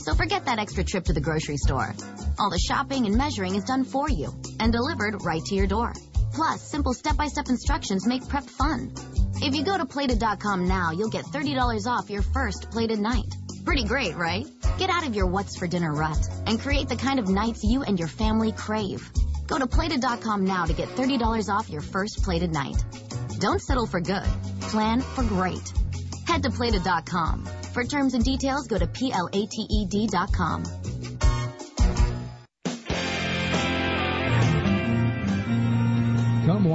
So 0.00 0.14
forget 0.14 0.46
that 0.46 0.58
extra 0.58 0.82
trip 0.82 1.04
to 1.04 1.12
the 1.12 1.20
grocery 1.20 1.58
store. 1.58 1.94
All 2.40 2.50
the 2.50 2.58
shopping 2.58 3.06
and 3.06 3.16
measuring 3.16 3.54
is 3.54 3.64
done 3.64 3.84
for 3.84 4.10
you 4.10 4.34
and 4.58 4.72
delivered 4.72 5.22
right 5.24 5.44
to 5.44 5.54
your 5.54 5.68
door. 5.68 5.92
Plus, 6.32 6.60
simple 6.60 6.92
step-by-step 6.92 7.48
instructions 7.48 8.06
make 8.06 8.26
prep 8.28 8.44
fun. 8.44 8.92
If 9.36 9.54
you 9.54 9.64
go 9.64 9.78
to 9.78 9.86
plated.com 9.86 10.66
now, 10.66 10.90
you'll 10.90 11.10
get 11.10 11.26
$30 11.26 11.86
off 11.86 12.10
your 12.10 12.22
first 12.22 12.70
plated 12.72 12.98
night. 12.98 13.32
Pretty 13.64 13.84
great, 13.84 14.16
right? 14.16 14.46
Get 14.78 14.90
out 14.90 15.06
of 15.06 15.14
your 15.14 15.26
what's 15.26 15.56
for 15.56 15.68
dinner 15.68 15.92
rut 15.92 16.18
and 16.46 16.58
create 16.58 16.88
the 16.88 16.96
kind 16.96 17.20
of 17.20 17.28
nights 17.28 17.62
you 17.62 17.82
and 17.82 17.98
your 17.98 18.08
family 18.08 18.52
crave. 18.52 19.08
Go 19.50 19.58
to 19.58 19.66
plated.com 19.66 20.44
now 20.44 20.64
to 20.64 20.72
get 20.72 20.88
$30 20.90 21.48
off 21.52 21.68
your 21.68 21.82
first 21.82 22.22
plated 22.22 22.52
night. 22.52 22.84
Don't 23.40 23.60
settle 23.60 23.86
for 23.86 24.00
good. 24.00 24.28
Plan 24.60 25.00
for 25.00 25.24
great. 25.24 25.72
Head 26.24 26.44
to 26.44 26.50
plated.com. 26.50 27.46
For 27.72 27.82
terms 27.82 28.14
and 28.14 28.24
details, 28.24 28.68
go 28.68 28.78
to 28.78 28.86
plated.com. 28.86 30.79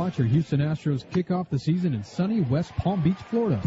watch 0.05 0.19
your 0.19 0.27
Houston 0.27 0.59
Astros 0.59 1.03
kick 1.09 1.31
off 1.31 1.49
the 1.49 1.57
season 1.57 1.95
in 1.95 2.03
sunny 2.03 2.39
West 2.41 2.71
Palm 2.75 3.01
Beach, 3.01 3.17
Florida. 3.31 3.59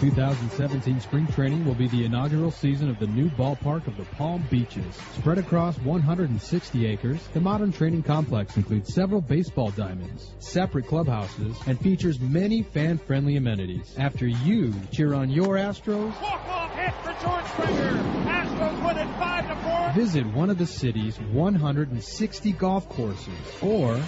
2017 0.00 1.00
spring 1.00 1.24
training 1.28 1.64
will 1.64 1.76
be 1.76 1.86
the 1.86 2.04
inaugural 2.04 2.50
season 2.50 2.90
of 2.90 2.98
the 2.98 3.06
new 3.06 3.30
ballpark 3.30 3.86
of 3.86 3.96
the 3.96 4.02
Palm 4.16 4.44
Beaches. 4.50 4.98
Spread 5.16 5.38
across 5.38 5.78
160 5.78 6.86
acres, 6.88 7.24
the 7.28 7.40
modern 7.40 7.70
training 7.70 8.02
complex 8.02 8.56
includes 8.56 8.92
several 8.92 9.20
baseball 9.20 9.70
diamonds, 9.70 10.32
separate 10.40 10.88
clubhouses, 10.88 11.56
and 11.68 11.78
features 11.78 12.18
many 12.18 12.64
fan-friendly 12.64 13.36
amenities. 13.36 13.94
After 13.96 14.26
you 14.26 14.74
cheer 14.90 15.14
on 15.14 15.30
your 15.30 15.54
Astros, 15.54 16.20
Walk-off 16.20 16.74
hit 16.74 16.92
for 17.04 17.14
George 17.24 17.44
Springer. 17.52 18.24
Astros 18.24 18.84
win 18.84 18.98
it 18.98 19.18
5 19.18 19.48
to 19.48 19.56
4. 19.62 19.92
visit 19.94 20.26
one 20.26 20.50
of 20.50 20.58
the 20.58 20.66
city's 20.66 21.20
160 21.20 22.52
golf 22.52 22.88
courses 22.88 23.28
or 23.62 24.00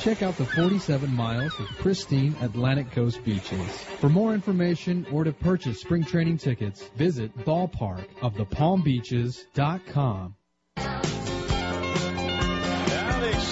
check 0.00 0.22
out 0.22 0.36
the 0.36 0.44
47 0.44 1.14
miles 1.32 1.58
of 1.58 1.66
pristine 1.78 2.36
Atlantic 2.42 2.92
Coast 2.92 3.24
beaches. 3.24 3.82
For 4.00 4.08
more 4.08 4.32
information 4.34 5.04
or 5.12 5.24
to 5.24 5.32
purchase 5.32 5.80
spring 5.80 6.04
training 6.04 6.38
tickets, 6.38 6.84
visit 6.96 7.36
ballparkofthepalmbeaches.com. 7.38 10.36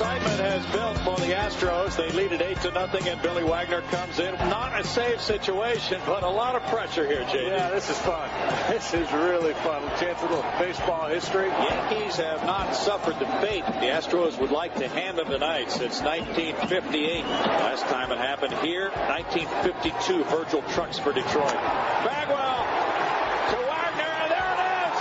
Excitement 0.00 0.40
has 0.40 0.64
built 0.72 0.96
for 1.00 1.14
the 1.20 1.34
Astros. 1.34 1.94
They 1.94 2.08
lead 2.12 2.32
it 2.32 2.40
8 2.40 2.62
to 2.62 2.70
nothing, 2.70 3.06
and 3.06 3.20
Billy 3.20 3.44
Wagner 3.44 3.82
comes 3.82 4.18
in. 4.18 4.32
Not 4.48 4.80
a 4.80 4.82
safe 4.82 5.20
situation, 5.20 6.00
but 6.06 6.22
a 6.22 6.28
lot 6.30 6.54
of 6.54 6.62
pressure 6.68 7.06
here, 7.06 7.20
JD. 7.24 7.48
Yeah, 7.48 7.68
this 7.68 7.90
is 7.90 7.98
fun. 7.98 8.30
This 8.70 8.94
is 8.94 9.12
really 9.12 9.52
fun. 9.52 9.82
Chance 10.00 10.22
of 10.22 10.30
a 10.30 10.34
little 10.36 10.50
baseball 10.58 11.08
history. 11.08 11.48
Yankees 11.48 12.16
have 12.16 12.42
not 12.46 12.74
suffered 12.74 13.18
the 13.18 13.26
fate 13.44 13.66
the 13.66 13.92
Astros 13.92 14.38
would 14.38 14.50
like 14.50 14.74
to 14.76 14.88
hand 14.88 15.18
them 15.18 15.28
tonight 15.28 15.70
since 15.70 16.00
1958. 16.00 17.22
Last 17.26 17.84
time 17.88 18.10
it 18.10 18.16
happened 18.16 18.54
here, 18.64 18.88
1952, 19.12 20.24
Virgil 20.24 20.62
Trucks 20.72 20.98
for 20.98 21.12
Detroit. 21.12 21.52
Bagwell 21.52 22.64
to 23.52 23.56
Wagner, 23.68 24.12
and 24.16 24.30
there 24.32 24.48
it 24.48 24.62
is! 24.80 24.96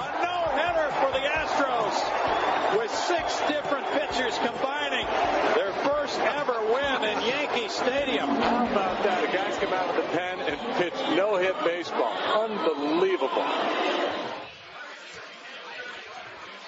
A 0.00 0.06
no-hitter 0.24 0.88
for 0.96 1.12
the 1.12 1.20
Astros 1.28 2.33
with 2.76 2.90
six 2.90 3.40
different 3.48 3.86
pitchers 3.92 4.36
combining 4.38 5.06
their 5.54 5.72
first 5.84 6.18
ever 6.20 6.60
win 6.72 7.04
in 7.04 7.20
Yankee 7.26 7.68
Stadium. 7.68 8.28
How 8.28 8.66
about 8.66 9.02
that? 9.04 9.20
The 9.20 9.36
guys 9.36 9.56
come 9.58 9.72
out 9.72 9.88
of 9.90 9.96
the 9.96 10.08
pen 10.16 10.40
and 10.40 10.58
pitch 10.76 10.94
no-hit 11.16 11.54
baseball. 11.64 12.12
Unbelievable. 12.42 14.23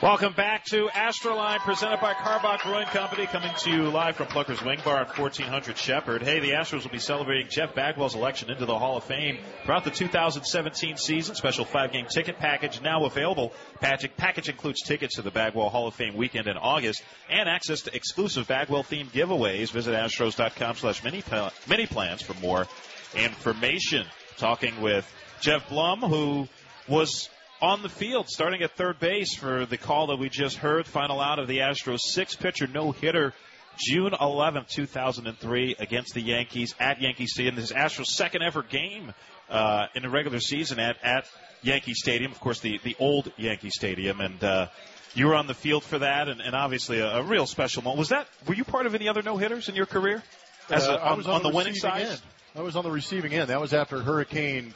Welcome 0.02 0.34
back 0.34 0.66
to 0.66 0.88
Astroline, 0.88 1.60
presented 1.60 2.02
by 2.02 2.12
Karbach 2.12 2.62
Brewing 2.64 2.84
Company, 2.88 3.24
coming 3.24 3.50
to 3.60 3.70
you 3.70 3.88
live 3.88 4.16
from 4.16 4.26
Plucker's 4.26 4.62
Wing 4.62 4.78
Bar 4.84 5.00
at 5.00 5.18
1400 5.18 5.78
Shepherd. 5.78 6.22
Hey, 6.22 6.38
the 6.38 6.50
Astros 6.50 6.82
will 6.82 6.90
be 6.90 6.98
celebrating 6.98 7.48
Jeff 7.48 7.74
Bagwell's 7.74 8.14
election 8.14 8.50
into 8.50 8.66
the 8.66 8.78
Hall 8.78 8.98
of 8.98 9.04
Fame 9.04 9.38
throughout 9.64 9.84
the 9.84 9.90
2017 9.90 10.98
season. 10.98 11.34
Special 11.34 11.64
five-game 11.64 12.08
ticket 12.10 12.38
package 12.38 12.82
now 12.82 13.06
available. 13.06 13.54
Package, 13.80 14.10
package 14.18 14.50
includes 14.50 14.82
tickets 14.82 15.14
to 15.14 15.22
the 15.22 15.30
Bagwell 15.30 15.70
Hall 15.70 15.88
of 15.88 15.94
Fame 15.94 16.14
weekend 16.14 16.46
in 16.46 16.58
August 16.58 17.02
and 17.30 17.48
access 17.48 17.80
to 17.82 17.96
exclusive 17.96 18.46
Bagwell-themed 18.46 19.12
giveaways. 19.12 19.72
Visit 19.72 19.94
astros.com 19.94 20.76
slash 20.76 21.02
mini 21.04 21.86
plans 21.86 22.20
for 22.20 22.34
more 22.34 22.66
information. 23.14 24.06
Talking 24.36 24.82
with 24.82 25.10
Geoff 25.40 25.66
Blum, 25.70 26.00
who 26.00 26.48
was 26.86 27.30
on 27.66 27.82
the 27.82 27.88
field, 27.88 28.28
starting 28.28 28.62
at 28.62 28.70
third 28.76 28.98
base 29.00 29.34
for 29.34 29.66
the 29.66 29.76
call 29.76 30.06
that 30.08 30.16
we 30.16 30.28
just 30.28 30.56
heard. 30.58 30.86
Final 30.86 31.20
out 31.20 31.38
of 31.38 31.48
the 31.48 31.58
Astros 31.58 31.98
six 32.00 32.36
pitcher 32.36 32.66
no 32.66 32.92
hitter. 32.92 33.34
June 33.78 34.12
11th, 34.12 34.68
2003, 34.68 35.76
against 35.78 36.14
the 36.14 36.20
Yankees 36.22 36.74
at 36.80 37.02
Yankee 37.02 37.26
Stadium. 37.26 37.56
This 37.56 37.66
is 37.66 37.72
Astros' 37.76 38.06
second 38.06 38.42
ever 38.42 38.62
game 38.62 39.12
uh, 39.50 39.86
in 39.94 40.02
the 40.02 40.08
regular 40.08 40.40
season 40.40 40.78
at, 40.78 40.96
at 41.04 41.26
Yankee 41.62 41.92
Stadium. 41.92 42.32
Of 42.32 42.40
course, 42.40 42.60
the, 42.60 42.78
the 42.84 42.96
old 42.98 43.30
Yankee 43.36 43.68
Stadium. 43.70 44.20
And 44.22 44.42
uh, 44.42 44.68
you 45.14 45.26
were 45.26 45.34
on 45.34 45.46
the 45.46 45.52
field 45.54 45.82
for 45.84 45.98
that, 45.98 46.28
and, 46.28 46.40
and 46.40 46.54
obviously 46.54 47.00
a, 47.00 47.16
a 47.18 47.22
real 47.22 47.44
special 47.46 47.82
moment. 47.82 47.98
Was 47.98 48.08
that? 48.10 48.26
Were 48.46 48.54
you 48.54 48.64
part 48.64 48.86
of 48.86 48.94
any 48.94 49.08
other 49.10 49.20
no 49.22 49.36
hitters 49.36 49.68
in 49.68 49.74
your 49.74 49.86
career? 49.86 50.22
As 50.70 50.86
Uh, 50.88 50.92
a, 50.92 50.98
on, 51.10 51.16
was 51.18 51.26
on 51.26 51.42
the, 51.42 51.50
the 51.50 51.56
winning 51.56 51.74
side? 51.74 52.06
end. 52.06 52.22
I 52.54 52.62
was 52.62 52.76
on 52.76 52.84
the 52.84 52.90
receiving 52.90 53.34
end. 53.34 53.48
That 53.50 53.60
was 53.60 53.74
after 53.74 54.00
Hurricane. 54.00 54.72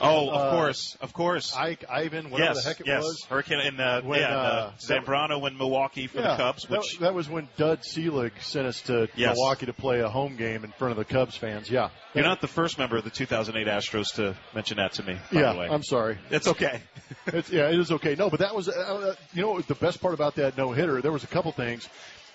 Oh, 0.00 0.30
of 0.30 0.36
uh, 0.36 0.50
course, 0.50 0.96
of 1.00 1.12
course. 1.12 1.54
Ike, 1.54 1.84
Ivan, 1.88 2.30
whatever 2.30 2.54
yes, 2.54 2.62
the 2.62 2.68
heck 2.68 2.80
it 2.80 2.86
yes. 2.86 3.02
was. 3.02 3.26
Hurricane 3.28 3.60
in 3.60 3.80
uh, 3.80 4.00
When, 4.02 4.20
yeah, 4.20 4.36
uh, 4.36 4.40
uh, 4.40 4.72
Zambrano 4.78 5.46
in 5.46 5.58
Milwaukee 5.58 6.06
for 6.06 6.20
yeah, 6.20 6.30
the 6.30 6.36
Cubs, 6.36 6.68
which 6.68 6.98
that, 7.00 7.14
was 7.14 7.28
when 7.28 7.48
Bud 7.56 7.84
Selig 7.84 8.32
sent 8.40 8.66
us 8.66 8.80
to 8.82 9.08
Yes. 9.14 9.36
Milwaukee 9.36 9.66
to 9.66 9.72
play 9.72 10.00
a 10.00 10.08
home 10.08 10.36
game 10.36 10.64
in 10.64 10.72
front 10.72 10.92
of 10.92 10.96
the 10.96 11.04
Cubs 11.04 11.36
fans. 11.36 11.70
Yeah, 11.70 11.90
you're 12.14 12.24
not 12.24 12.40
the 12.40 12.48
first 12.48 12.78
member 12.78 12.96
of 12.96 13.04
the 13.04 13.10
2008 13.10 13.66
Astros 13.66 14.14
to 14.14 14.36
mention 14.54 14.78
that 14.78 14.94
to 14.94 15.02
me. 15.02 15.18
By 15.32 15.40
yeah. 15.40 15.52
the 15.52 15.58
way. 15.58 15.68
I'm 15.70 15.82
sorry. 15.82 16.18
It's 16.30 16.48
okay. 16.48 16.80
it's, 17.26 17.50
yeah, 17.50 17.68
it 17.68 17.78
is 17.78 17.92
okay. 17.92 18.14
No, 18.14 18.30
but 18.30 18.40
that 18.40 18.54
was, 18.54 18.68
uh, 18.68 18.72
uh, 18.72 19.14
you 19.32 19.42
know, 19.42 19.60
the 19.60 19.74
best 19.74 20.00
part 20.00 20.14
about 20.14 20.36
that 20.36 20.56
no 20.56 20.72
hitter. 20.72 21.02
There 21.02 21.12
was 21.12 21.24
a 21.24 21.28
couple 21.28 21.52
things. 21.52 21.88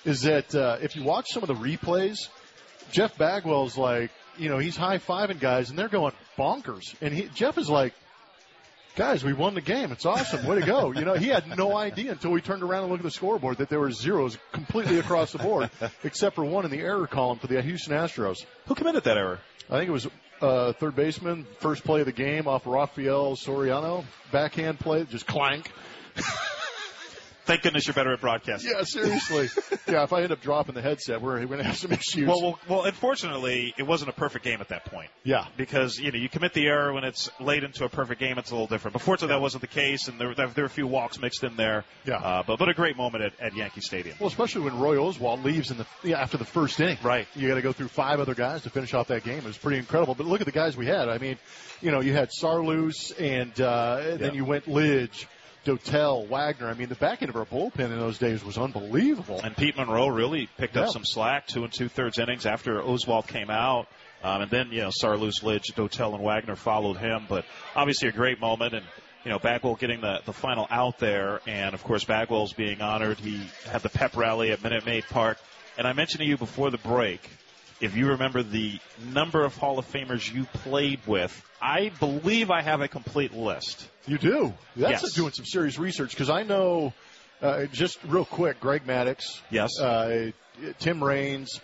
Is 0.03 0.21
that 0.21 0.53
uh, 0.53 0.77
if 0.81 0.95
you 0.95 1.03
watch 1.03 1.29
some 1.29 1.41
of 1.41 1.47
the 1.47 1.55
replays, 1.55 2.29
Jeff 2.91 3.17
Bagwell's 3.17 3.75
like, 3.75 4.11
you 4.37 4.49
know, 4.49 4.57
he's 4.57 4.75
high 4.75 4.97
fiving 4.97 5.39
guys 5.39 5.69
and 5.69 5.77
they're 5.77 5.89
going 5.89 6.13
bonkers, 6.37 6.95
and 7.01 7.13
he, 7.13 7.29
Jeff 7.33 7.57
is 7.57 7.69
like. 7.69 7.93
Guys, 8.95 9.25
we 9.25 9.33
won 9.33 9.55
the 9.55 9.61
game. 9.61 9.91
It's 9.91 10.05
awesome. 10.05 10.45
Way 10.45 10.61
to 10.61 10.65
go. 10.65 10.93
You 10.93 11.03
know, 11.03 11.15
he 11.15 11.27
had 11.27 11.57
no 11.57 11.75
idea 11.75 12.13
until 12.13 12.31
we 12.31 12.39
turned 12.39 12.63
around 12.63 12.83
and 12.83 12.91
looked 12.93 13.01
at 13.01 13.03
the 13.03 13.11
scoreboard 13.11 13.57
that 13.57 13.67
there 13.67 13.81
were 13.81 13.91
zeros 13.91 14.37
completely 14.53 14.99
across 14.99 15.33
the 15.33 15.37
board, 15.37 15.69
except 16.05 16.33
for 16.35 16.45
one 16.45 16.63
in 16.63 16.71
the 16.71 16.79
error 16.79 17.05
column 17.05 17.37
for 17.37 17.47
the 17.47 17.61
Houston 17.61 17.91
Astros. 17.91 18.45
Who 18.67 18.73
committed 18.73 19.03
that 19.03 19.17
error? 19.17 19.39
I 19.69 19.79
think 19.79 19.89
it 19.89 19.91
was 19.91 20.07
uh, 20.41 20.71
third 20.71 20.95
baseman, 20.95 21.45
first 21.59 21.83
play 21.83 21.99
of 21.99 22.05
the 22.05 22.13
game 22.13 22.47
off 22.47 22.65
Rafael 22.65 23.35
Soriano. 23.35 24.05
Backhand 24.31 24.79
play, 24.79 25.03
just 25.03 25.27
clank. 25.27 25.69
Thank 27.45 27.61
goodness 27.61 27.85
you're 27.85 27.93
better 27.93 28.11
at 28.11 28.21
broadcasting. 28.21 28.71
Yeah, 28.75 28.83
seriously. 28.83 29.49
yeah, 29.87 30.03
if 30.03 30.13
I 30.13 30.23
end 30.23 30.31
up 30.31 30.41
dropping 30.41 30.73
the 30.73 30.81
headset, 30.81 31.21
we're 31.21 31.45
going 31.45 31.59
to 31.59 31.63
have 31.63 31.77
some 31.77 31.91
issues. 31.91 32.27
Well, 32.27 32.41
well, 32.41 32.59
well, 32.67 32.83
unfortunately, 32.85 33.73
it 33.77 33.83
wasn't 33.83 34.09
a 34.09 34.13
perfect 34.13 34.43
game 34.43 34.61
at 34.61 34.69
that 34.69 34.85
point. 34.85 35.09
Yeah. 35.23 35.45
Because, 35.55 35.99
you 35.99 36.11
know, 36.11 36.17
you 36.17 36.27
commit 36.27 36.53
the 36.53 36.65
error 36.65 36.91
when 36.91 37.03
it's 37.03 37.29
late 37.39 37.63
into 37.63 37.85
a 37.85 37.89
perfect 37.89 38.19
game, 38.19 38.39
it's 38.39 38.49
a 38.49 38.53
little 38.55 38.67
different. 38.67 38.93
But 38.93 39.03
fortunately, 39.03 39.35
that 39.35 39.41
wasn't 39.41 39.61
the 39.61 39.67
case, 39.67 40.07
and 40.07 40.19
there, 40.19 40.33
there 40.33 40.49
were 40.55 40.63
a 40.63 40.69
few 40.69 40.87
walks 40.87 41.19
mixed 41.19 41.43
in 41.43 41.55
there. 41.55 41.85
Yeah. 42.03 42.15
Uh, 42.15 42.43
but, 42.45 42.57
but 42.57 42.67
a 42.67 42.73
great 42.73 42.97
moment 42.97 43.23
at, 43.23 43.39
at 43.39 43.55
Yankee 43.55 43.81
Stadium. 43.81 44.17
Well, 44.19 44.29
especially 44.29 44.61
when 44.63 44.79
Roy 44.79 44.95
Oswalt 44.95 45.43
leaves 45.43 45.69
in 45.69 45.77
the 45.77 45.85
yeah, 46.03 46.19
after 46.19 46.37
the 46.37 46.45
first 46.45 46.79
inning. 46.79 46.97
Right. 47.03 47.27
You 47.35 47.47
got 47.47 47.55
to 47.55 47.61
go 47.61 47.73
through 47.73 47.89
five 47.89 48.19
other 48.19 48.33
guys 48.33 48.63
to 48.63 48.71
finish 48.71 48.93
off 48.95 49.09
that 49.09 49.23
game. 49.23 49.39
It 49.39 49.45
was 49.45 49.57
pretty 49.57 49.77
incredible. 49.77 50.15
But 50.15 50.25
look 50.25 50.41
at 50.41 50.45
the 50.45 50.51
guys 50.51 50.75
we 50.75 50.87
had. 50.87 51.09
I 51.09 51.19
mean, 51.19 51.37
you 51.81 51.91
know, 51.91 51.99
you 51.99 52.13
had 52.13 52.29
Saarloos, 52.29 53.13
and 53.19 53.59
uh, 53.61 54.17
then 54.17 54.33
you 54.33 54.45
went 54.45 54.65
Lidge. 54.65 55.27
Dotel, 55.65 56.27
Wagner. 56.27 56.69
I 56.69 56.75
mean, 56.75 56.89
the 56.89 56.95
back 56.95 57.21
end 57.21 57.29
of 57.29 57.35
our 57.35 57.45
bullpen 57.45 57.91
in 57.91 57.99
those 57.99 58.17
days 58.19 58.43
was 58.45 58.57
unbelievable. 58.57 59.41
And 59.43 59.57
Pete 59.57 59.75
Munro 59.75 60.07
really 60.07 60.47
picked 60.57 60.77
up 60.77 60.89
some 60.89 61.03
slack, 61.03 61.47
two 61.47 61.63
and 61.63 61.73
two 61.73 61.89
thirds 61.89 62.19
innings 62.19 62.45
after 62.45 62.79
Oswalt 62.81 63.27
came 63.27 63.49
out. 63.49 63.87
Um, 64.23 64.43
and 64.43 64.51
then, 64.51 64.69
you 64.71 64.81
know, 64.81 64.89
Saarloos, 64.89 65.43
Lidge, 65.43 65.73
Dotel, 65.73 66.13
and 66.13 66.23
Wagner 66.23 66.55
followed 66.55 66.97
him. 66.97 67.25
But 67.27 67.45
obviously 67.75 68.09
a 68.09 68.11
great 68.11 68.39
moment. 68.39 68.73
And, 68.73 68.85
you 69.23 69.31
know, 69.31 69.39
Bagwell 69.39 69.75
getting 69.75 70.01
the, 70.01 70.21
the 70.25 70.33
final 70.33 70.67
out 70.69 70.99
there. 70.99 71.41
And, 71.47 71.73
of 71.73 71.83
course, 71.83 72.05
Bagwell's 72.05 72.53
being 72.53 72.81
honored. 72.81 73.19
He 73.19 73.41
had 73.67 73.81
the 73.81 73.89
pep 73.89 74.15
rally 74.15 74.51
at 74.51 74.63
Minute 74.63 74.85
Maid 74.85 75.05
Park. 75.09 75.39
And 75.77 75.87
I 75.87 75.93
mentioned 75.93 76.21
to 76.21 76.25
you 76.25 76.37
before 76.37 76.69
the 76.69 76.77
break, 76.77 77.27
if 77.81 77.95
you 77.95 78.07
remember 78.09 78.41
the 78.43 78.79
number 79.13 79.43
of 79.43 79.55
Hall 79.57 79.79
of 79.79 79.91
Famers 79.91 80.31
you 80.33 80.45
played 80.45 80.99
with, 81.05 81.41
I 81.61 81.91
believe 81.99 82.49
I 82.51 82.61
have 82.61 82.81
a 82.81 82.87
complete 82.87 83.33
list. 83.33 83.87
You 84.07 84.17
do. 84.17 84.53
That's 84.75 85.03
Yes. 85.03 85.13
doing 85.13 85.31
some 85.33 85.45
serious 85.45 85.77
research 85.79 86.11
because 86.11 86.29
I 86.29 86.43
know, 86.43 86.93
uh, 87.41 87.65
just 87.65 87.97
real 88.05 88.25
quick, 88.25 88.59
Greg 88.59 88.85
Maddux. 88.85 89.23
Yes. 89.49 89.79
Uh, 89.79 90.31
Tim 90.79 91.03
Raines, 91.03 91.59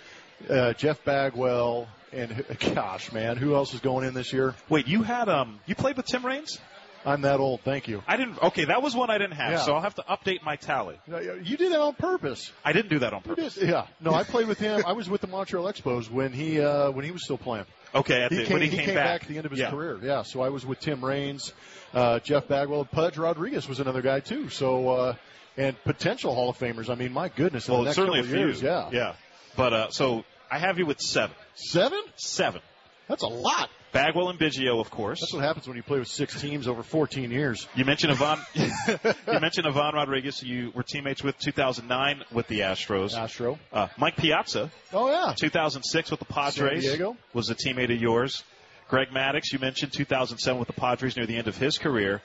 uh, 0.50 0.74
Jeff 0.74 1.04
Bagwell, 1.06 1.88
and 2.12 2.44
gosh, 2.76 3.12
man, 3.12 3.38
who 3.38 3.56
else 3.56 3.74
is 3.74 3.80
going 3.80 4.06
in 4.06 4.14
this 4.14 4.34
year? 4.34 4.54
Wait, 4.70 4.88
you 4.88 5.04
had 5.04 5.30
um, 5.30 5.60
you 5.66 5.76
played 5.76 5.96
with 5.98 6.08
Tim 6.08 6.26
Raines? 6.26 6.60
I'm 7.06 7.22
that 7.22 7.40
old. 7.40 7.62
Thank 7.62 7.88
you. 7.88 8.04
I 8.08 8.18
didn't. 8.18 8.42
Okay, 8.42 8.66
that 8.66 8.82
was 8.82 8.96
one 8.96 9.10
I 9.10 9.18
didn't 9.18 9.34
have, 9.38 9.52
Yeah. 9.52 9.58
so 9.60 9.74
I'll 9.74 9.82
have 9.82 9.96
to 9.96 10.04
update 10.04 10.44
my 10.44 10.56
tally. 10.56 11.00
You 11.08 11.58
did 11.58 11.72
that 11.72 11.80
on 11.80 11.94
purpose. 11.96 12.52
I 12.64 12.74
didn't 12.74 12.90
do 12.90 13.00
that 13.00 13.14
on 13.14 13.22
purpose. 13.22 13.56
did- 13.56 13.70
Yeah. 13.70 13.88
No, 14.00 14.14
I 14.14 14.24
played 14.24 14.48
with 14.48 14.60
him. 14.60 14.84
I 14.86 14.94
was 14.94 15.10
with 15.10 15.22
the 15.22 15.28
Montreal 15.28 15.66
Expos 15.72 16.10
when 16.12 16.32
he 16.34 16.62
uh, 16.62 16.92
when 16.92 17.04
he 17.06 17.12
was 17.12 17.24
still 17.24 17.38
playing. 17.38 17.66
Okay, 17.94 18.22
at 18.24 18.32
he 18.32 18.38
the- 18.38 18.44
came, 18.46 18.54
when 18.54 18.62
he 18.62 18.70
came 18.70 18.96
back. 18.96 19.24
at 19.24 19.28
the 19.28 19.38
end 19.38 19.46
of 19.46 19.52
his 19.52 19.60
Yeah. 19.62 19.70
career. 19.72 20.00
Yeah. 20.02 20.22
So 20.24 20.42
I 20.42 20.50
was 20.50 20.66
with 20.66 20.80
Tim 20.80 21.04
Raines, 21.04 21.54
uh, 21.94 22.20
Jeff 22.20 22.48
Bagwell, 22.48 22.86
Pudge 22.86 23.18
Rodriguez 23.18 23.68
was 23.68 23.80
another 23.80 24.02
guy 24.02 24.20
too. 24.20 24.50
So 24.50 24.90
uh, 24.90 25.16
and 25.58 25.76
potential 25.84 26.34
Hall 26.34 26.50
of 26.50 26.58
Famers. 26.58 26.90
I 26.90 26.96
mean, 26.96 27.12
my 27.14 27.30
goodness. 27.30 27.68
Well, 27.68 27.86
certainly 27.94 28.20
a 28.20 28.24
few. 28.24 28.38
years, 28.38 28.62
Yeah. 28.62 28.90
yeah. 28.94 29.14
But 29.58 29.74
uh, 29.74 29.90
so 29.92 30.24
I 30.50 30.60
have 30.60 30.78
you 30.80 30.86
with 30.86 31.00
seven. 31.02 31.36
Seven? 31.56 32.00
Seven. 32.16 32.62
That's 33.10 33.24
a 33.24 33.28
lot. 33.28 33.70
Bagwell 33.92 34.30
and 34.30 34.40
Biggio, 34.40 34.80
of 34.80 34.90
course. 34.90 35.20
That's 35.20 35.34
what 35.34 35.44
happens 35.44 35.68
when 35.68 35.76
you 35.76 35.84
play 35.84 36.00
with 36.00 36.08
six 36.08 36.40
teams 36.40 36.68
over 36.68 36.82
14 36.84 37.30
years. 37.32 37.68
You 37.76 37.86
mentioned 37.86 38.14
Ivan. 38.14 38.40
you 38.54 39.40
mentioned 39.40 39.68
Ivan 39.68 39.96
Rodriguez. 39.96 40.42
You 40.42 40.72
were 40.74 40.84
teammates 40.84 41.24
with 41.24 41.38
2009 41.40 42.24
with 42.32 42.48
the 42.48 42.62
Astros. 42.62 43.14
Astro. 43.14 43.60
Uh, 43.74 43.88
Mike 43.98 44.16
Piazza. 44.16 44.72
Oh 44.94 45.10
yeah. 45.10 45.34
2006 45.38 46.12
with 46.12 46.20
the 46.20 46.26
Padres. 46.26 46.84
San 46.84 46.92
Diego. 46.98 47.18
was 47.34 47.50
a 47.50 47.56
teammate 47.56 47.94
of 47.94 48.02
yours. 48.02 48.44
Greg 48.88 49.10
Maddux. 49.10 49.52
You 49.52 49.60
mentioned 49.60 49.94
2007 49.94 50.60
with 50.60 50.68
the 50.68 50.74
Padres 50.74 51.18
near 51.18 51.26
the 51.26 51.38
end 51.38 51.48
of 51.48 51.58
his 51.58 51.78
career. 51.78 52.22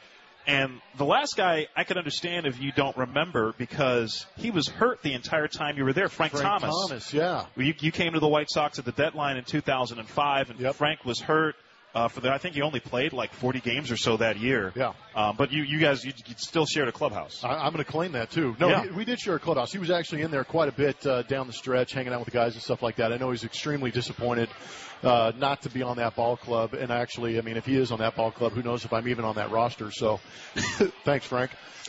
And 0.46 0.80
the 0.96 1.04
last 1.04 1.36
guy 1.36 1.66
I 1.74 1.82
could 1.84 1.96
understand 1.98 2.46
if 2.46 2.60
you 2.60 2.70
don't 2.72 2.96
remember 2.96 3.52
because 3.58 4.26
he 4.36 4.50
was 4.52 4.68
hurt 4.68 5.02
the 5.02 5.12
entire 5.12 5.48
time 5.48 5.76
you 5.76 5.84
were 5.84 5.92
there. 5.92 6.08
Frank, 6.08 6.32
Thomas. 6.32 6.42
Frank 6.42 6.60
Thomas. 6.62 6.88
Thomas, 6.88 7.12
yeah. 7.12 7.46
You, 7.56 7.74
you 7.80 7.90
came 7.92 8.12
to 8.12 8.20
the 8.20 8.28
White 8.28 8.48
Sox 8.50 8.78
at 8.78 8.84
the 8.84 8.92
deadline 8.92 9.36
in 9.38 9.44
2005, 9.44 10.50
and 10.50 10.74
Frank 10.76 11.04
was 11.04 11.20
hurt. 11.20 11.56
Uh, 11.94 12.08
for 12.08 12.20
the, 12.20 12.30
I 12.30 12.36
think 12.36 12.54
he 12.54 12.60
only 12.60 12.78
played 12.78 13.14
like 13.14 13.32
40 13.32 13.60
games 13.60 13.90
or 13.90 13.96
so 13.96 14.18
that 14.18 14.38
year. 14.38 14.70
Yeah. 14.76 14.92
Um, 15.14 15.34
but 15.38 15.50
you, 15.50 15.62
you 15.62 15.78
guys, 15.80 16.04
you, 16.04 16.12
you 16.26 16.34
still 16.36 16.66
shared 16.66 16.88
a 16.88 16.92
clubhouse. 16.92 17.42
I, 17.42 17.48
I'm 17.54 17.72
going 17.72 17.82
to 17.82 17.90
claim 17.90 18.12
that 18.12 18.30
too. 18.30 18.54
No, 18.60 18.68
Yeah. 18.68 18.82
he, 18.84 18.90
we 18.90 19.06
did 19.06 19.18
share 19.18 19.36
a 19.36 19.38
clubhouse. 19.40 19.72
He 19.72 19.78
was 19.78 19.90
actually 19.90 20.20
in 20.20 20.30
there 20.30 20.44
quite 20.44 20.68
a 20.68 20.72
bit 20.72 21.06
uh, 21.06 21.22
down 21.22 21.46
the 21.46 21.54
stretch, 21.54 21.94
hanging 21.94 22.12
out 22.12 22.18
with 22.18 22.26
the 22.26 22.32
guys 22.36 22.52
and 22.52 22.62
stuff 22.62 22.82
like 22.82 22.96
that. 22.96 23.14
I 23.14 23.16
know 23.16 23.30
he's 23.30 23.44
extremely 23.44 23.90
disappointed 23.90 24.50
uh, 25.02 25.32
not 25.38 25.62
to 25.62 25.70
be 25.70 25.82
on 25.82 25.96
that 25.96 26.16
ball 26.16 26.36
club. 26.36 26.74
And 26.74 26.90
actually, 26.90 27.38
I 27.38 27.42
mean, 27.42 27.56
if 27.56 27.66
he 27.66 27.76
is 27.76 27.92
on 27.92 27.98
that 27.98 28.16
ball 28.16 28.30
club, 28.30 28.52
who 28.52 28.62
knows 28.62 28.84
if 28.84 28.92
I'm 28.92 29.08
even 29.08 29.24
on 29.24 29.36
that 29.36 29.50
roster? 29.50 29.90
So, 29.90 30.20
thanks, 31.04 31.26
Frank. 31.26 31.50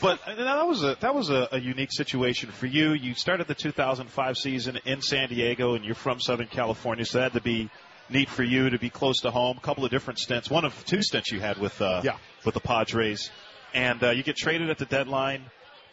but 0.00 0.18
that 0.26 0.64
was 0.66 0.82
a 0.82 0.96
that 1.00 1.14
was 1.14 1.28
a, 1.30 1.48
a 1.52 1.60
unique 1.60 1.92
situation 1.92 2.50
for 2.50 2.66
you. 2.66 2.92
You 2.92 3.14
started 3.14 3.46
the 3.48 3.54
2005 3.54 4.36
season 4.38 4.78
in 4.84 5.02
San 5.02 5.28
Diego, 5.28 5.74
and 5.74 5.84
you're 5.84 5.94
from 5.94 6.20
Southern 6.20 6.46
California, 6.46 7.04
so 7.04 7.18
that 7.18 7.32
had 7.32 7.32
to 7.34 7.42
be 7.42 7.68
neat 8.08 8.30
for 8.30 8.42
you 8.42 8.70
to 8.70 8.78
be 8.78 8.88
close 8.88 9.20
to 9.20 9.30
home. 9.30 9.58
A 9.58 9.60
couple 9.60 9.84
of 9.84 9.90
different 9.90 10.18
stints, 10.18 10.48
one 10.48 10.64
of 10.64 10.84
two 10.86 11.02
stints 11.02 11.30
you 11.30 11.40
had 11.40 11.58
with 11.58 11.80
uh, 11.82 12.00
Yeah. 12.02 12.16
with 12.46 12.54
the 12.54 12.60
Padres, 12.60 13.30
and 13.74 14.02
uh, 14.02 14.10
you 14.10 14.22
get 14.22 14.36
traded 14.36 14.70
at 14.70 14.78
the 14.78 14.86
deadline 14.86 15.44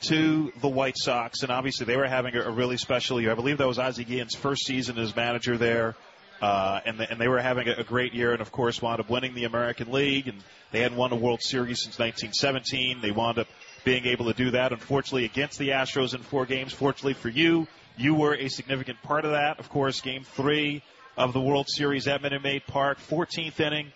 to 0.01 0.51
the 0.61 0.67
White 0.67 0.97
Sox, 0.97 1.41
and 1.43 1.51
obviously 1.51 1.85
they 1.85 1.97
were 1.97 2.07
having 2.07 2.35
a, 2.35 2.51
really 2.51 2.77
special 2.77 3.19
year. 3.19 3.31
I 3.31 3.35
believe 3.35 3.57
that 3.57 3.67
was 3.67 3.79
Ozzie 3.79 4.05
Guillen's 4.05 4.35
first 4.35 4.65
season 4.65 4.97
as 4.97 5.15
manager 5.15 5.57
there. 5.57 5.95
Uh, 6.41 6.81
and, 6.85 6.99
the, 6.99 7.09
and 7.09 7.19
they 7.19 7.29
were 7.29 7.39
having 7.39 7.67
a, 7.69 7.75
a 7.77 7.83
great 7.83 8.13
year, 8.13 8.33
and 8.33 8.41
of 8.41 8.51
course 8.51 8.81
wound 8.81 8.99
up 8.99 9.09
winning 9.09 9.33
the 9.33 9.45
American 9.45 9.91
League, 9.91 10.27
and 10.27 10.37
they 10.71 10.81
hadn't 10.81 10.97
won 10.97 11.11
a 11.13 11.15
World 11.15 11.41
Series 11.41 11.81
since 11.81 11.97
1917. 11.97 13.01
They 13.01 13.11
wound 13.11 13.39
up 13.39 13.47
being 13.85 14.05
able 14.05 14.25
to 14.25 14.33
do 14.33 14.51
that, 14.51 14.73
unfortunately, 14.73 15.25
against 15.25 15.57
the 15.57 15.69
Astros 15.69 16.13
in 16.13 16.21
four 16.21 16.45
games. 16.45 16.73
Fortunately 16.73 17.13
for 17.13 17.29
you, 17.29 17.67
you 17.97 18.15
were 18.15 18.35
a 18.35 18.49
significant 18.49 19.01
part 19.01 19.23
of 19.23 19.31
that. 19.31 19.59
Of 19.59 19.69
course, 19.69 20.01
Game 20.01 20.23
Three 20.23 20.83
of 21.17 21.31
the 21.31 21.39
World 21.39 21.67
Series 21.69 22.07
at 22.07 22.21
Minute 22.21 22.43
Maid 22.43 22.63
Park, 22.67 22.97
14th 23.09 23.59
inning, 23.59 23.93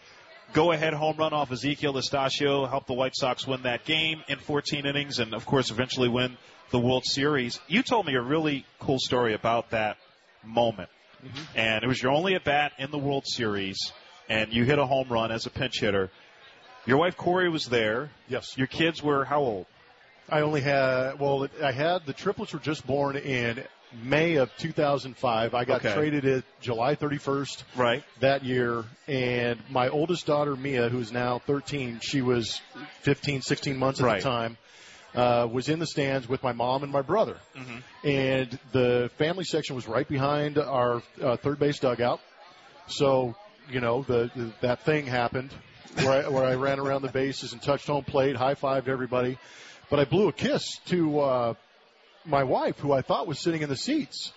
go 0.53 0.71
ahead 0.71 0.93
home 0.93 1.17
run 1.17 1.33
off 1.33 1.49
Ezequiel 1.49 1.95
Astacio 1.95 2.69
helped 2.69 2.87
the 2.87 2.93
White 2.93 3.15
Sox 3.15 3.45
win 3.47 3.63
that 3.63 3.85
game 3.85 4.23
in 4.27 4.37
14 4.39 4.85
innings, 4.85 5.19
and 5.19 5.33
of 5.33 5.45
course, 5.45 5.71
eventually 5.71 6.09
win 6.09 6.37
the 6.71 6.79
World 6.79 7.05
Series. 7.05 7.59
You 7.67 7.83
told 7.83 8.05
me 8.05 8.15
a 8.15 8.21
really 8.21 8.65
cool 8.79 8.99
story 8.99 9.33
about 9.33 9.71
that 9.71 9.97
moment 10.43 10.89
mm-hmm. 11.25 11.57
and 11.57 11.83
it 11.83 11.87
was 11.87 12.01
your 12.01 12.11
only 12.11 12.35
at 12.35 12.43
bat 12.43 12.73
in 12.77 12.91
the 12.91 12.97
World 12.97 13.25
Series, 13.27 13.91
and 14.27 14.53
you 14.53 14.63
hit 14.63 14.79
a 14.79 14.85
home 14.85 15.07
run 15.09 15.31
as 15.31 15.45
a 15.45 15.49
pinch 15.49 15.79
hitter. 15.79 16.09
Your 16.85 16.97
wife 16.97 17.17
Corey 17.17 17.49
was 17.49 17.65
there. 17.65 18.09
Yes. 18.27 18.57
Your 18.57 18.67
kids 18.67 19.03
were 19.03 19.25
how 19.25 19.41
old? 19.41 19.65
I 20.29 20.41
only 20.41 20.61
had 20.61 21.19
well, 21.19 21.47
I 21.63 21.71
had 21.71 22.05
the 22.05 22.13
triplets 22.13 22.53
were 22.53 22.59
just 22.59 22.85
born 22.85 23.15
in 23.17 23.63
May 24.03 24.35
of 24.35 24.55
2005. 24.57 25.53
I 25.55 25.65
got 25.65 25.77
Okay. 25.83 25.93
traded 25.93 26.25
at 26.25 26.43
July 26.61 26.95
31st 26.95 27.63
right 27.75 28.03
that 28.19 28.43
year, 28.43 28.83
and 29.07 29.59
my 29.69 29.89
oldest 29.89 30.25
daughter 30.27 30.55
Mia, 30.55 30.89
who's 30.89 31.11
now 31.11 31.39
13, 31.39 31.99
she 32.01 32.21
was 32.21 32.61
15, 33.01 33.41
16 33.41 33.77
months 33.77 33.99
at 33.99 34.05
Right. 34.05 34.21
the 34.21 34.29
time. 34.29 34.57
Uh, 35.15 35.47
was 35.51 35.69
in 35.69 35.79
the 35.79 35.87
stands 35.87 36.29
with 36.29 36.43
my 36.43 36.51
mom 36.51 36.83
and 36.83 36.91
my 36.91 37.01
brother, 37.01 37.37
Mm-hmm. 37.57 38.07
and 38.07 38.59
the 38.73 39.09
family 39.17 39.43
section 39.43 39.75
was 39.75 39.87
right 39.87 40.07
behind 40.07 40.59
our 40.59 41.01
uh, 41.19 41.35
third 41.37 41.57
base 41.57 41.79
dugout. 41.79 42.19
So, 42.85 43.35
you 43.71 43.79
know, 43.81 44.03
the, 44.03 44.29
the 44.35 44.51
that 44.61 44.81
thing 44.85 45.07
happened 45.07 45.51
where 45.95 46.25
I, 46.25 46.29
where 46.29 46.43
I 46.45 46.53
ran 46.53 46.79
around 46.79 47.01
the 47.01 47.11
bases 47.11 47.53
and 47.53 47.61
touched 47.61 47.87
home 47.87 48.03
plate, 48.03 48.35
high 48.35 48.53
fived 48.53 48.87
everybody, 48.87 49.39
but 49.89 49.99
I 49.99 50.05
blew 50.05 50.27
a 50.27 50.31
kiss 50.33 50.77
to 50.89 51.19
uh, 51.21 51.53
my 52.29 52.43
wife, 52.43 52.77
who 52.79 52.91
I 52.91 53.01
thought 53.01 53.27
was 53.27 53.39
sitting 53.39 53.61
in 53.61 53.69
the 53.69 53.75
seats. 53.75 54.31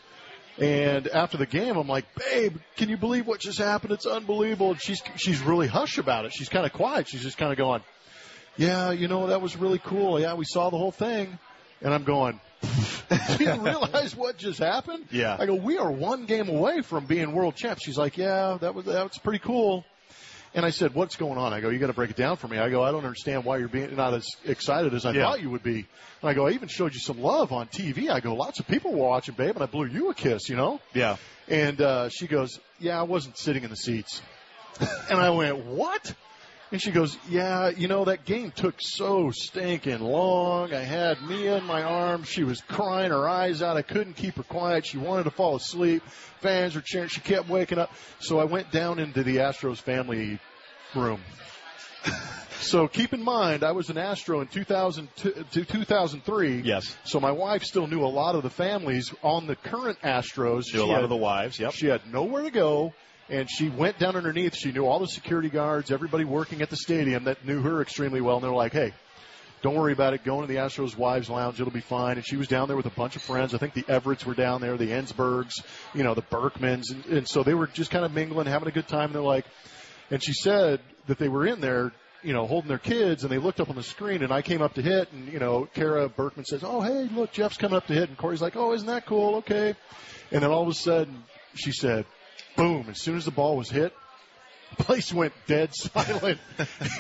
And 0.59 1.09
after 1.09 1.39
the 1.39 1.47
game, 1.47 1.77
I'm 1.77 1.89
like, 1.89 2.05
"Babe, 2.15 2.57
can 2.77 2.91
you 2.91 2.97
believe 2.99 3.27
what 3.27 3.41
just 3.41 3.59
happened? 3.59 3.93
It's 3.93 4.07
unbelievable." 4.07 4.73
And 4.73 4.83
she's 4.83 5.03
she's 5.17 5.41
really 5.41 5.67
hush 5.67 5.97
about 5.99 6.27
it. 6.27 6.33
She's 6.33 6.51
kind 6.51 6.67
of 6.67 6.73
quiet. 6.73 7.09
She's 7.09 7.23
just 7.23 7.39
kind 7.39 7.53
of 7.53 7.59
going, 7.59 7.83
"Yeah, 8.59 8.91
you 8.91 9.09
know, 9.09 9.29
that 9.29 9.41
was 9.41 9.57
really 9.57 9.79
cool. 9.79 10.21
Yeah, 10.21 10.35
we 10.35 10.45
saw 10.45 10.69
the 10.69 10.77
whole 10.77 10.93
thing." 10.93 11.39
And 11.81 11.95
I'm 11.95 12.05
going, 12.05 12.39
"Do 13.39 13.45
you 13.45 13.55
realize 13.55 14.15
what 14.15 14.37
just 14.37 14.59
happened?" 14.59 15.07
Yeah. 15.11 15.37
I 15.39 15.47
go, 15.47 15.55
"We 15.55 15.79
are 15.79 15.91
one 15.91 16.27
game 16.27 16.51
away 16.51 16.83
from 16.83 17.07
being 17.07 17.33
world 17.33 17.57
champs." 17.57 17.83
She's 17.83 17.99
like, 17.99 18.19
"Yeah, 18.19 18.59
that 18.61 18.75
was 18.75 18.85
that 18.85 19.05
was 19.05 19.19
pretty 19.19 19.39
cool." 19.39 19.87
And 20.55 20.67
I 20.67 20.71
said, 20.71 20.95
"What's 20.95 21.17
going 21.17 21.39
on?" 21.39 21.53
I 21.55 21.61
go, 21.61 21.71
"You 21.71 21.79
got 21.79 21.87
to 21.87 21.93
break 21.95 22.11
it 22.11 22.17
down 22.17 22.37
for 22.37 22.47
me." 22.47 22.59
I 22.59 22.69
go, 22.69 22.83
"I 22.83 22.91
don't 22.91 23.05
understand 23.05 23.45
why 23.45 23.57
you're 23.57 23.69
being 23.69 23.95
not 23.97 24.13
as 24.13 24.27
excited 24.45 24.93
as 24.93 25.07
I 25.07 25.13
Yeah. 25.13 25.25
thought 25.25 25.41
you 25.41 25.51
would 25.51 25.63
be." 25.63 25.87
And 26.21 26.31
I 26.31 26.35
go, 26.35 26.47
"I 26.47 26.51
even 26.51 26.69
showed 26.69 26.93
you 26.93 27.01
some 27.01 27.21
love 27.23 27.53
on 27.53 27.69
TV." 27.69 28.11
I 28.11 28.21
go, 28.21 28.35
"Lots 28.35 28.61
of 28.61 28.67
people 28.67 28.93
were 28.93 29.09
watching, 29.09 29.35
babe, 29.35 29.55
and 29.55 29.63
I 29.63 29.67
blew 29.67 29.87
you 29.87 30.11
a 30.11 30.15
kiss, 30.15 30.49
you 30.49 30.57
know." 30.57 30.81
Yeah. 30.93 31.17
And 31.49 31.81
uh, 31.81 32.09
she 32.11 32.27
goes, 32.27 32.59
"Yeah, 32.79 33.01
I 33.01 33.05
wasn't 33.05 33.39
sitting 33.39 33.65
in 33.65 33.71
the 33.71 33.77
seats." 33.77 34.21
and 35.09 35.19
I 35.19 35.31
went, 35.31 35.65
"What?" 35.65 36.15
And 36.73 36.81
she 36.81 36.91
goes, 36.91 37.19
"Yeah, 37.29 37.69
you 37.69 37.87
know 37.87 38.07
that 38.07 38.25
game 38.25 38.51
took 38.51 38.77
so 38.81 39.31
stinking 39.31 40.01
long. 40.01 40.73
I 40.73 40.81
had 40.81 41.21
Mia 41.23 41.59
in 41.59 41.65
my 41.65 41.83
arms. 41.83 42.29
She 42.29 42.45
was 42.45 42.63
crying 42.63 43.11
her 43.11 43.29
eyes 43.29 43.61
out. 43.61 43.77
I 43.77 43.83
couldn't 43.83 44.15
keep 44.15 44.37
her 44.37 44.43
quiet. 44.43 44.87
She 44.87 44.97
wanted 44.97 45.25
to 45.25 45.31
fall 45.31 45.57
asleep. 45.57 46.03
Fans 46.41 46.75
were 46.75 46.81
cheering. 46.81 47.09
She 47.09 47.21
kept 47.21 47.49
waking 47.49 47.79
up. 47.79 47.93
So 48.21 48.41
I 48.41 48.45
went 48.45 48.73
down 48.73 48.99
into 48.99 49.23
the 49.23 49.37
Astros 49.37 49.77
family 49.79 50.39
room." 50.95 51.21
So 52.63 52.87
keep 52.87 53.13
in 53.13 53.25
mind, 53.25 53.65
I 53.65 53.73
was 53.73 53.91
an 53.91 53.99
Astro 53.99 54.41
in 54.41 54.47
2000 54.47 55.09
to 55.17 55.65
2003. 55.65 56.61
Yes. 56.61 56.97
So 57.03 57.19
my 57.19 57.33
wife 57.33 57.65
still 57.65 57.89
knew 57.89 58.05
a 58.05 58.07
lot 58.07 58.37
of 58.37 58.45
the 58.45 58.51
families 58.51 59.13
on 59.23 59.49
the 59.49 59.57
current 59.57 60.01
Astros. 60.03 60.73
Knew 60.73 60.85
a 60.85 60.87
lot 60.87 60.95
had- 60.95 61.03
of 61.05 61.11
the 61.11 61.17
wives. 61.17 61.59
Yep. 61.59 61.73
She 61.73 61.87
had 61.89 62.07
nowhere 62.13 62.45
to 62.45 62.53
go, 62.53 62.95
and 63.29 63.49
she 63.51 63.69
went 63.69 63.99
down 63.99 64.17
underneath. 64.17 64.55
She 64.55 64.73
knew 64.73 64.87
all 64.87 64.99
the 64.99 65.07
security 65.07 65.49
guards, 65.49 65.91
everybody 65.91 66.25
working 66.25 66.63
at 66.63 66.71
the 66.71 66.77
stadium 66.77 67.25
that 67.25 67.45
knew 67.47 67.61
her 67.63 67.81
extremely 67.81 68.21
well, 68.21 68.37
and 68.37 68.45
they're 68.45 68.53
like, 68.53 68.73
"Hey, 68.73 68.93
don't 69.63 69.75
worry 69.75 69.93
about 69.93 70.15
it. 70.15 70.25
Go 70.25 70.41
into 70.41 70.53
the 70.53 70.59
Astros 70.59 70.97
wives 70.97 71.31
lounge. 71.31 71.61
It'll 71.61 71.73
be 71.73 71.81
fine." 71.81 72.17
And 72.17 72.27
she 72.27 72.37
was 72.37 72.49
down 72.49 72.69
there 72.69 72.77
with 72.77 72.87
a 72.87 72.91
bunch 72.91 73.17
of 73.17 73.23
friends. 73.23 73.55
I 73.55 73.59
think 73.59 73.75
the 73.75 73.85
Everetts 73.85 74.25
were 74.25 74.35
down 74.35 74.61
there, 74.61 74.77
the 74.77 74.91
Ensbergs, 74.91 75.63
you 75.95 76.03
know, 76.03 76.15
the 76.15 76.23
Berkmans, 76.23 76.91
and, 76.91 77.07
and 77.07 77.29
so 77.29 77.43
they 77.43 77.55
were 77.55 77.67
just 77.67 77.91
kind 77.91 78.05
of 78.05 78.13
mingling, 78.13 78.47
having 78.47 78.69
a 78.69 78.73
good 78.73 78.89
time. 78.89 79.07
And 79.07 79.15
they're 79.15 79.23
like, 79.23 79.47
and 80.11 80.23
she 80.23 80.33
said 80.33 80.81
that 81.07 81.19
they 81.19 81.29
were 81.29 81.47
in 81.47 81.61
there, 81.61 81.93
you 82.23 82.33
know, 82.33 82.47
holding 82.47 82.69
their 82.69 82.79
kids, 82.79 83.23
and 83.23 83.33
they 83.33 83.39
looked 83.39 83.61
up 83.61 83.71
on 83.71 83.77
the 83.77 83.83
screen, 83.83 84.23
and 84.23 84.33
I 84.33 84.43
came 84.43 84.63
up 84.63 84.75
to 84.75 84.83
hit, 84.83 85.13
and 85.13 85.33
you 85.33 85.39
know, 85.39 85.69
Cara 85.75 86.09
Berkman 86.09 86.45
says, 86.45 86.63
"Oh, 86.65 86.81
hey, 86.81 87.09
look, 87.15 87.33
Geoff's 87.33 87.57
coming 87.57 87.77
up 87.77 87.87
to 87.87 87.95
hit," 87.95 88.09
and 88.09 88.19
Corey's 88.19 88.43
like, 88.43 88.57
"Oh, 88.57 88.73
isn't 88.73 88.87
that 88.89 89.07
cool? 89.07 89.37
Okay." 89.37 89.75
And 90.31 90.43
then 90.43 90.51
all 90.51 90.63
of 90.63 90.69
a 90.69 90.75
sudden, 90.75 91.25
she 91.55 91.73
said, 91.73 92.07
"Boom!" 92.57 92.87
As 92.89 93.03
soon 93.03 93.17
as 93.17 93.25
the 93.25 93.31
ball 93.31 93.57
was 93.57 93.71
hit, 93.71 93.93
the 94.77 94.85
place 94.85 95.13
went 95.13 95.33
dead 95.47 95.71
silent, 95.75 96.39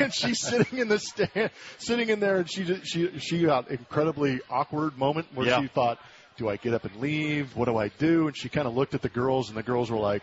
and 0.00 0.12
she's 0.14 0.40
sitting 0.40 0.78
in 0.78 0.88
the 0.88 0.98
stand, 0.98 1.50
sitting 1.78 2.08
in 2.08 2.20
there, 2.20 2.36
and 2.38 2.50
she 2.50 2.64
just- 2.64 2.86
she 2.86 3.18
she 3.18 3.42
got 3.44 3.68
an 3.70 3.76
incredibly 3.78 4.40
awkward 4.50 4.96
moment 4.98 5.26
where 5.34 5.46
Yeah. 5.46 5.60
she 5.60 5.68
thought, 5.68 5.98
"Do 6.36 6.48
I 6.48 6.56
get 6.56 6.74
up 6.74 6.84
and 6.84 6.96
leave? 6.96 7.56
What 7.56 7.66
do 7.66 7.76
I 7.76 7.88
do?" 7.88 8.26
And 8.28 8.36
she 8.36 8.48
kind 8.48 8.66
of 8.66 8.74
looked 8.74 8.94
at 8.94 9.02
the 9.02 9.08
girls, 9.08 9.48
and 9.48 9.56
the 9.56 9.62
girls 9.62 9.90
were 9.90 9.98
like, 9.98 10.22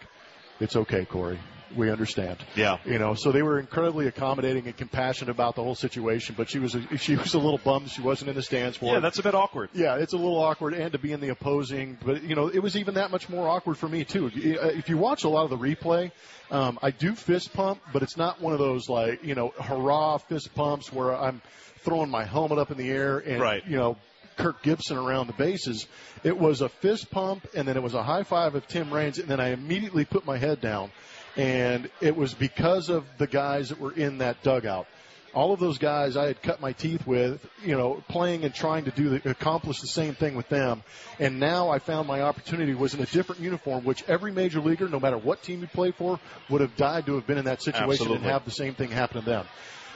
"It's 0.60 0.76
okay, 0.76 1.06
Corey." 1.06 1.40
We 1.76 1.90
understand. 1.92 2.38
Yeah. 2.56 2.78
You 2.86 2.98
know, 3.00 3.14
so 3.14 3.32
they 3.32 3.42
were 3.44 3.60
incredibly 3.60 4.08
accommodating 4.08 4.66
and 4.66 4.76
compassionate 4.76 5.30
about 5.30 5.56
the 5.56 5.64
whole 5.64 5.76
situation. 5.76 6.36
But 6.38 6.50
she 6.50 6.60
was 6.60 6.76
a, 6.76 6.98
she 6.98 7.16
was 7.16 7.34
a 7.34 7.40
little 7.40 7.60
bummed 7.60 7.90
she 7.90 8.02
wasn't 8.02 8.30
in 8.30 8.36
the 8.36 8.42
stands 8.44 8.78
for 8.78 8.86
Yeah, 8.86 8.98
it. 8.98 9.02
that's 9.02 9.20
a 9.20 9.24
bit 9.24 9.36
awkward. 9.36 9.70
Yeah, 9.74 9.96
it's 9.98 10.14
a 10.14 10.18
little 10.18 10.40
awkward, 10.42 10.74
and 10.74 10.92
to 10.94 10.98
be 11.00 11.12
in 11.12 11.20
the 11.22 11.30
opposing, 11.30 11.98
but 12.06 12.24
you 12.24 12.36
know, 12.36 12.48
it 12.48 12.60
was 12.60 12.76
even 12.76 12.96
that 12.96 13.12
much 13.12 13.30
more 13.30 13.48
awkward 13.48 13.78
for 13.78 13.88
me 13.88 14.04
too. 14.04 14.32
If 14.34 14.90
you 14.90 14.98
watch 14.98 15.24
a 15.24 15.30
lot 15.30 15.44
of 15.44 15.50
the 15.50 15.58
replay, 15.58 16.12
um, 16.52 16.80
I 16.82 16.92
do 16.92 17.14
fist 17.16 17.54
pump, 17.54 17.80
but 17.94 18.02
it's 18.04 18.18
not 18.18 18.42
one 18.42 18.54
of 18.54 18.60
those 18.60 18.90
like 18.90 19.24
you 19.24 19.36
know 19.36 19.50
hurrah 19.60 20.18
fist 20.18 20.54
pumps 20.56 20.92
where 20.92 21.16
I'm 21.16 21.42
throwing 21.80 22.10
my 22.10 22.24
helmet 22.26 22.58
up 22.58 22.72
in 22.72 22.78
the 22.78 22.90
air 22.90 23.20
and 23.20 23.40
Right. 23.42 23.66
you 23.68 23.78
know 23.78 23.98
Kirk 24.38 24.64
Gibson 24.64 24.98
around 24.98 25.28
the 25.28 25.34
bases. 25.34 25.86
It 26.24 26.38
was 26.38 26.62
a 26.62 26.70
fist 26.70 27.12
pump, 27.12 27.46
and 27.56 27.68
then 27.68 27.76
it 27.78 27.84
was 27.84 27.94
a 27.94 28.04
high 28.04 28.24
five 28.24 28.56
of 28.56 28.68
Tim 28.68 28.92
Raines, 28.94 29.20
and 29.20 29.28
then 29.28 29.40
I 29.40 29.50
immediately 29.50 30.06
put 30.06 30.26
my 30.26 30.38
head 30.38 30.62
down, 30.62 30.92
and 31.36 31.90
it 32.02 32.16
was 32.16 32.34
because 32.34 32.90
of 32.90 33.06
the 33.18 33.28
guys 33.28 33.70
that 33.70 33.80
were 33.80 33.94
in 33.94 34.20
that 34.20 34.42
dugout 34.44 34.88
all 35.34 35.54
of 35.54 35.60
those 35.60 35.78
guys 35.78 36.18
I 36.18 36.28
had 36.28 36.42
cut 36.42 36.62
my 36.62 36.74
teeth 36.74 37.06
with, 37.06 37.46
you 37.64 37.78
know, 37.78 38.04
playing 38.08 38.44
and 38.44 38.54
trying 38.54 38.86
to 38.86 38.92
do 38.92 39.18
the, 39.18 39.30
accomplish 39.30 39.80
the 39.82 39.88
same 39.88 40.16
thing 40.16 40.36
with 40.36 40.50
them. 40.50 40.84
And 41.20 41.40
now 41.40 41.70
I 41.70 41.80
found 41.80 42.08
my 42.08 42.22
opportunity 42.22 42.74
was 42.74 42.94
in 42.94 43.02
a 43.02 43.06
different 43.06 43.42
uniform, 43.42 43.84
which 43.84 44.04
every 44.08 44.32
major 44.32 44.60
leaguer, 44.60 44.88
no 44.90 45.00
matter 45.00 45.18
what 45.18 45.42
team 45.44 45.62
you 45.62 45.68
played 45.68 45.96
for, 45.96 46.20
would 46.50 46.62
have 46.62 46.76
died 46.76 47.06
to 47.06 47.16
have 47.16 47.28
been 47.28 47.38
in 47.38 47.46
that 47.46 47.62
situation 47.62 47.90
Absolutely. 47.90 48.18
and 48.18 48.26
have 48.26 48.46
the 48.46 48.52
same 48.52 48.74
thing 48.74 48.90
happen 48.90 49.22
to 49.22 49.26
them. 49.26 49.46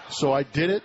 So 0.09 0.31
I 0.31 0.43
did 0.43 0.69
it, 0.69 0.83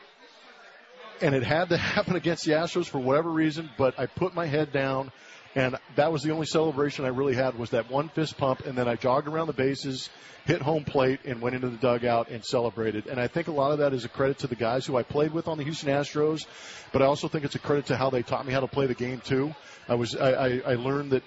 and 1.20 1.34
it 1.34 1.42
had 1.42 1.68
to 1.70 1.76
happen 1.76 2.16
against 2.16 2.44
the 2.44 2.52
Astros 2.52 2.86
for 2.86 2.98
whatever 2.98 3.30
reason. 3.30 3.68
But 3.76 3.98
I 3.98 4.06
put 4.06 4.34
my 4.34 4.46
head 4.46 4.72
down, 4.72 5.12
and 5.58 5.76
that 5.96 6.12
was 6.12 6.22
the 6.22 6.30
only 6.30 6.46
celebration 6.46 7.04
I 7.04 7.08
really 7.08 7.34
had 7.34 7.58
was 7.58 7.70
that 7.70 7.90
one 7.90 8.10
fist 8.10 8.38
pump, 8.38 8.64
and 8.64 8.78
then 8.78 8.86
I 8.86 8.94
jogged 8.94 9.26
around 9.26 9.48
the 9.48 9.52
bases, 9.52 10.08
hit 10.46 10.62
home 10.62 10.84
plate, 10.84 11.18
and 11.24 11.42
went 11.42 11.56
into 11.56 11.68
the 11.68 11.76
dugout 11.76 12.28
and 12.28 12.44
celebrated. 12.44 13.08
And 13.08 13.18
I 13.18 13.26
think 13.26 13.48
a 13.48 13.50
lot 13.50 13.72
of 13.72 13.78
that 13.78 13.92
is 13.92 14.04
a 14.04 14.08
credit 14.08 14.38
to 14.38 14.46
the 14.46 14.54
guys 14.54 14.86
who 14.86 14.96
I 14.96 15.02
played 15.02 15.32
with 15.32 15.48
on 15.48 15.58
the 15.58 15.64
Houston 15.64 15.88
Astros, 15.88 16.46
but 16.92 17.02
I 17.02 17.06
also 17.06 17.26
think 17.26 17.44
it's 17.44 17.56
a 17.56 17.58
credit 17.58 17.86
to 17.86 17.96
how 17.96 18.08
they 18.08 18.22
taught 18.22 18.46
me 18.46 18.52
how 18.52 18.60
to 18.60 18.68
play 18.68 18.86
the 18.86 18.94
game 18.94 19.20
too. 19.20 19.52
I 19.88 19.96
was 19.96 20.14
I, 20.14 20.30
I, 20.30 20.62
I 20.64 20.74
learned 20.76 21.10
that 21.10 21.24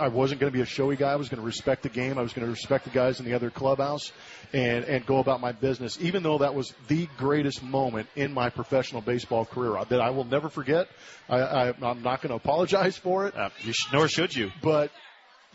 I 0.00 0.08
wasn't 0.08 0.40
going 0.40 0.52
to 0.52 0.56
be 0.56 0.62
a 0.62 0.66
showy 0.66 0.96
guy. 0.96 1.12
I 1.12 1.16
was 1.16 1.28
going 1.28 1.40
to 1.40 1.46
respect 1.46 1.82
the 1.82 1.88
game. 1.88 2.18
I 2.18 2.22
was 2.22 2.32
going 2.32 2.46
to 2.46 2.50
respect 2.50 2.84
the 2.84 2.90
guys 2.90 3.20
in 3.20 3.26
the 3.26 3.34
other 3.34 3.50
clubhouse, 3.50 4.12
and 4.52 4.84
and 4.84 5.04
go 5.04 5.18
about 5.18 5.40
my 5.40 5.52
business. 5.52 5.98
Even 6.00 6.22
though 6.22 6.38
that 6.38 6.54
was 6.54 6.72
the 6.88 7.08
greatest 7.18 7.62
moment 7.62 8.08
in 8.16 8.32
my 8.32 8.50
professional 8.50 9.00
baseball 9.00 9.44
career 9.44 9.82
that 9.88 10.00
I 10.00 10.10
will 10.10 10.24
never 10.24 10.48
forget. 10.48 10.88
I, 11.28 11.40
I 11.40 11.68
I'm 11.68 12.02
not 12.02 12.22
going 12.22 12.30
to 12.30 12.34
apologize 12.34 12.96
for 12.96 13.26
it. 13.26 13.36
Uh, 13.36 13.50
you 13.60 13.72
sh- 13.72 13.92
nor 13.92 14.08
should 14.08 14.34
you. 14.34 14.50
But 14.62 14.90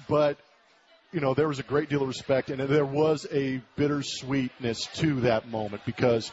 but 0.08 0.38
you 1.12 1.20
know 1.20 1.34
there 1.34 1.48
was 1.48 1.60
a 1.60 1.64
great 1.64 1.90
deal 1.90 2.02
of 2.02 2.08
respect, 2.08 2.50
and 2.50 2.60
there 2.60 2.86
was 2.86 3.26
a 3.32 3.62
bittersweetness 3.78 4.94
to 4.96 5.22
that 5.22 5.50
moment 5.50 5.84
because 5.86 6.32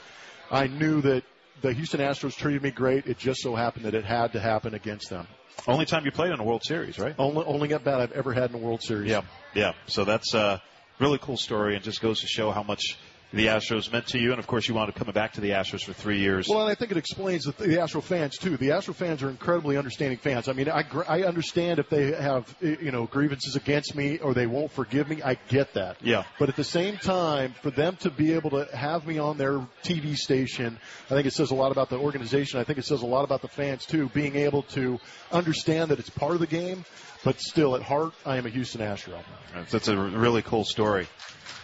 I 0.51 0.67
knew 0.67 1.01
that 1.03 1.25
the 1.63 1.73
Houston 1.73 2.01
Astros 2.01 2.37
treated 2.37 2.63
me 2.63 2.71
great. 2.71 3.07
It 3.07 3.19
just 3.19 3.41
so 3.41 3.55
happened 3.55 3.85
that 3.85 3.95
it 3.95 4.05
had 4.05 4.33
to 4.33 4.41
happen 4.41 4.75
against 4.75 5.11
them. 5.11 5.27
Only 5.67 5.85
time 5.85 6.05
you 6.05 6.11
played 6.11 6.33
in 6.33 6.41
a 6.41 6.45
World 6.45 6.63
Series, 6.65 6.99
right? 6.99 7.15
Only 7.19 7.45
only 7.45 7.73
at 7.75 7.85
bat 7.85 8.01
I've 8.01 8.13
ever 8.13 8.33
had 8.33 8.51
in 8.51 8.57
a 8.57 8.59
World 8.59 8.83
Series. 8.83 9.11
Yeah, 9.11 9.23
yeah. 9.55 9.73
So 9.87 10.05
that's 10.05 10.33
a 10.35 10.63
really 10.99 11.19
cool 11.19 11.37
story, 11.37 11.75
and 11.75 11.85
just 11.85 12.01
goes 12.01 12.21
to 12.21 12.27
show 12.27 12.51
how 12.51 12.63
much 12.63 12.97
the 13.33 13.47
Astros 13.47 13.91
meant 13.93 14.09
to 14.09 14.19
you. 14.19 14.31
And 14.31 14.39
of 14.39 14.47
course, 14.47 14.69
you 14.69 14.75
wound 14.75 14.89
up 14.89 14.95
coming 14.97 15.13
back 15.13 15.35
to 15.35 15.41
the 15.41 15.51
Astros 15.51 15.83
for 15.83 15.93
three 15.93 16.19
years. 16.19 16.49
Well, 16.49 16.63
and 16.63 16.71
I 16.71 16.75
think 16.75 16.91
it 16.91 16.97
explains 16.97 17.45
the, 17.45 17.53
the 17.53 17.81
Astro 17.81 18.01
fans 18.01 18.37
too. 18.39 18.57
The 18.57 18.73
Astro 18.73 18.95
fans 18.95 19.23
are 19.23 19.31
incredibly 19.31 19.77
understanding 19.77 20.19
fans. 20.19 20.49
I 20.49 20.53
mean, 20.53 20.69
I 20.69 20.83
gr- 20.83 21.09
I 21.09 21.23
understand 21.23 21.79
if 21.79 21.89
they 21.89 22.13
have 22.13 22.55
you 22.61 22.91
know 22.91 23.07
grievances 23.07 23.57
against 23.57 23.95
me 23.95 24.19
or 24.19 24.35
they 24.35 24.47
won't 24.47 24.73
forgive 24.73 25.09
me. 25.09 25.23
I 25.23 25.35
get 25.49 25.75
that. 25.75 25.97
Yeah. 26.03 26.25
But 26.39 26.49
at 26.49 26.57
the 26.57 26.65
same 26.65 26.97
time, 26.97 27.55
for 27.63 27.71
them 27.71 27.97
to 28.01 28.11
be 28.11 28.33
able 28.33 28.51
to 28.51 28.65
have 28.77 29.07
me 29.07 29.19
on 29.19 29.39
their 29.39 29.59
TV 29.83 30.17
station, 30.17 30.79
I 31.07 31.15
think 31.15 31.27
it 31.27 31.33
says 31.33 31.51
a 31.51 31.55
lot 31.55 31.73
about 31.73 31.91
the 31.91 31.99
organization. 31.99 32.61
I 32.61 32.65
think 32.65 32.79
it 32.79 32.85
says 32.85 33.03
a 33.03 33.07
lot 33.07 33.25
about 33.25 33.43
the 33.43 33.49
fans 33.49 33.87
too, 33.87 34.09
being 34.11 34.37
able 34.37 34.63
to 34.75 34.99
understand 35.33 35.91
that 35.91 35.99
it's 35.99 36.11
part 36.11 36.33
of 36.33 36.41
the 36.41 36.47
game, 36.47 36.85
but 37.25 37.41
still 37.41 37.77
at 37.77 37.83
heart, 37.83 38.13
I 38.25 38.37
am 38.37 38.47
a 38.47 38.51
Houston 38.51 38.81
Astro. 38.81 39.19
That's 39.71 39.89
a 39.89 39.97
really 39.97 40.43
cool 40.43 40.65
story. 40.65 41.07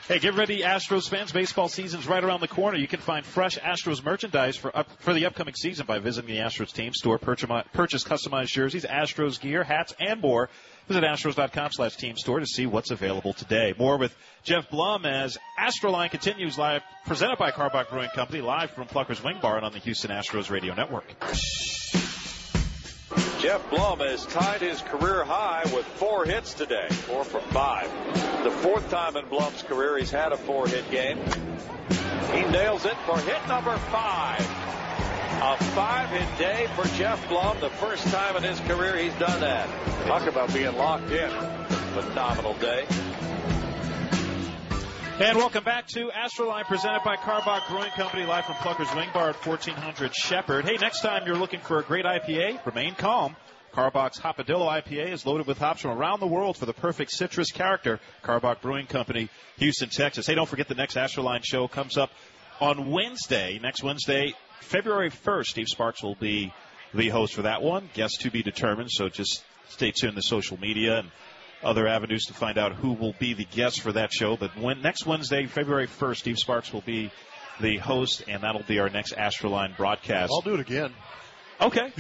Hey, 0.09 0.21
get 0.21 0.35
ready, 0.35 0.61
Astros 0.61 1.09
fans. 1.09 1.33
Baseball 1.33 1.69
season's 1.69 2.07
right 2.07 2.23
around 2.23 2.39
the 2.39 2.47
corner. 2.47 2.79
You 2.79 2.87
can 2.87 3.01
find 3.01 3.27
fresh 3.27 3.59
Astros 3.59 4.05
merchandise 4.05 4.57
for 4.57 4.77
up, 4.77 4.89
for 5.01 5.13
the 5.13 5.27
upcoming 5.27 5.55
season 5.55 5.85
by 5.85 5.99
visiting 5.99 6.33
the 6.33 6.41
Astros 6.41 6.73
team 6.73 6.93
store. 6.95 7.19
Purchase, 7.19 7.51
purchase 7.73 8.05
customized 8.05 8.53
jerseys, 8.53 8.85
Astros 8.85 9.41
gear, 9.41 9.65
hats, 9.65 9.95
and 9.99 10.21
more. 10.21 10.49
Visit 10.87 11.03
Astros.com 11.03 11.73
slash 11.73 11.97
team 11.97 12.17
store 12.17 12.39
to 12.39 12.47
see 12.47 12.67
what's 12.67 12.93
available 12.93 13.33
today. 13.33 13.75
More 13.77 13.99
with 13.99 14.17
Geoff 14.45 14.71
Blum 14.71 15.07
as 15.07 15.39
Astroline 15.59 16.13
continues 16.13 16.57
live, 16.57 16.83
presented 17.07 17.39
by 17.39 17.51
Karbach 17.51 17.91
Brewing 17.91 18.11
Company, 18.15 18.43
live 18.43 18.71
from 18.71 18.87
Plucker's 18.87 19.25
Wing 19.25 19.39
Bar 19.43 19.57
and 19.57 19.67
on 19.67 19.73
the 19.73 19.81
Houston 19.81 20.13
Astros 20.13 20.51
radio 20.51 20.75
network. 20.75 21.05
Geoff 23.47 23.71
Blum 23.71 24.01
has 24.01 24.27
tied 24.27 24.61
his 24.61 24.83
career 24.83 25.23
high 25.23 25.63
with 25.73 25.87
four 25.87 26.25
hits 26.25 26.53
today, 26.53 26.89
four 26.89 27.23
from 27.23 27.43
five. 27.53 27.89
The 28.43 28.51
fourth 28.51 28.91
time 28.91 29.17
in 29.17 29.25
Blum's 29.29 29.63
career 29.63 29.99
he's 29.99 30.11
had 30.11 30.33
a 30.33 30.37
four 30.37 30.67
hit 30.67 30.91
game. 30.91 31.17
He 32.35 32.43
nails 32.51 32.85
it 32.87 32.97
for 33.07 33.17
hit 33.21 33.47
number 33.47 33.77
five. 33.79 34.41
A 34.41 35.57
five 35.77 36.09
hit 36.09 36.39
day 36.39 36.67
for 36.75 36.89
Geoff 36.99 37.29
Blum, 37.29 37.61
the 37.61 37.71
first 37.71 38.05
time 38.09 38.37
in 38.37 38.43
his 38.43 38.59
career 38.59 38.97
he's 38.97 39.15
done 39.15 39.41
that. 39.41 39.69
Talk 40.09 40.27
about 40.27 40.53
being 40.53 40.77
locked 40.77 41.13
in. 41.13 41.31
Phenomenal 41.95 42.55
day. 42.55 42.85
And 45.19 45.39
welcome 45.39 45.65
back 45.65 45.87
to 45.95 46.11
Astroline, 46.11 46.65
presented 46.65 47.01
by 47.03 47.17
Karbach 47.17 47.67
Brewing 47.71 47.91
Company, 47.93 48.27
live 48.27 48.45
from 48.45 48.57
Plucker's 48.57 48.95
Wing 48.95 49.09
Bar 49.15 49.31
at 49.31 49.47
1400 49.47 50.15
Shepherd. 50.15 50.67
Hey, 50.67 50.77
next 50.77 51.01
time 51.01 51.23
you're 51.25 51.39
looking 51.39 51.61
for 51.61 51.79
a 51.79 51.83
great 51.83 52.05
IPA, 52.05 52.67
remain 52.67 52.95
calm. 52.95 53.35
Karbach's 53.73 54.21
Hopadillo 54.21 54.69
IPA 54.69 55.13
is 55.13 55.25
loaded 55.25 55.47
with 55.47 55.57
hops 55.57 55.81
from 55.81 55.93
around 55.93 56.21
the 56.21 56.27
world 56.27 56.59
for 56.59 56.67
the 56.67 56.75
perfect 56.75 57.13
citrus 57.13 57.51
character. 57.51 57.99
Karbach 58.23 58.61
Brewing 58.61 58.87
Company, 58.87 59.31
Houston, 59.57 59.89
Texas. 59.89 60.27
Hey, 60.27 60.35
don't 60.35 60.51
forget 60.51 60.69
the 60.69 60.75
next 60.75 60.97
Astroline 60.97 61.43
show 61.43 61.67
comes 61.67 61.97
up 61.97 62.11
on 62.61 62.91
Wednesday. 62.91 63.59
Next 63.59 63.83
Wednesday, 63.83 64.35
February 64.61 65.11
1st. 65.11 65.47
Steve 65.47 65.69
Sparks 65.69 66.03
will 66.03 66.17
be 66.17 66.53
the 66.93 67.09
host 67.09 67.33
for 67.33 67.43
that 67.43 67.63
one. 67.63 67.89
Guests 67.95 68.19
to 68.19 68.31
be 68.31 68.43
determined, 68.43 68.91
so 68.91 69.09
just 69.09 69.43
stay 69.69 69.93
tuned 69.93 70.17
to 70.17 70.23
social 70.23 70.61
media 70.61 70.99
and 70.99 71.11
other 71.67 71.87
avenues 71.87 72.25
to 72.27 72.35
find 72.35 72.57
out 72.59 72.73
who 72.73 72.93
will 72.93 73.15
be 73.19 73.35
the 73.35 73.45
guest 73.45 73.81
for 73.81 73.93
that 73.93 74.13
show. 74.13 74.37
But 74.37 74.57
when 74.57 74.81
next 74.83 75.05
Wednesday, 75.05 75.47
February 75.47 75.89
1st, 75.89 76.17
Steve 76.17 76.39
Sparks 76.39 76.73
will 76.73 76.81
be 76.83 77.11
the 77.61 77.79
host, 77.79 78.23
and 78.29 78.43
that'll 78.43 78.63
be 78.63 78.79
our 78.79 78.89
next 78.89 79.15
Astroline 79.15 79.77
broadcast. 79.77 80.31
I'll 80.33 80.41
do 80.43 80.55
it 80.55 80.61
again. 80.61 80.93
Okay. 81.61 81.91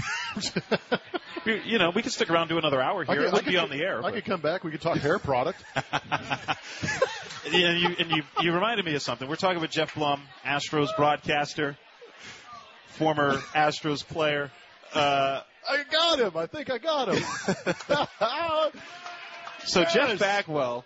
you, 1.64 1.78
know, 1.78 1.90
we 1.94 2.02
can 2.02 2.10
stick 2.10 2.30
around 2.30 2.48
do 2.48 2.58
another 2.58 2.80
hour 2.80 3.04
I 3.08 3.12
here. 3.12 3.22
could- 3.22 3.24
it 3.28 3.32
would 3.32 3.44
could 3.44 3.50
be 3.52 3.56
on 3.56 3.70
the 3.70 3.82
air. 3.82 3.98
I 3.98 4.02
but- 4.02 4.14
could 4.14 4.24
come 4.24 4.40
back. 4.40 4.64
We 4.64 4.70
could 4.70 4.80
talk 4.82 4.98
hair 4.98 5.18
product. 5.18 5.62
yeah, 7.50 7.72
you, 7.72 7.96
and 7.98 8.10
you, 8.10 8.22
you 8.40 8.52
reminded 8.52 8.84
me 8.84 8.94
of 8.94 9.02
something. 9.02 9.28
We're 9.28 9.36
talking 9.36 9.60
with 9.60 9.70
Geoff 9.70 9.94
Blum, 9.94 10.22
Astros 10.44 10.88
broadcaster, 10.96 11.76
former 12.88 13.38
Astros 13.54 14.06
player. 14.06 14.50
Uh, 14.92 15.40
I 15.68 15.82
got 15.90 16.20
him. 16.20 16.36
I 16.36 16.46
think 16.46 16.70
I 16.70 16.78
got 16.78 17.08
him. 17.08 17.22
so 19.66 19.84
Jeff 19.84 20.18
Bagwell, 20.18 20.84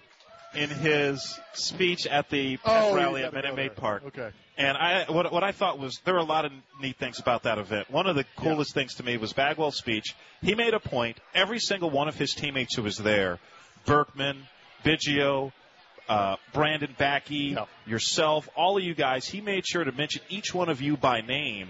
in 0.55 0.69
his 0.71 1.39
speech 1.53 2.07
at 2.07 2.29
the 2.31 2.57
pep 2.57 2.83
Oh, 2.85 2.95
rally 2.95 3.23
at 3.23 3.33
Minute 3.33 3.55
Maid. 3.55 3.77
Park, 3.77 4.03
Okay. 4.07 4.31
and 4.59 4.77
I 4.77 5.05
what 5.11 5.33
what 5.33 5.45
I 5.45 5.53
thought 5.53 5.79
was 5.79 6.01
there 6.05 6.15
were 6.15 6.21
a 6.21 6.25
lot 6.25 6.45
of 6.45 6.53
neat 6.81 6.97
things 6.97 7.21
about 7.21 7.45
that 7.45 7.59
event. 7.59 7.91
One 7.91 8.07
of 8.07 8.17
the 8.17 8.25
coolest 8.37 8.75
things 8.75 8.95
to 8.95 9.03
me 9.05 9.17
was 9.17 9.33
Bagwell's 9.33 9.77
speech. 9.77 10.15
He 10.43 10.55
made 10.55 10.75
a 10.75 10.81
point. 10.81 11.19
Every 11.35 11.59
single 11.61 11.91
one 11.91 12.09
of 12.09 12.17
his 12.17 12.35
teammates 12.35 12.75
who 12.75 12.83
was 12.83 12.97
there, 12.97 13.39
Berkman, 13.87 14.47
Biggio, 14.85 15.53
uh, 16.09 16.37
Brandon 16.53 16.95
Backe, 16.99 17.57
yourself, 17.87 18.49
all 18.57 18.77
of 18.77 18.83
you 18.83 18.95
guys, 18.95 19.27
he 19.27 19.41
made 19.41 19.65
sure 19.67 19.85
to 19.85 19.93
mention 19.93 20.23
each 20.29 20.53
one 20.53 20.69
of 20.69 20.81
you 20.81 20.97
by 20.97 21.21
name. 21.21 21.69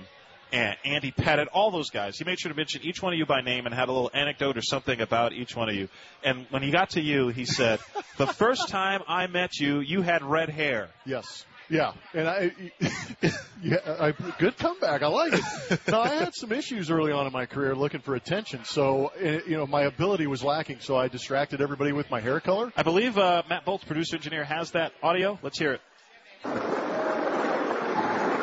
And 0.52 0.76
Andy 0.84 1.12
Pettitte, 1.12 1.46
all 1.52 1.70
those 1.70 1.90
guys. 1.90 2.18
He 2.18 2.24
made 2.24 2.38
sure 2.38 2.50
to 2.50 2.56
mention 2.56 2.82
each 2.82 3.02
one 3.02 3.12
of 3.12 3.18
you 3.18 3.26
by 3.26 3.40
name 3.40 3.66
and 3.66 3.74
had 3.74 3.88
a 3.88 3.92
little 3.92 4.10
anecdote 4.12 4.56
or 4.56 4.62
something 4.62 5.00
about 5.00 5.32
each 5.32 5.54
one 5.54 5.68
of 5.68 5.74
you. 5.74 5.88
And 6.24 6.46
when 6.50 6.62
he 6.62 6.70
got 6.70 6.90
to 6.90 7.00
you, 7.00 7.28
he 7.28 7.44
said, 7.44 7.80
"The 8.16 8.26
first 8.26 8.68
time 8.68 9.02
I 9.06 9.26
met 9.26 9.58
you, 9.58 9.80
you 9.80 10.02
had 10.02 10.22
red 10.22 10.48
hair." 10.48 10.88
Yes. 11.06 11.44
Yeah, 11.70 11.92
and 12.14 12.28
I, 12.28 12.52
yeah, 13.62 13.76
I, 13.86 14.12
good 14.38 14.58
comeback. 14.58 15.02
I 15.02 15.06
like 15.06 15.34
it. 15.34 15.80
now 15.88 16.00
I 16.00 16.08
had 16.08 16.34
some 16.34 16.50
issues 16.50 16.90
early 16.90 17.12
on 17.12 17.28
in 17.28 17.32
my 17.32 17.46
career 17.46 17.76
looking 17.76 18.00
for 18.00 18.16
attention, 18.16 18.64
so 18.64 19.12
eh, 19.20 19.38
you 19.46 19.56
know 19.56 19.68
my 19.68 19.82
ability 19.82 20.26
was 20.26 20.42
lacking. 20.42 20.80
So 20.80 20.96
I 20.96 21.06
distracted 21.06 21.60
everybody 21.60 21.92
with 21.92 22.10
my 22.10 22.20
hair 22.20 22.40
color. 22.40 22.72
I 22.76 22.82
believe 22.82 23.16
uh, 23.16 23.44
Matt 23.48 23.64
Bolts, 23.64 23.84
producer 23.84 24.16
engineer, 24.16 24.42
has 24.42 24.72
that 24.72 24.92
audio. 25.00 25.38
Let's 25.42 25.60
hear 25.60 25.74
it. 25.74 25.80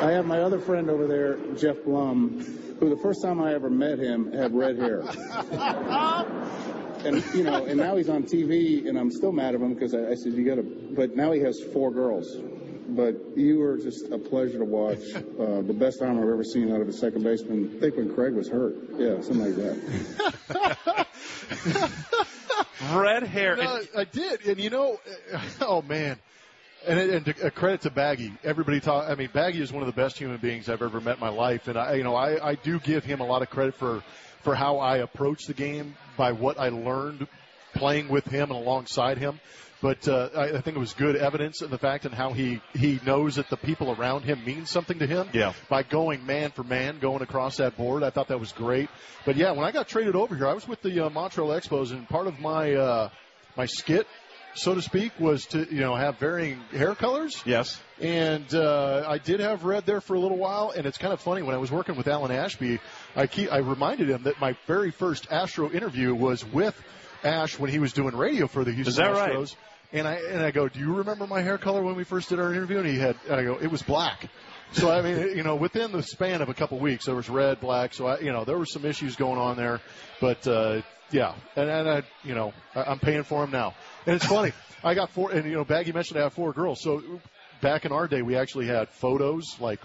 I 0.00 0.12
have 0.12 0.26
my 0.26 0.40
other 0.40 0.60
friend 0.60 0.88
over 0.90 1.08
there, 1.08 1.36
Geoff 1.56 1.82
Blum, 1.84 2.38
who 2.78 2.88
the 2.88 2.96
first 3.02 3.20
time 3.20 3.40
I 3.40 3.52
ever 3.54 3.68
met 3.68 3.98
him 3.98 4.32
had 4.32 4.54
red 4.54 4.78
hair. 4.78 5.00
and 7.04 7.24
you 7.34 7.42
know, 7.42 7.64
and 7.66 7.76
now 7.76 7.96
he's 7.96 8.08
on 8.08 8.22
TV, 8.22 8.88
and 8.88 8.96
I'm 8.96 9.10
still 9.10 9.32
mad 9.32 9.56
at 9.56 9.60
him 9.60 9.74
because 9.74 9.94
I, 9.94 10.10
I 10.10 10.14
said 10.14 10.34
you 10.34 10.46
got 10.46 10.54
to. 10.56 10.62
But 10.94 11.16
now 11.16 11.32
he 11.32 11.40
has 11.40 11.60
four 11.72 11.90
girls. 11.90 12.36
But 12.90 13.36
you 13.36 13.58
were 13.58 13.76
just 13.76 14.10
a 14.12 14.18
pleasure 14.18 14.58
to 14.58 14.64
watch. 14.64 15.00
Uh, 15.14 15.62
the 15.62 15.74
best 15.76 16.00
arm 16.00 16.18
I've 16.18 16.28
ever 16.28 16.44
seen 16.44 16.72
out 16.72 16.80
of 16.80 16.88
a 16.88 16.92
second 16.92 17.24
baseman. 17.24 17.74
I 17.76 17.80
think 17.80 17.96
when 17.96 18.14
Craig 18.14 18.34
was 18.34 18.48
hurt. 18.48 18.76
Yeah, 18.96 19.20
something 19.20 19.44
like 19.44 19.56
that. 19.56 21.06
Red 22.94 23.24
hair. 23.24 23.56
No, 23.56 23.80
I 23.96 24.04
did, 24.04 24.46
and 24.46 24.58
you 24.60 24.70
know, 24.70 25.00
oh 25.60 25.82
man, 25.82 26.18
and, 26.86 26.98
and 26.98 27.24
to, 27.26 27.46
a 27.46 27.50
credit 27.50 27.82
to 27.82 27.90
Baggy. 27.90 28.32
Everybody 28.44 28.80
talk. 28.80 29.08
I 29.08 29.14
mean, 29.14 29.30
Baggy 29.32 29.60
is 29.60 29.72
one 29.72 29.82
of 29.82 29.86
the 29.86 30.00
best 30.00 30.18
human 30.18 30.38
beings 30.38 30.68
I've 30.68 30.82
ever 30.82 31.00
met 31.00 31.14
in 31.14 31.20
my 31.20 31.28
life, 31.28 31.68
and 31.68 31.78
I, 31.78 31.94
you 31.94 32.04
know, 32.04 32.14
I, 32.14 32.50
I 32.50 32.54
do 32.54 32.78
give 32.78 33.04
him 33.04 33.20
a 33.20 33.26
lot 33.26 33.42
of 33.42 33.50
credit 33.50 33.74
for 33.74 34.02
for 34.42 34.54
how 34.54 34.78
I 34.78 34.98
approach 34.98 35.44
the 35.46 35.54
game 35.54 35.96
by 36.16 36.32
what 36.32 36.58
I 36.58 36.68
learned 36.68 37.26
playing 37.74 38.08
with 38.08 38.26
him 38.26 38.50
and 38.50 38.60
alongside 38.60 39.18
him. 39.18 39.40
But 39.80 40.08
uh, 40.08 40.30
I, 40.34 40.56
I 40.56 40.60
think 40.60 40.76
it 40.76 40.80
was 40.80 40.92
good 40.92 41.14
evidence 41.14 41.62
in 41.62 41.70
the 41.70 41.78
fact 41.78 42.04
and 42.04 42.12
how 42.12 42.32
he 42.32 42.60
he 42.74 42.98
knows 43.06 43.36
that 43.36 43.48
the 43.48 43.56
people 43.56 43.92
around 43.92 44.22
him 44.22 44.44
mean 44.44 44.66
something 44.66 44.98
to 44.98 45.06
him. 45.06 45.28
Yeah. 45.32 45.52
By 45.68 45.84
going 45.84 46.26
man 46.26 46.50
for 46.50 46.64
man, 46.64 46.98
going 46.98 47.22
across 47.22 47.58
that 47.58 47.76
board, 47.76 48.02
I 48.02 48.10
thought 48.10 48.28
that 48.28 48.40
was 48.40 48.52
great. 48.52 48.88
But 49.24 49.36
yeah, 49.36 49.52
when 49.52 49.64
I 49.64 49.70
got 49.70 49.86
traded 49.86 50.16
over 50.16 50.34
here, 50.34 50.48
I 50.48 50.54
was 50.54 50.66
with 50.66 50.82
the 50.82 51.06
uh, 51.06 51.10
Montreal 51.10 51.50
Expos, 51.50 51.92
and 51.92 52.08
part 52.08 52.26
of 52.26 52.40
my 52.40 52.74
uh, 52.74 53.10
my 53.56 53.66
skit, 53.66 54.06
so 54.58 54.74
to 54.74 54.82
speak, 54.82 55.12
was 55.18 55.46
to 55.46 55.66
you 55.72 55.80
know 55.80 55.94
have 55.94 56.18
varying 56.18 56.60
hair 56.72 56.94
colors. 56.94 57.40
Yes. 57.46 57.80
And 58.00 58.52
uh, 58.54 59.04
I 59.08 59.18
did 59.18 59.40
have 59.40 59.64
red 59.64 59.86
there 59.86 60.00
for 60.00 60.14
a 60.14 60.20
little 60.20 60.36
while, 60.36 60.72
and 60.76 60.86
it's 60.86 60.98
kind 60.98 61.12
of 61.12 61.20
funny 61.20 61.42
when 61.42 61.54
I 61.54 61.58
was 61.58 61.70
working 61.70 61.96
with 61.96 62.06
Alan 62.08 62.30
Ashby, 62.30 62.80
I 63.16 63.26
keep 63.26 63.52
I 63.52 63.58
reminded 63.58 64.10
him 64.10 64.24
that 64.24 64.40
my 64.40 64.56
very 64.66 64.90
first 64.90 65.26
Astro 65.30 65.70
interview 65.70 66.14
was 66.14 66.44
with 66.44 66.80
Ash 67.24 67.58
when 67.58 67.70
he 67.70 67.78
was 67.78 67.92
doing 67.92 68.14
radio 68.14 68.46
for 68.46 68.64
the 68.64 68.72
Houston 68.72 68.90
Is 68.90 68.96
that 68.96 69.14
Astros. 69.14 69.36
right? 69.38 69.56
And 69.90 70.06
I 70.06 70.14
and 70.14 70.42
I 70.42 70.50
go, 70.50 70.68
do 70.68 70.78
you 70.78 70.96
remember 70.96 71.26
my 71.26 71.40
hair 71.40 71.56
color 71.58 71.82
when 71.82 71.96
we 71.96 72.04
first 72.04 72.28
did 72.28 72.38
our 72.38 72.52
interview? 72.52 72.78
And 72.78 72.86
he 72.86 72.98
had, 72.98 73.16
and 73.26 73.34
I 73.36 73.44
go, 73.44 73.58
it 73.58 73.70
was 73.70 73.82
black. 73.82 74.28
So 74.72 74.90
I 74.90 75.02
mean, 75.02 75.36
you 75.36 75.42
know, 75.42 75.56
within 75.56 75.92
the 75.92 76.02
span 76.02 76.42
of 76.42 76.48
a 76.48 76.54
couple 76.54 76.78
weeks, 76.78 77.06
there 77.06 77.14
was 77.14 77.28
red, 77.28 77.60
black. 77.60 77.94
So 77.94 78.06
I, 78.06 78.20
you 78.20 78.32
know, 78.32 78.44
there 78.44 78.58
were 78.58 78.66
some 78.66 78.84
issues 78.84 79.16
going 79.16 79.38
on 79.38 79.56
there, 79.56 79.80
but 80.20 80.46
uh, 80.46 80.82
yeah, 81.10 81.34
and, 81.56 81.70
and 81.70 81.88
I, 81.88 82.02
you 82.22 82.34
know, 82.34 82.52
I, 82.74 82.84
I'm 82.84 82.98
paying 82.98 83.22
for 83.24 83.40
them 83.40 83.50
now. 83.50 83.74
And 84.06 84.16
it's 84.16 84.26
funny, 84.26 84.52
I 84.84 84.94
got 84.94 85.10
four, 85.10 85.32
and 85.32 85.44
you 85.46 85.56
know, 85.56 85.64
Baggy 85.64 85.92
mentioned 85.92 86.20
I 86.20 86.24
have 86.24 86.34
four 86.34 86.52
girls. 86.52 86.82
So 86.82 87.02
back 87.60 87.84
in 87.84 87.92
our 87.92 88.06
day, 88.06 88.22
we 88.22 88.36
actually 88.36 88.66
had 88.66 88.88
photos 88.88 89.44
like 89.60 89.80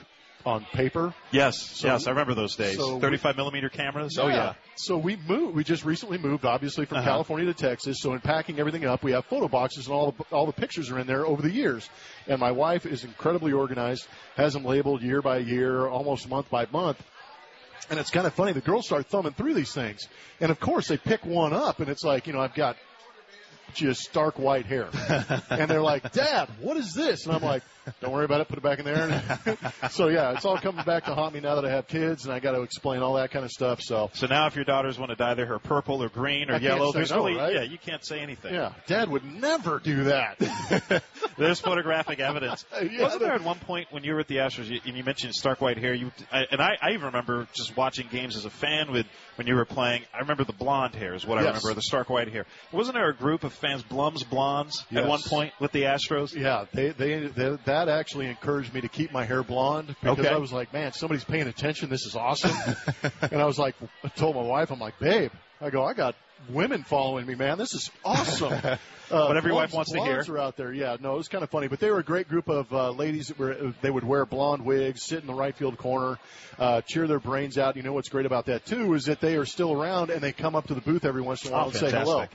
on 0.46 0.66
paper. 0.74 1.14
Yes, 1.32 1.56
So- 1.60 1.88
yes, 1.88 2.06
I 2.08 2.10
remember 2.12 2.34
those 2.34 2.56
days. 2.56 2.78
so 2.78 2.96
we- 2.96 3.02
35 3.02 3.38
millimeter 3.38 3.70
cameras. 3.70 4.18
Oh 4.20 4.28
yeah. 4.28 4.54
So 4.76 4.98
we 4.98 5.16
moved. 5.28 5.56
We 5.56 5.64
just 5.64 5.86
recently 5.86 6.18
moved, 6.18 6.46
obviously 6.46 6.86
from 6.86 6.98
Uh-huh. 7.00 7.08
California 7.10 7.46
to 7.46 7.54
Texas. 7.54 7.98
So 8.02 8.14
in 8.14 8.20
packing 8.20 8.60
everything 8.60 8.86
up, 8.86 9.04
we 9.04 9.12
have 9.14 9.26
photo 9.26 9.48
boxes 9.48 9.88
and 9.88 9.96
all 9.96 10.12
the 10.12 10.24
all 10.36 10.46
the 10.46 10.52
pictures 10.54 10.90
are 10.92 11.00
in 11.00 11.08
there 11.08 11.26
over 11.26 11.42
the 11.42 11.52
years. 11.52 11.90
And 12.28 12.40
my 12.40 12.52
wife 12.52 12.86
is 12.86 13.04
incredibly 13.04 13.52
organized, 13.54 14.08
has 14.36 14.54
them 14.54 14.66
labeled 14.66 15.02
year 15.02 15.22
by 15.22 15.38
year, 15.38 15.88
almost 15.88 16.28
month 16.30 16.50
by 16.50 16.66
month. 16.72 17.02
And 17.90 18.00
it's 18.00 18.10
kind 18.12 18.26
of 18.26 18.34
funny. 18.34 18.54
The 18.54 18.62
girls 18.62 18.86
start 18.86 19.08
thumbing 19.08 19.34
through 19.34 19.54
these 19.56 19.74
things, 19.74 20.08
and 20.40 20.52
of 20.52 20.60
course 20.60 20.88
they 20.88 20.98
pick 20.98 21.26
one 21.26 21.52
up, 21.54 21.80
and 21.82 21.90
it's 21.90 22.04
like 22.04 22.28
you 22.28 22.34
know 22.34 22.40
I've 22.40 22.54
got 22.56 22.78
just 23.74 24.02
stark 24.02 24.40
white 24.40 24.66
hair, 24.66 24.90
and 25.50 25.70
they're 25.70 25.82
like, 25.82 26.12
"Dad, 26.12 26.50
what 26.62 26.78
is 26.78 26.94
this?" 26.94 27.26
And 27.26 27.36
I'm 27.36 27.42
like, 27.42 27.64
"Don't 28.02 28.12
worry 28.12 28.26
about 28.26 28.42
it. 28.42 28.48
Put 28.48 28.58
it 28.58 28.64
back 28.64 28.80
in 28.80 28.86
there." 28.86 29.22
so 29.92 30.08
yeah, 30.08 30.32
it's 30.34 30.46
all 30.46 30.58
coming 30.58 30.84
back 30.86 31.06
to 31.06 31.16
haunt 31.16 31.34
me 31.34 31.40
now 31.40 31.56
that 31.56 31.66
I 31.66 31.72
have 31.72 31.88
kids, 31.88 32.26
and 32.26 32.34
I 32.34 32.40
got 32.40 32.52
to 32.54 32.62
explain 32.62 33.02
all 33.02 33.16
that 33.16 33.32
kind 33.32 33.46
of 33.46 33.52
stuff. 33.52 33.82
So 33.82 34.10
So 34.14 34.28
now, 34.28 34.48
if 34.48 34.56
your 34.56 34.66
daughters 34.66 34.98
want 34.98 35.10
to 35.10 35.16
dye 35.16 35.34
their 35.34 35.46
hair 35.46 35.60
purple 35.60 36.04
or 36.04 36.10
green 36.10 36.50
or 36.50 36.56
I 36.56 36.58
yellow, 36.58 36.92
there's 36.92 37.12
no, 37.12 37.18
really 37.18 37.36
right? 37.36 37.54
yeah, 37.54 37.64
you 37.64 37.78
can't 37.78 38.06
say 38.06 38.20
anything. 38.20 38.54
Yeah, 38.54 38.74
Dad 38.88 39.10
would 39.10 39.26
never 39.26 39.80
do 39.80 40.06
that. 40.06 40.38
There's 41.38 41.60
photographic 41.60 42.20
evidence. 42.20 42.66
Yeah, 42.84 43.04
Wasn't 43.04 43.22
there 43.22 43.34
at 43.34 43.44
one 43.44 43.60
point 43.60 43.88
when 43.92 44.04
you 44.04 44.14
were 44.14 44.20
at 44.20 44.28
the 44.28 44.38
Astros 44.38 44.68
you, 44.68 44.80
and 44.86 44.98
you 44.98 45.04
mentioned 45.04 45.34
stark 45.34 45.62
white 45.62 45.78
hair? 45.78 45.94
You 45.94 46.12
I, 46.32 46.44
and 46.52 46.62
I, 46.62 46.72
I 46.82 46.90
even 46.92 47.06
remember 47.06 47.48
just 47.54 47.78
watching 47.78 48.08
games 48.12 48.36
as 48.36 48.46
a 48.46 48.50
fan 48.50 48.92
with 48.92 49.06
when 49.36 49.48
you 49.48 49.56
were 49.56 49.66
playing. 49.66 50.04
I 50.14 50.20
remember 50.20 50.44
the 50.44 50.54
blonde 50.54 50.96
hair 50.96 51.14
is 51.14 51.26
what 51.26 51.38
I 51.38 51.42
remember. 51.46 51.74
The 51.74 51.82
stark 51.82 52.10
white 52.10 52.30
hair. 52.30 52.46
Wasn't 52.72 52.96
there 52.96 53.10
a 53.10 53.16
group 53.16 53.44
of 53.44 53.54
fans, 53.54 53.84
Blums 53.84 54.28
Blondes, 54.30 54.84
at 54.92 55.08
one 55.08 55.22
point 55.22 55.54
with 55.60 55.72
the 55.72 55.84
Astros? 55.84 56.36
Yeah, 56.36 56.66
they, 56.74 56.90
they 56.90 57.28
they 57.28 57.58
that 57.66 57.90
actually 57.90 58.28
encouraged 58.28 58.74
me 58.74 58.82
to 58.82 58.90
keep 58.90 59.12
my 59.12 59.24
hair 59.24 59.44
blonde 59.44 59.96
because 60.02 60.20
Okay. 60.20 60.30
I 60.30 60.38
was 60.38 60.52
like, 60.52 60.74
man, 60.74 60.94
somebody's 60.94 61.24
paying 61.24 61.48
attention. 61.48 61.90
This 61.90 62.06
is 62.06 62.16
awesome. 62.16 62.56
and 63.22 63.42
I 63.42 63.46
was 63.46 63.58
like, 63.58 63.76
I 64.04 64.10
told 64.10 64.36
my 64.36 64.42
wife, 64.44 64.72
I'm 64.72 64.80
like, 64.80 65.00
babe, 65.00 65.32
I 65.62 65.70
go, 65.70 65.84
I 65.84 65.94
got 65.94 66.16
women 66.50 66.84
following 66.84 67.26
me, 67.26 67.36
man. 67.36 67.58
This 67.58 67.74
is 67.74 67.90
awesome. 68.04 68.54
Uh, 69.12 69.28
What 69.28 69.38
every 69.38 69.52
wife 69.52 69.74
wants 69.74 69.92
to 69.92 70.02
hear. 70.02 70.24
Are 70.28 70.38
out 70.40 70.56
there, 70.56 70.74
yeah. 70.74 70.96
No, 71.00 71.14
it 71.14 71.18
was 71.18 71.28
kind 71.28 71.44
of 71.44 71.50
funny, 71.52 71.68
but 71.68 71.80
they 71.80 71.92
were 71.92 72.00
a 72.00 72.04
great 72.04 72.30
group 72.30 72.48
of 72.48 72.74
uh, 72.74 72.90
ladies 72.92 73.28
that 73.28 73.38
were. 73.38 73.74
They 73.82 73.92
would 73.92 74.06
wear 74.06 74.26
blonde 74.26 74.66
wigs, 74.66 75.04
sit 75.04 75.20
in 75.20 75.28
the 75.28 75.34
right 75.36 75.56
field 75.56 75.78
corner, 75.78 76.18
uh, 76.58 76.82
cheer 76.82 77.06
their 77.06 77.20
brains 77.20 77.58
out. 77.58 77.76
You 77.76 77.84
know 77.84 77.94
what's 77.94 78.10
great 78.10 78.26
about 78.26 78.46
that 78.46 78.66
too 78.66 78.94
is 78.96 79.06
that 79.06 79.20
they 79.20 79.36
are 79.36 79.46
still 79.46 79.74
around 79.74 80.10
and 80.10 80.22
they 80.22 80.32
come 80.32 80.56
up 80.56 80.68
to 80.68 80.74
the 80.74 80.82
booth 80.82 81.06
every 81.06 81.22
once 81.22 81.44
in 81.46 81.52
a 81.52 81.54
while 81.54 81.66
Oh, 81.66 81.70
and 81.70 81.76
say 81.76 81.92
hello. 81.92 82.26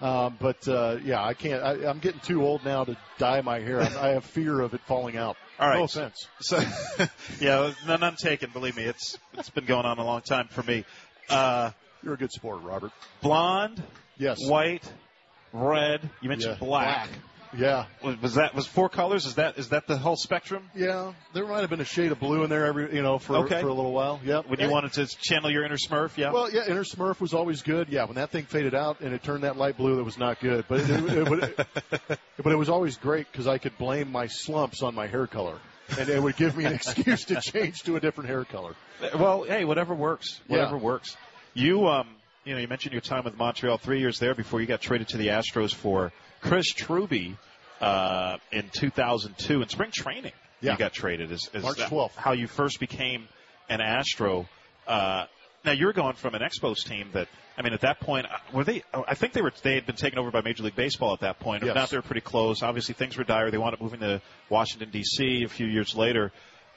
Um, 0.00 0.36
but 0.38 0.68
uh, 0.68 0.98
yeah, 1.02 1.24
I 1.24 1.34
can't. 1.34 1.62
I, 1.62 1.88
I'm 1.88 1.98
getting 1.98 2.20
too 2.20 2.44
old 2.44 2.64
now 2.64 2.84
to 2.84 2.96
dye 3.16 3.40
my 3.40 3.58
hair. 3.58 3.80
I, 3.80 3.86
I 3.86 4.08
have 4.10 4.24
fear 4.24 4.60
of 4.60 4.74
it 4.74 4.82
falling 4.82 5.16
out. 5.16 5.36
All 5.58 5.66
right. 5.68 5.78
No 5.78 5.84
offense. 5.84 6.28
So, 6.40 6.60
yeah, 7.40 7.72
none, 7.86 8.00
none 8.00 8.16
taken. 8.16 8.50
Believe 8.52 8.76
me, 8.76 8.84
it's 8.84 9.18
it's 9.34 9.50
been 9.50 9.64
going 9.64 9.86
on 9.86 9.98
a 9.98 10.04
long 10.04 10.20
time 10.20 10.46
for 10.48 10.62
me. 10.62 10.84
Uh, 11.28 11.70
You're 12.02 12.14
a 12.14 12.18
good 12.18 12.32
sport, 12.32 12.62
Robert. 12.62 12.92
blonde, 13.22 13.82
Yes. 14.18 14.38
white, 14.40 14.82
red. 15.52 16.00
You 16.20 16.28
mentioned 16.28 16.56
Yeah. 16.60 16.66
black. 16.66 17.08
Yeah. 17.56 17.86
Was, 18.04 18.20
was 18.20 18.34
that 18.34 18.54
was 18.54 18.66
four 18.66 18.90
colors? 18.90 19.24
Is 19.24 19.36
that 19.36 19.56
is 19.58 19.70
that 19.70 19.86
the 19.86 19.96
whole 19.96 20.16
spectrum? 20.16 20.68
Yeah, 20.74 21.14
there 21.32 21.46
might 21.46 21.60
have 21.62 21.70
been 21.70 21.80
a 21.80 21.84
shade 21.84 22.12
of 22.12 22.20
blue 22.20 22.44
in 22.44 22.50
there 22.50 22.66
every, 22.66 22.94
you 22.94 23.00
know, 23.02 23.18
for 23.18 23.36
Okay. 23.36 23.62
for 23.62 23.68
a 23.68 23.72
little 23.72 23.92
while. 23.92 24.20
Yep. 24.22 24.48
When 24.48 24.60
you 24.60 24.68
wanted 24.70 24.92
to 24.94 25.06
channel 25.06 25.50
your 25.50 25.64
inner 25.64 25.78
Smurf, 25.78 26.18
yeah. 26.18 26.30
Well, 26.30 26.50
yeah, 26.50 26.66
Inner 26.68 26.84
Smurf 26.84 27.20
was 27.20 27.32
always 27.32 27.62
good. 27.62 27.88
Yeah, 27.88 28.04
when 28.04 28.16
that 28.16 28.28
thing 28.30 28.44
faded 28.44 28.74
out 28.74 29.00
and 29.00 29.14
it 29.14 29.22
turned 29.22 29.44
that 29.44 29.56
light 29.56 29.78
blue, 29.78 29.96
that 29.96 30.04
was 30.04 30.18
not 30.18 30.40
good. 30.40 30.66
But 30.68 30.80
it, 30.80 30.90
it, 30.90 31.04
it, 31.18 31.28
would- 31.30 31.56
but 32.36 32.52
it 32.52 32.56
was 32.56 32.68
always 32.68 32.98
great 32.98 33.26
because 33.32 33.46
I 33.46 33.56
could 33.56 33.78
blame 33.78 34.12
my 34.12 34.26
slumps 34.26 34.82
on 34.82 34.94
my 34.94 35.06
hair 35.06 35.26
color, 35.26 35.58
and 35.98 36.06
it 36.10 36.22
would 36.22 36.36
give 36.36 36.54
me 36.54 36.66
an 36.66 36.74
excuse 36.74 37.24
to 37.26 37.40
change 37.40 37.82
to 37.84 37.96
a 37.96 38.00
different 38.00 38.28
hair 38.28 38.44
color. 38.44 38.74
Well, 39.18 39.44
hey, 39.44 39.64
whatever 39.64 39.94
works. 39.94 40.38
Yeah. 40.48 40.58
Whatever 40.58 40.76
works. 40.76 41.16
You, 41.58 41.88
um, 41.88 42.06
you 42.44 42.54
know, 42.54 42.60
you 42.60 42.68
mentioned 42.68 42.92
your 42.92 43.00
time 43.00 43.24
with 43.24 43.36
Montreal, 43.36 43.78
three 43.78 43.98
years 43.98 44.20
there 44.20 44.32
before 44.32 44.60
you 44.60 44.66
got 44.68 44.80
traded 44.80 45.08
to 45.08 45.16
the 45.16 45.28
Astros 45.28 45.74
for 45.74 46.12
Chris 46.40 46.66
Truby 46.72 47.36
uh, 47.80 48.36
in 48.52 48.70
2002 48.72 49.62
in 49.62 49.68
spring 49.68 49.90
training. 49.92 50.30
Yeah. 50.60 50.72
You 50.72 50.78
got 50.78 50.92
traded. 50.92 51.32
Is, 51.32 51.50
is 51.52 51.64
March 51.64 51.78
that 51.78 51.90
12th. 51.90 52.12
How 52.14 52.30
you 52.30 52.46
first 52.46 52.78
became 52.78 53.26
an 53.68 53.80
Astro. 53.80 54.48
Uh, 54.86 55.26
now 55.64 55.72
you're 55.72 55.92
going 55.92 56.14
from 56.14 56.36
an 56.36 56.42
Expos 56.42 56.86
team 56.86 57.08
that. 57.14 57.26
I 57.56 57.62
mean, 57.62 57.72
at 57.72 57.80
that 57.80 57.98
point, 57.98 58.26
uh, 58.26 58.38
were 58.52 58.62
they? 58.62 58.84
oh, 58.94 59.04
I 59.08 59.16
think 59.16 59.32
they 59.32 59.42
were. 59.42 59.52
They 59.64 59.74
had 59.74 59.84
been 59.84 59.96
taken 59.96 60.20
over 60.20 60.30
by 60.30 60.42
Major 60.42 60.62
League 60.62 60.76
Baseball 60.76 61.12
at 61.12 61.20
that 61.20 61.40
point. 61.40 61.64
If 61.64 61.66
Yes. 61.66 61.74
not, 61.74 61.90
they 61.90 61.96
were 61.96 62.02
pretty 62.02 62.20
close. 62.20 62.62
Obviously, 62.62 62.94
things 62.94 63.16
were 63.16 63.24
dire. 63.24 63.50
They 63.50 63.58
wound 63.58 63.74
up 63.74 63.80
moving 63.80 63.98
to 63.98 64.22
Washington 64.48 64.90
D.C. 64.90 65.42
a 65.42 65.48
few 65.48 65.66
years 65.66 65.96
later. 65.96 66.30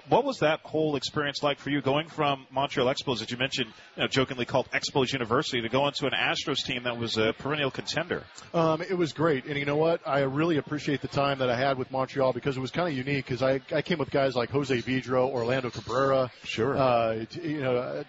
What 0.10 0.24
was 0.26 0.39
that 0.39 0.60
whole 0.64 0.95
experience 0.95 1.43
like 1.43 1.60
for 1.60 1.70
you, 1.70 1.82
going 1.82 2.10
from 2.10 2.45
Montreal 2.52 2.88
Expos, 2.93 3.20
that 3.20 3.32
you 3.32 3.38
mentioned, 3.38 3.72
you 3.95 4.02
know, 4.04 4.08
jokingly 4.08 4.45
called 4.45 4.68
Expos 4.72 5.14
University, 5.14 5.62
to 5.62 5.70
go 5.70 5.88
into 5.88 6.06
an 6.06 6.14
Astros 6.14 6.66
team 6.66 6.84
that 6.84 6.97
was 6.97 7.18
a 7.18 7.34
perennial 7.34 7.72
contender? 7.72 8.24
Um, 8.54 8.82
it 8.82 8.97
was 8.97 9.14
great, 9.14 9.45
and 9.45 9.58
you 9.58 9.66
know 9.66 9.78
what? 9.78 10.02
I 10.06 10.20
really 10.22 10.58
appreciate 10.58 11.02
the 11.02 11.08
time 11.08 11.39
that 11.39 11.49
I 11.49 11.56
had 11.56 11.78
with 11.78 11.91
Montreal 11.91 12.34
because 12.34 12.58
it 12.58 12.60
was 12.62 12.72
kind 12.72 12.88
of 12.88 12.93
unique. 12.95 13.26
Because 13.26 13.41
I 13.43 13.62
I 13.74 13.82
came 13.82 13.99
with 13.99 14.10
guys 14.12 14.36
like 14.36 14.49
Jose 14.49 14.76
Vidro, 14.82 15.30
Orlando 15.30 15.70
Cabrera, 15.70 16.32
Sure. 16.43 16.78
uh, 16.78 17.26
you 17.41 17.62
know. 17.62 18.04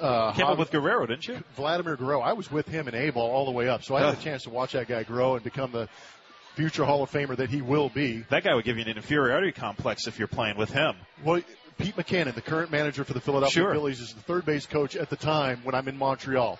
Uh, 0.00 0.32
Came 0.32 0.46
up 0.46 0.58
with 0.58 0.70
Guerrero, 0.70 1.06
didn't 1.06 1.26
you? 1.28 1.42
Vladimir 1.56 1.96
Guerrero. 1.96 2.20
I 2.20 2.32
was 2.34 2.50
with 2.50 2.68
him 2.68 2.88
in 2.88 2.94
A 2.94 3.10
ball 3.10 3.30
all 3.30 3.44
the 3.46 3.52
way 3.52 3.68
up, 3.68 3.82
so 3.84 3.94
I 3.96 4.00
had 4.04 4.18
a 4.18 4.20
chance 4.20 4.42
to 4.42 4.50
watch 4.50 4.72
that 4.72 4.86
guy 4.88 5.02
grow 5.02 5.34
and 5.34 5.42
become 5.42 5.72
the 5.72 5.88
future 6.58 6.84
Hall 6.84 7.04
of 7.04 7.10
Famer 7.12 7.36
that 7.36 7.50
he 7.50 7.62
will 7.62 7.88
be. 7.88 8.24
That 8.30 8.42
guy 8.42 8.52
would 8.52 8.64
give 8.64 8.78
you 8.78 8.82
an 8.82 8.96
inferiority 8.96 9.52
complex 9.52 10.08
if 10.08 10.18
you're 10.18 10.26
playing 10.26 10.56
with 10.56 10.72
him. 10.72 10.96
Well, 11.24 11.40
Pete 11.78 11.94
Mackanin, 11.94 12.34
the 12.34 12.42
current 12.42 12.72
manager 12.72 13.04
for 13.04 13.12
the 13.12 13.20
Philadelphia 13.20 13.62
Sure. 13.62 13.72
Phillies, 13.72 14.00
is 14.00 14.12
the 14.12 14.22
third 14.22 14.44
base 14.44 14.66
coach 14.66 14.96
at 14.96 15.08
the 15.08 15.14
time 15.14 15.60
when 15.62 15.76
I'm 15.76 15.86
in 15.86 15.96
Montreal. 15.96 16.58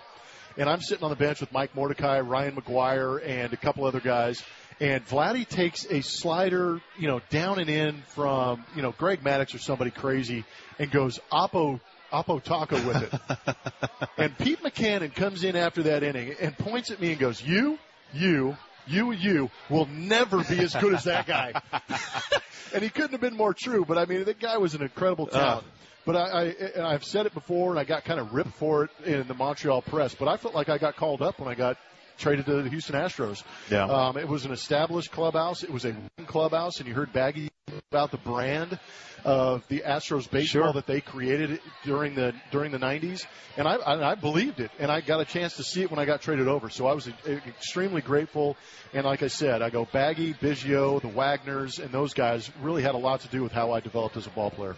And 0.57 0.69
I'm 0.69 0.81
sitting 0.81 1.03
on 1.03 1.11
the 1.11 1.17
bench 1.17 1.41
with 1.41 1.51
Mike 1.51 1.75
Mordecai, 1.75 2.21
Ryan 2.21 2.55
McGuire, 2.55 3.21
and 3.27 3.53
a 3.53 3.57
couple 3.57 3.85
other 3.87 3.99
guys. 3.99 4.41
And 4.79 5.05
Vladdy 5.05 5.47
takes 5.49 5.85
a 5.91 6.01
slider, 6.01 6.81
you 6.97 7.09
know, 7.09 7.21
down 7.31 7.59
and 7.59 7.69
in 7.69 8.03
from, 8.15 8.65
you 8.77 8.83
know, 8.83 8.93
Greg 8.93 9.25
Maddux 9.25 9.53
or 9.53 9.59
somebody 9.59 9.91
crazy 9.91 10.45
and 10.79 10.93
goes 10.93 11.19
Oppo, 11.33 11.81
Oppo 12.13 12.41
Taco 12.41 12.77
with 12.87 13.03
it. 13.03 13.57
and 14.17 14.39
Pete 14.39 14.63
Mackanin 14.63 15.13
comes 15.13 15.43
in 15.43 15.57
after 15.57 15.83
that 15.85 16.05
inning 16.05 16.37
and 16.41 16.57
points 16.57 16.93
at 16.93 17.01
me 17.01 17.11
and 17.11 17.19
goes, 17.19 17.43
you, 17.43 17.81
you, 18.13 18.57
you, 18.89 19.13
you 19.13 19.51
will 19.69 19.87
never 19.87 20.43
be 20.45 20.59
as 20.59 20.75
good 20.75 20.95
as 20.95 21.05
that 21.05 21.27
guy. 21.27 21.53
and 22.75 22.83
he 22.83 22.91
couldn't 22.91 23.13
have 23.13 23.21
been 23.21 23.37
more 23.37 23.55
true. 23.55 23.85
But 23.85 23.99
I 23.99 24.05
mean, 24.07 24.25
that 24.25 24.41
guy 24.41 24.59
was 24.59 24.75
an 24.75 24.83
incredible 24.83 25.29
uh. 25.33 25.39
talent. 25.39 25.67
But 26.05 26.17
I, 26.17 26.55
I, 26.79 26.95
I've 26.95 27.05
said 27.05 27.27
it 27.27 27.35
before, 27.35 27.69
and 27.69 27.79
I 27.79 27.85
got 27.85 28.05
kind 28.05 28.19
of 28.19 28.33
ripped 28.33 28.55
for 28.55 28.85
it 28.85 28.91
in 29.05 29.29
the 29.29 29.35
Montreal 29.35 29.83
press. 29.83 30.15
But 30.15 30.27
I 30.27 30.39
felt 30.39 30.55
like 30.55 30.71
I 30.71 30.79
got 30.79 30.97
called 30.97 31.21
up 31.21 31.39
when 31.39 31.51
I 31.51 31.55
got 31.55 31.77
traded 32.19 32.47
to 32.47 32.63
the 32.63 32.69
Houston 32.69 32.95
Astros. 32.97 33.43
Yeah. 33.71 33.85
Um, 33.85 34.17
it 34.19 34.29
was 34.29 34.45
an 34.45 34.53
established 34.53 35.11
clubhouse. 35.13 35.63
It 35.63 35.71
was 35.71 35.85
a 35.85 35.95
clubhouse, 36.27 36.79
and 36.79 36.89
you 36.89 36.95
heard 36.95 37.13
Baggy 37.13 37.49
about 37.91 38.11
the 38.11 38.19
brand 38.19 38.79
of 39.25 39.67
the 39.69 39.81
Astros 39.81 40.31
baseball 40.31 40.65
Sure. 40.65 40.73
that 40.75 40.87
they 40.87 41.01
created 41.01 41.61
during 41.85 42.15
the 42.15 42.33
during 42.51 42.71
the 42.73 42.79
90s, 42.79 43.27
and 43.57 43.67
I, 43.67 43.75
I 43.77 44.13
I 44.13 44.15
believed 44.15 44.61
it, 44.61 44.71
and 44.79 44.91
I 44.91 45.01
got 45.01 45.21
a 45.21 45.25
chance 45.25 45.57
to 45.57 45.65
see 45.65 45.83
it 45.83 45.91
when 45.91 45.99
I 45.99 46.05
got 46.05 46.21
traded 46.23 46.49
over. 46.49 46.71
So 46.71 46.87
I 46.87 46.93
was 46.93 47.09
e- 47.09 47.13
extremely 47.47 48.01
grateful. 48.01 48.57
And 48.95 49.05
like 49.05 49.23
I 49.23 49.27
said, 49.29 49.61
I 49.61 49.71
go 49.71 49.85
Baggy, 49.93 50.35
Biggio, 50.35 51.01
the 51.03 51.09
Wagners, 51.09 51.79
and 51.79 51.91
those 51.91 52.15
guys 52.15 52.51
really 52.63 52.83
had 52.83 52.95
a 52.95 52.99
lot 52.99 53.21
to 53.21 53.29
do 53.29 53.43
with 53.43 53.53
how 53.53 53.73
I 53.73 53.81
developed 53.81 54.17
as 54.17 54.27
a 54.27 54.31
ball 54.31 54.51
player. 54.51 54.77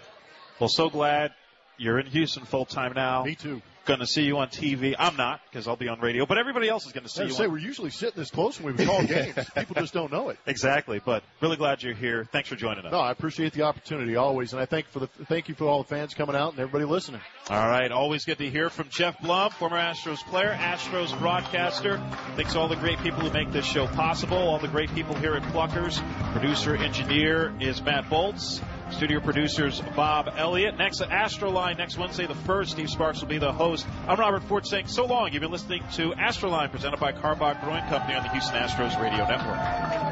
Well, 0.58 0.68
so 0.70 0.88
glad 0.90 1.32
you're 1.78 1.98
in 2.00 2.06
Houston 2.06 2.44
full 2.44 2.64
time 2.66 2.92
now. 2.94 3.24
Me 3.24 3.34
too. 3.34 3.62
Going 3.86 4.00
to 4.00 4.06
see 4.06 4.22
you 4.22 4.38
on 4.38 4.48
TV. 4.48 4.94
I'm 4.98 5.16
not 5.16 5.40
because 5.50 5.66
I'll 5.66 5.74
be 5.76 5.88
on 5.88 6.00
radio, 6.00 6.26
but 6.26 6.36
everybody 6.38 6.68
else 6.68 6.86
is 6.86 6.92
going 6.92 7.04
to 7.04 7.08
see 7.08 7.24
you. 7.24 7.30
say 7.30 7.44
on- 7.44 7.50
we're 7.52 7.58
usually 7.58 7.90
sitting 7.90 8.18
this 8.20 8.30
close 8.30 8.60
when 8.60 8.76
we 8.76 8.84
call 8.84 9.02
games. 9.04 9.34
People 9.56 9.76
just 9.76 9.94
don't 9.94 10.12
know 10.12 10.28
it. 10.28 10.38
Exactly, 10.46 11.00
but 11.04 11.22
really 11.40 11.56
glad 11.56 11.82
you're 11.82 11.94
here. 11.94 12.26
Thanks 12.30 12.48
for 12.48 12.56
joining 12.56 12.84
us. 12.84 12.92
No, 12.92 12.98
I 12.98 13.10
appreciate 13.10 13.52
the 13.54 13.62
opportunity 13.62 14.16
always, 14.16 14.52
and 14.52 14.60
I 14.60 14.66
thank 14.66 14.86
for 14.88 15.00
the 15.00 15.06
thank 15.28 15.48
you 15.48 15.54
for 15.54 15.64
all 15.64 15.82
the 15.82 15.88
fans 15.88 16.14
coming 16.14 16.36
out 16.36 16.52
and 16.52 16.60
everybody 16.60 16.84
listening. 16.84 17.20
All 17.48 17.68
right, 17.68 17.90
always 17.90 18.24
good 18.24 18.38
to 18.38 18.50
hear 18.50 18.68
from 18.70 18.88
Geoff 18.90 19.20
Blum, 19.22 19.50
former 19.52 19.78
Astros 19.78 20.22
player, 20.26 20.52
Astros 20.52 21.18
broadcaster. 21.18 21.98
Thanks 22.36 22.52
to 22.52 22.58
all 22.60 22.68
the 22.68 22.76
great 22.76 22.98
people 22.98 23.20
who 23.20 23.30
make 23.32 23.50
this 23.50 23.64
show 23.64 23.86
possible, 23.86 24.36
all 24.36 24.58
the 24.58 24.68
great 24.68 24.94
people 24.94 25.14
here 25.16 25.34
at 25.34 25.42
Pluckers. 25.44 26.00
Producer, 26.32 26.76
engineer 26.76 27.54
is 27.60 27.82
Matt 27.82 28.08
Bolts. 28.10 28.60
Studio 28.92 29.20
producers 29.20 29.80
Bob 29.96 30.32
Elliott. 30.36 30.76
Next 30.76 31.00
Astroline 31.00 31.78
next 31.78 31.96
Wednesday 31.96 32.26
the 32.26 32.34
first. 32.34 32.72
Steve 32.72 32.90
Sparks 32.90 33.20
will 33.20 33.28
be 33.28 33.38
the 33.38 33.52
host. 33.52 33.86
I'm 34.06 34.18
Robert 34.18 34.42
Ford 34.44 34.66
saying 34.66 34.88
so 34.88 35.06
long. 35.06 35.32
You've 35.32 35.42
been 35.42 35.50
listening 35.50 35.82
to 35.94 36.12
Astroline 36.12 36.70
presented 36.70 37.00
by 37.00 37.12
Karbach 37.12 37.62
Brewing 37.62 37.84
Company 37.84 38.14
on 38.14 38.22
the 38.22 38.30
Houston 38.30 38.56
Astros 38.56 39.00
Radio 39.00 39.26
Network. 39.26 40.10